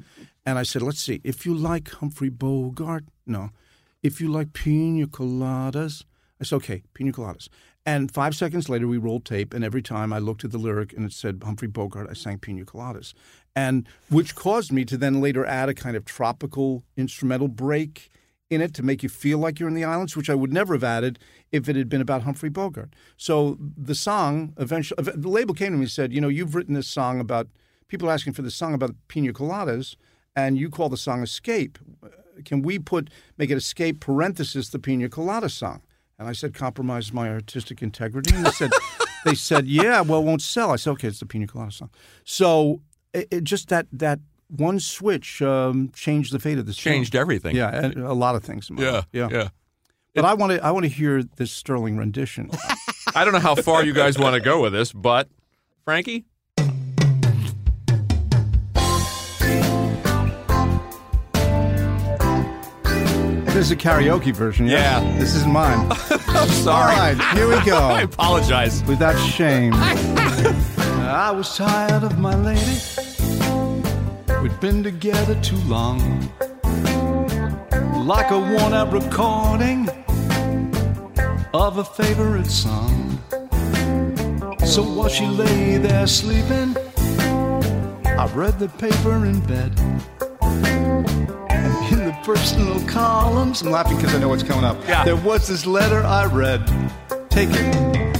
[0.46, 1.22] And I said, let's see.
[1.24, 3.52] If you like Humphrey Bogart, no.
[4.02, 6.04] If you like pina coladas,
[6.42, 7.48] I said, okay, pina coladas.
[7.86, 10.94] And five seconds later, we rolled tape, and every time I looked at the lyric
[10.94, 13.14] and it said Humphrey Bogart, I sang pina coladas.
[13.56, 18.10] And which caused me to then later add a kind of tropical instrumental break
[18.50, 20.74] in it to make you feel like you're in the islands, which I would never
[20.74, 21.20] have added
[21.52, 22.94] if it had been about Humphrey Bogart.
[23.18, 26.74] So the song eventually, the label came to me and said, you know, you've written
[26.74, 27.48] this song about
[27.88, 29.96] people asking for this song about pina coladas,
[30.36, 31.78] and you call the song Escape.
[32.46, 35.82] Can we put make it Escape parenthesis the pina colada song?
[36.18, 38.36] And I said, compromise my artistic integrity.
[38.36, 38.72] And they said,
[39.26, 40.72] they said, yeah, well, it won't sell.
[40.72, 41.90] I said, okay, it's the pina colada song.
[42.24, 42.82] So
[43.14, 44.20] it, it just that that
[44.50, 46.82] one switch um, changed the fate of the song.
[46.94, 47.56] Changed everything.
[47.56, 48.70] Yeah, a lot of things.
[48.76, 49.04] Yeah.
[49.12, 49.50] yeah, Yeah.
[50.16, 52.52] But I want to I want to hear this sterling rendition.
[53.16, 55.28] I don't know how far you guys want to go with this, but
[55.86, 56.26] Frankie,
[63.46, 64.68] this is a karaoke version.
[64.68, 65.20] Yeah, Yeah.
[65.20, 65.88] this isn't mine.
[66.10, 66.96] I'm sorry.
[67.16, 67.78] right, here we go.
[67.78, 68.84] I apologize.
[68.86, 69.74] Without shame.
[71.14, 72.80] I was tired of my lady.
[74.42, 76.00] We'd been together too long.
[78.06, 79.88] Like a worn out recording
[81.54, 83.20] of a favorite song.
[84.66, 86.76] So while she lay there sleeping,
[87.26, 89.78] I read the paper in bed.
[91.92, 94.78] In the personal columns, I'm laughing because I know what's coming up.
[94.88, 95.06] Yeah.
[95.06, 96.66] There was this letter I read.
[97.30, 98.13] Take it.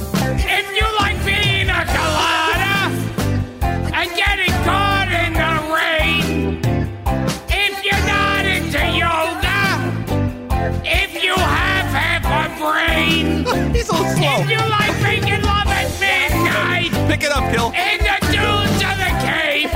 [17.24, 17.68] Take it uphill.
[17.68, 19.72] In the dunes of the Cape,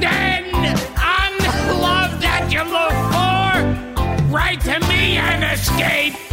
[0.00, 0.42] then
[0.96, 3.52] unloved, that you look for,
[4.34, 6.14] write to me and escape.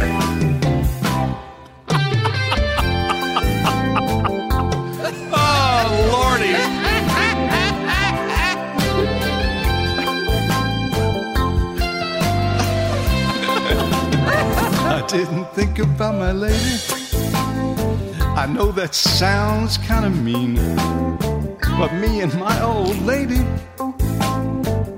[5.32, 6.54] oh, Lordy.
[14.84, 17.05] I didn't think about my lady.
[18.36, 20.56] I know that sounds kind of mean,
[21.78, 23.42] but me and my old lady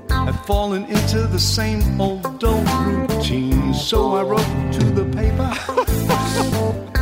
[0.09, 3.73] had fallen into the same old dull routine.
[3.73, 5.49] So I wrote to the paper,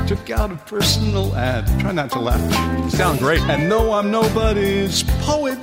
[0.07, 1.65] took out a personal ad.
[1.80, 2.91] Try not to laugh.
[2.91, 3.41] Sound great.
[3.41, 5.57] And though I'm nobody's poet,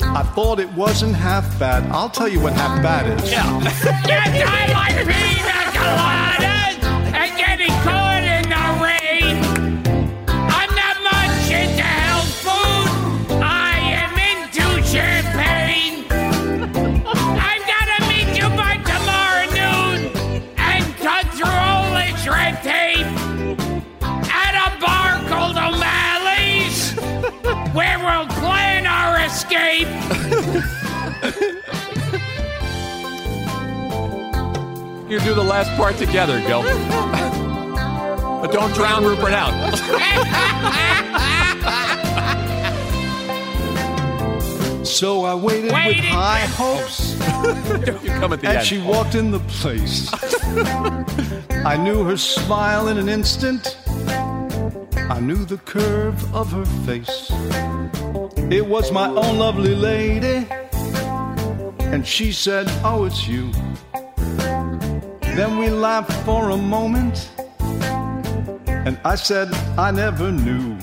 [0.00, 1.82] I thought it wasn't half bad.
[1.90, 3.28] I'll tell you what half bad is.
[3.28, 7.97] Yes, I like pina coladas and getting caught
[35.08, 36.62] You do the last part together, Gil.
[38.40, 39.54] but don't drown Rupert out.
[44.84, 47.12] So I waited, Waited with high hopes,
[48.02, 48.66] you come at the and end.
[48.66, 50.10] she walked in the place.
[51.64, 53.76] I knew her smile in an instant.
[55.10, 57.30] I knew the curve of her face.
[58.50, 60.46] It was my own lovely lady,
[61.92, 63.52] and she said, "Oh, it's you."
[65.38, 67.30] Then we laughed for a moment,
[68.66, 69.48] and I said,
[69.78, 70.76] "I never knew."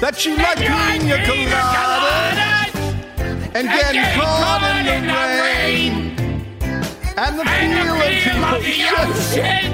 [0.00, 2.70] That she liked pina coladas
[3.56, 5.92] and getting caught in the rain
[7.16, 9.64] and the feel of the ocean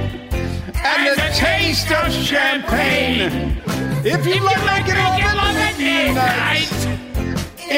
[0.92, 3.60] and the taste of champagne.
[4.06, 6.72] If you look like making love at midnight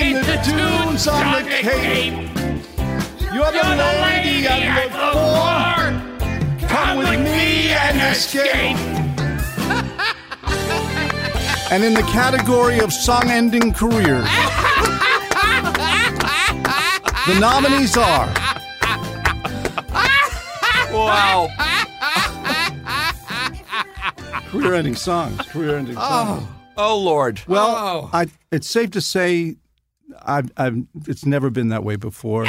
[0.00, 2.39] in the dunes on the Cape,
[3.54, 4.92] you're the lady I look
[6.60, 6.66] for.
[6.68, 8.76] Come with me and escape.
[11.72, 14.24] And in the category of song-ending careers,
[17.28, 18.26] the nominees are
[20.92, 21.48] wow.
[24.48, 25.40] career-ending songs.
[25.42, 26.26] Career-ending oh.
[26.26, 26.48] songs.
[26.76, 27.40] Oh, Lord.
[27.46, 28.10] Well, Oh.
[28.12, 29.56] I, it's safe to say,
[30.22, 30.76] I've, I've,
[31.06, 32.44] it's never been that way before,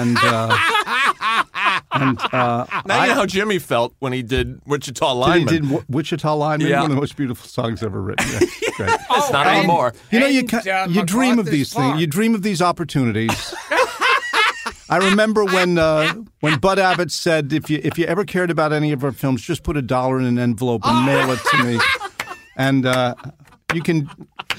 [0.00, 0.56] and uh,
[1.92, 5.46] and uh, Now I, know how Jimmy felt when he did Wichita he Lineman.
[5.46, 6.82] did W- Wichita Lineman, Yeah.
[6.82, 8.26] one of the most beautiful songs ever written.
[8.30, 8.38] Yeah,
[8.76, 8.90] great.
[9.10, 9.94] it's not and- anymore.
[10.10, 12.00] You know, you ca- uh, you dream of MacArthur's these things.
[12.00, 13.54] You dream of these opportunities.
[14.90, 18.72] I remember when uh, when Bud Abbott said, "If you if you ever cared about
[18.72, 21.64] any of our films, just put a dollar in an envelope and mail it to
[21.64, 21.78] me."
[22.56, 23.14] And uh,
[23.72, 24.10] you can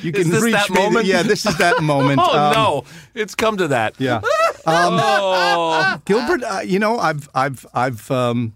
[0.02, 0.82] you can Is this reach that me.
[0.82, 1.06] moment?
[1.06, 2.20] Yeah, this is that moment.
[2.24, 2.84] Oh, Um, no.
[3.14, 3.94] It's come to that.
[4.00, 4.22] Yeah,
[4.68, 6.02] Oh.
[6.06, 6.44] Gilbert.
[6.44, 8.54] Uh, you know, I've I've I've um,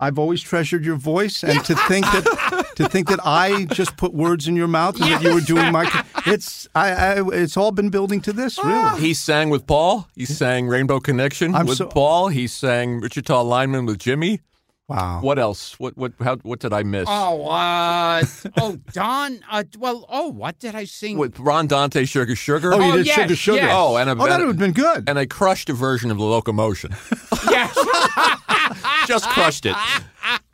[0.00, 4.12] I've always treasured your voice, and to think that to think that I just put
[4.12, 5.84] words in your mouth and that you were doing my
[6.26, 9.00] it's I, I it's all been building to this really.
[9.00, 10.08] He sang with Paul.
[10.14, 12.28] He sang Rainbow Connection I'm with so- Paul.
[12.28, 14.40] He sang Richard Wichita Lineman with Jimmy.
[14.88, 15.20] Wow.
[15.22, 15.78] What else?
[15.78, 17.06] What what how, what did I miss?
[17.08, 18.22] Oh, uh,
[18.58, 19.40] oh, Don.
[19.50, 21.16] Uh, well, oh, what did I sing?
[21.16, 22.74] With Ron Dante, Sugar Sugar.
[22.74, 23.56] Oh, you Oh, did yes, sugar sugar.
[23.58, 23.70] yes.
[23.72, 25.08] Oh, and a, Oh, that would have been good.
[25.08, 26.90] and I crushed a version of the locomotion.
[27.48, 27.74] yes.
[29.06, 29.76] Just crushed it.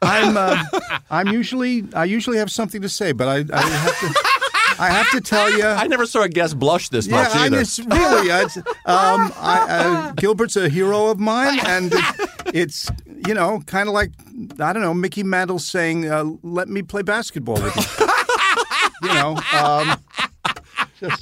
[0.03, 0.63] I'm uh,
[1.11, 4.15] I'm usually I usually have something to say, but I, I have to
[4.81, 5.65] I have to tell you.
[5.65, 7.61] I never saw a guest blush this yeah, much I either.
[7.61, 12.05] it's really it's, um, I, uh, Gilbert's a hero of mine, and it,
[12.55, 12.89] it's
[13.27, 14.13] you know kind of like
[14.61, 18.07] I don't know Mickey Mantle saying, uh, "Let me play basketball with you."
[19.09, 19.97] you know, um,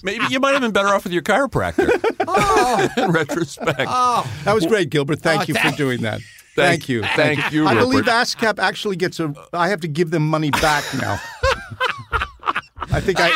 [0.03, 1.89] Maybe you might have been better off with your chiropractor.
[3.05, 3.77] In retrospect.
[4.45, 5.21] that was great, Gilbert.
[5.21, 6.21] Thank Oh, you for doing that.
[6.55, 7.03] Thank- Thank you.
[7.15, 9.35] thank you, I believe ASCAP actually gets a.
[9.53, 11.21] I have to give them money back now.
[12.91, 13.29] I think I,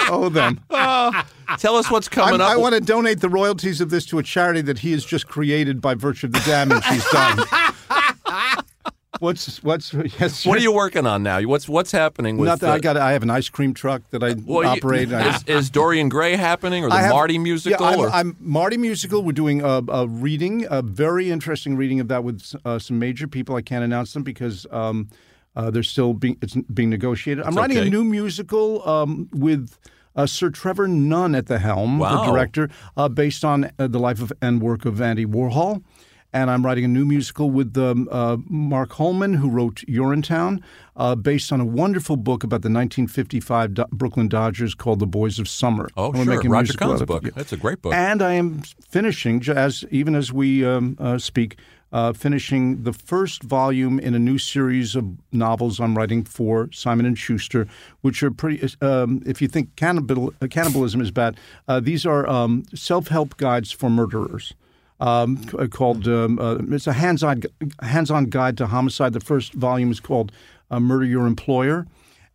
[0.00, 0.60] I owe them.
[1.58, 2.50] Tell us what's coming I'm- up.
[2.50, 5.26] I want to donate the royalties of this to a charity that he has just
[5.26, 7.38] created by virtue of the damage he's done.
[9.20, 10.44] What's what's yes?
[10.44, 11.40] what are you working on now?
[11.42, 12.48] What's what's happening with?
[12.48, 12.68] Nothing.
[12.68, 12.96] uh, I got.
[12.96, 15.12] I have an ice cream truck that I well, operate.
[15.12, 17.86] I is, is Dorian Gray happening or the have- Marty musical?
[17.86, 18.10] Yeah, I'm, or?
[18.10, 19.22] I'm Marty musical.
[19.22, 23.28] We're doing a, a reading, a very interesting reading of that with uh, some major
[23.28, 23.54] people.
[23.54, 25.08] I can't announce them because um,
[25.56, 27.44] uh, they're still being it's being negotiated.
[27.44, 27.86] I'm writing okay.
[27.86, 29.78] a new musical um, with.
[30.16, 32.24] Uh, Sir Trevor Nunn at the helm, Wow.
[32.24, 35.82] the director, uh, based on uh, the life of and work of Andy Warhol.
[36.32, 40.62] And I'm writing a new musical with um, uh, Mark Hollmann, who wrote Urinetown,
[40.96, 45.40] uh, based on a wonderful book about the 1955 Do- Brooklyn Dodgers called The Boys
[45.40, 45.88] of Summer.
[45.96, 46.42] oh, we're sure.
[46.48, 47.24] Roger Kahn's book.
[47.34, 47.92] That's a great book.
[47.92, 51.58] And I am finishing, as even as we um, uh, speak,
[51.94, 57.06] uh, finishing the first volume in a new series of novels I'm writing for Simon
[57.06, 57.68] and Schuster,
[58.00, 58.68] which are pretty.
[58.82, 61.38] Um, if you think cannibal, uh, cannibalism is bad,
[61.68, 64.54] uh, these are um, self-help guides for murderers.
[64.98, 67.42] Um, called um, uh, it's a hands-on
[67.80, 69.12] hands-on guide to homicide.
[69.12, 70.32] The first volume is called
[70.70, 71.86] uh, "Murder Your Employer."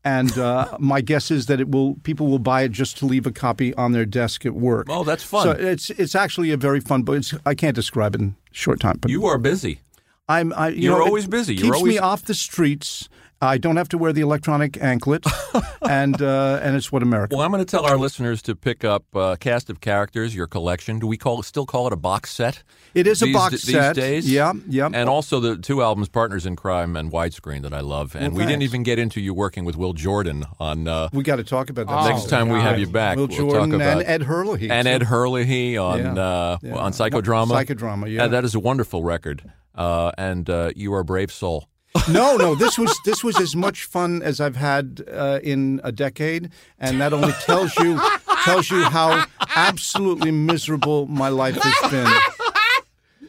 [0.03, 3.25] And uh, my guess is that it will people will buy it just to leave
[3.27, 4.87] a copy on their desk at work.
[4.89, 5.43] Oh, that's fun.
[5.43, 7.17] So it's it's actually a very fun book.
[7.17, 8.97] It's, I can't describe it in short time.
[9.01, 9.81] But You are busy.
[10.29, 11.55] I'm I, you You're know, always busy.
[11.55, 13.09] You're Keeps always- me off the streets.
[13.41, 15.23] I don't have to wear the electronic anklet,
[15.81, 17.37] and uh, and it's what America.
[17.37, 20.45] Well, I'm going to tell our listeners to pick up uh, cast of characters, your
[20.45, 20.99] collection.
[20.99, 22.63] Do we call still call it a box set?
[22.93, 23.95] It is a these, box these set.
[23.95, 24.29] days.
[24.29, 24.89] Yeah, yeah.
[24.91, 28.13] And also the two albums, Partners in Crime and Widescreen, that I love.
[28.13, 30.87] And Well, we didn't even get into you working with Will Jordan on.
[30.89, 33.27] Uh, we got to talk about that Oh, next time we have you back, Will
[33.27, 34.91] we'll Jordan talk about and Ed Hurley and too.
[34.91, 36.75] Ed Hurley on Yeah, uh, yeah.
[36.75, 37.65] on psychodrama.
[37.65, 38.25] Psychodrama, yeah.
[38.25, 39.49] Uh, that is a wonderful record.
[39.75, 41.69] Uh, and uh, you are a brave soul.
[42.09, 42.55] no, no.
[42.55, 47.01] This was this was as much fun as I've had uh, in a decade, and
[47.01, 47.99] that only tells you
[48.43, 49.25] tells you how
[49.55, 52.07] absolutely miserable my life has been.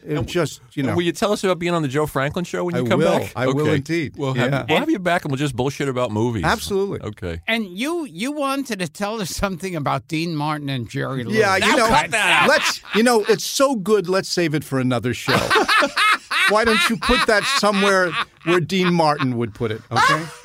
[0.03, 0.95] It just you know.
[0.95, 2.99] Will you tell us about being on the Joe Franklin show when you I come
[2.99, 3.19] will.
[3.19, 3.31] back?
[3.35, 4.15] I will indeed.
[4.17, 4.65] We'll have, Yeah.
[4.67, 6.43] we'll have you back and we'll just bullshit about movies.
[6.43, 7.01] Absolutely.
[7.01, 7.41] Okay.
[7.47, 11.37] And you you wanted to tell us something about Dean Martin and Jerry Lewis.
[11.37, 12.49] Yeah, you Now know, cut that out.
[12.49, 14.09] let's you know, it's so good.
[14.09, 15.37] Let's save it for another show.
[16.49, 18.11] Why don't you put that somewhere
[18.45, 19.81] where Dean Martin would put it?
[19.91, 20.25] Okay.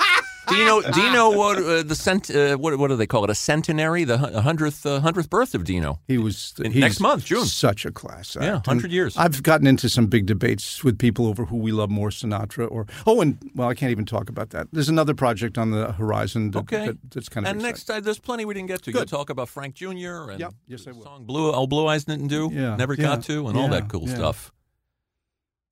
[0.49, 0.81] Do you know?
[0.83, 2.31] Do you know what uh, the cent?
[2.31, 3.31] Uh, what what do they call it?
[3.31, 6.01] A centenary, the hundredth uh, hundredth birth of Dino.
[6.07, 7.45] He was next month, June.
[7.47, 8.37] Such a class.
[8.37, 8.45] act.
[8.45, 9.17] Yeah, 100 years.
[9.17, 12.87] I've gotten into some big debates with people over who we love more, Sinatra or
[13.07, 14.69] oh, and well, I can't even talk about that.
[14.73, 16.51] There's another project on the horizon.
[16.53, 16.87] That, Okay.
[16.87, 17.69] that- that's kind of And exciting.
[17.73, 18.93] next time, there's plenty we didn't get to.
[18.93, 18.99] Good.
[19.11, 20.31] You'll talk about Frank Jr.
[20.31, 20.55] and Yep.
[20.69, 21.03] Yes, I will.
[21.03, 23.89] song Blue, oh, Blue Eyes didn't do, Yeah, never yeah, got to, and all that
[23.89, 24.15] cool yeah.
[24.15, 24.53] stuff.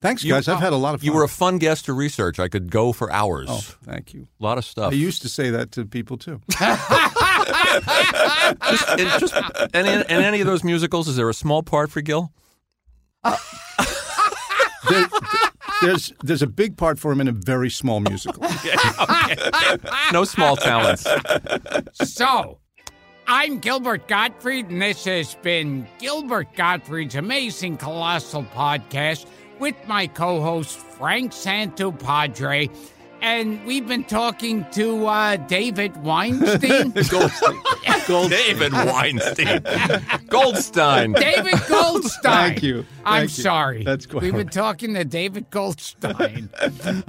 [0.05, 0.47] Thanks, You- guys.
[0.48, 1.06] I've had a lot of fun.
[1.06, 2.39] You were a fun guest to research.
[2.39, 3.47] I could go for hours.
[3.51, 4.28] oh, thank you.
[4.39, 4.93] A lot of stuff.
[4.93, 6.40] I used to say that to people too.
[6.51, 6.90] just,
[8.98, 9.35] in, just
[9.72, 12.31] and in, in any of those musicals, is there a small part for Gil?
[14.90, 15.09] There-
[15.81, 18.47] there's there's a big part for him in a very small musical.
[20.12, 21.06] No small talents.
[21.94, 22.59] So,
[23.26, 29.24] I'm Gilbert Gottfried, and this has been Gilbert Gottfried's Amazing Colossal Podcast
[29.59, 32.70] with my co host, Frank Santopadre.
[33.22, 36.90] And we've been talking to uh, David Weinstein.
[37.09, 38.28] Goldstein.
[38.28, 39.64] David Weinstein.
[40.28, 41.12] Goldstein.
[41.14, 42.32] David Goldstein.
[42.51, 42.85] Thank you.
[43.06, 43.28] I'm you.
[43.28, 43.82] sorry.
[43.82, 46.51] That's quite We've been talking to David Goldstein.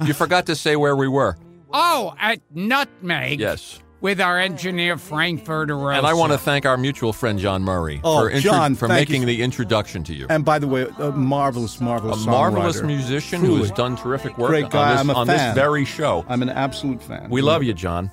[0.06, 1.36] You forgot to say where we were.
[1.74, 3.38] oh, at Nutmeg.
[3.38, 3.80] Yes.
[4.00, 5.96] With our engineer, Frank Verderosa.
[5.98, 8.88] And I want to thank our mutual friend John Murray Oh, for, intro- John, for
[8.88, 9.26] making you.
[9.26, 10.26] the introduction to you.
[10.28, 12.86] And by the way, a marvelous, marvelous, a marvelous songwriter.
[12.86, 14.90] musician who has done terrific work Great on, guy.
[14.92, 15.54] this, I'm a on this fan.
[15.54, 16.26] very show.
[16.28, 17.30] I'm an absolute fan.
[17.30, 18.10] We love you, John.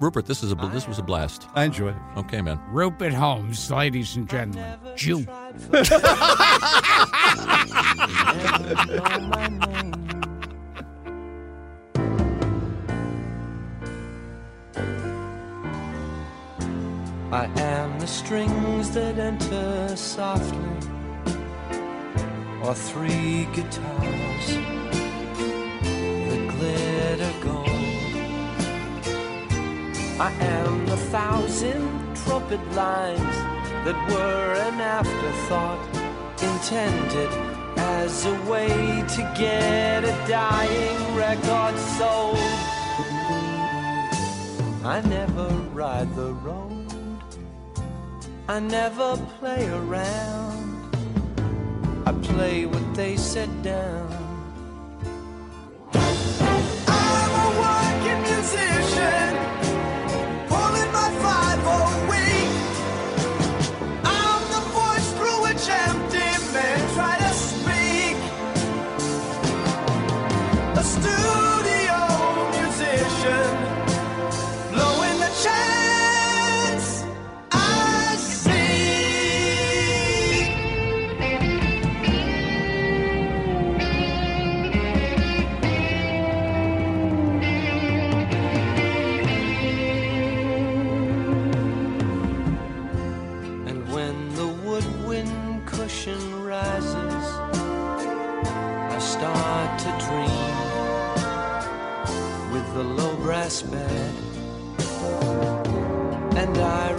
[0.00, 1.48] Rupert, this is a this was a blast.
[1.54, 2.02] I enjoyed it.
[2.18, 2.60] Okay, man.
[2.70, 4.78] Rupert Holmes, ladies and gentlemen.
[4.96, 5.24] Jew.
[18.02, 20.58] the strings that enter softly,
[22.64, 24.46] or three guitars
[26.28, 27.68] that glitter gold.
[30.18, 33.36] I am the thousand trumpet lines
[33.84, 35.82] that were an afterthought,
[36.42, 37.30] intended
[37.78, 42.36] as a way to get a dying record sold.
[44.84, 46.71] I never ride the road.
[48.48, 50.96] I never play around.
[52.04, 54.08] I play what they set down.
[56.88, 59.31] I'm a working musician,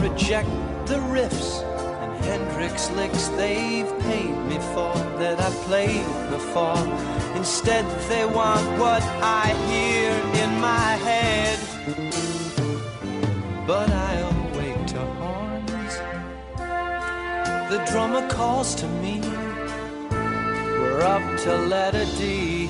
[0.04, 0.50] reject
[0.86, 1.64] the riffs
[2.02, 6.84] and Hendrix licks they've paid me for that I played before.
[7.38, 9.02] Instead, they want what
[9.42, 10.12] I hear
[10.44, 11.58] in my head.
[13.66, 15.96] But I'll wake to horns.
[17.72, 19.22] The drummer calls to me.
[20.80, 22.70] We're up to letter D.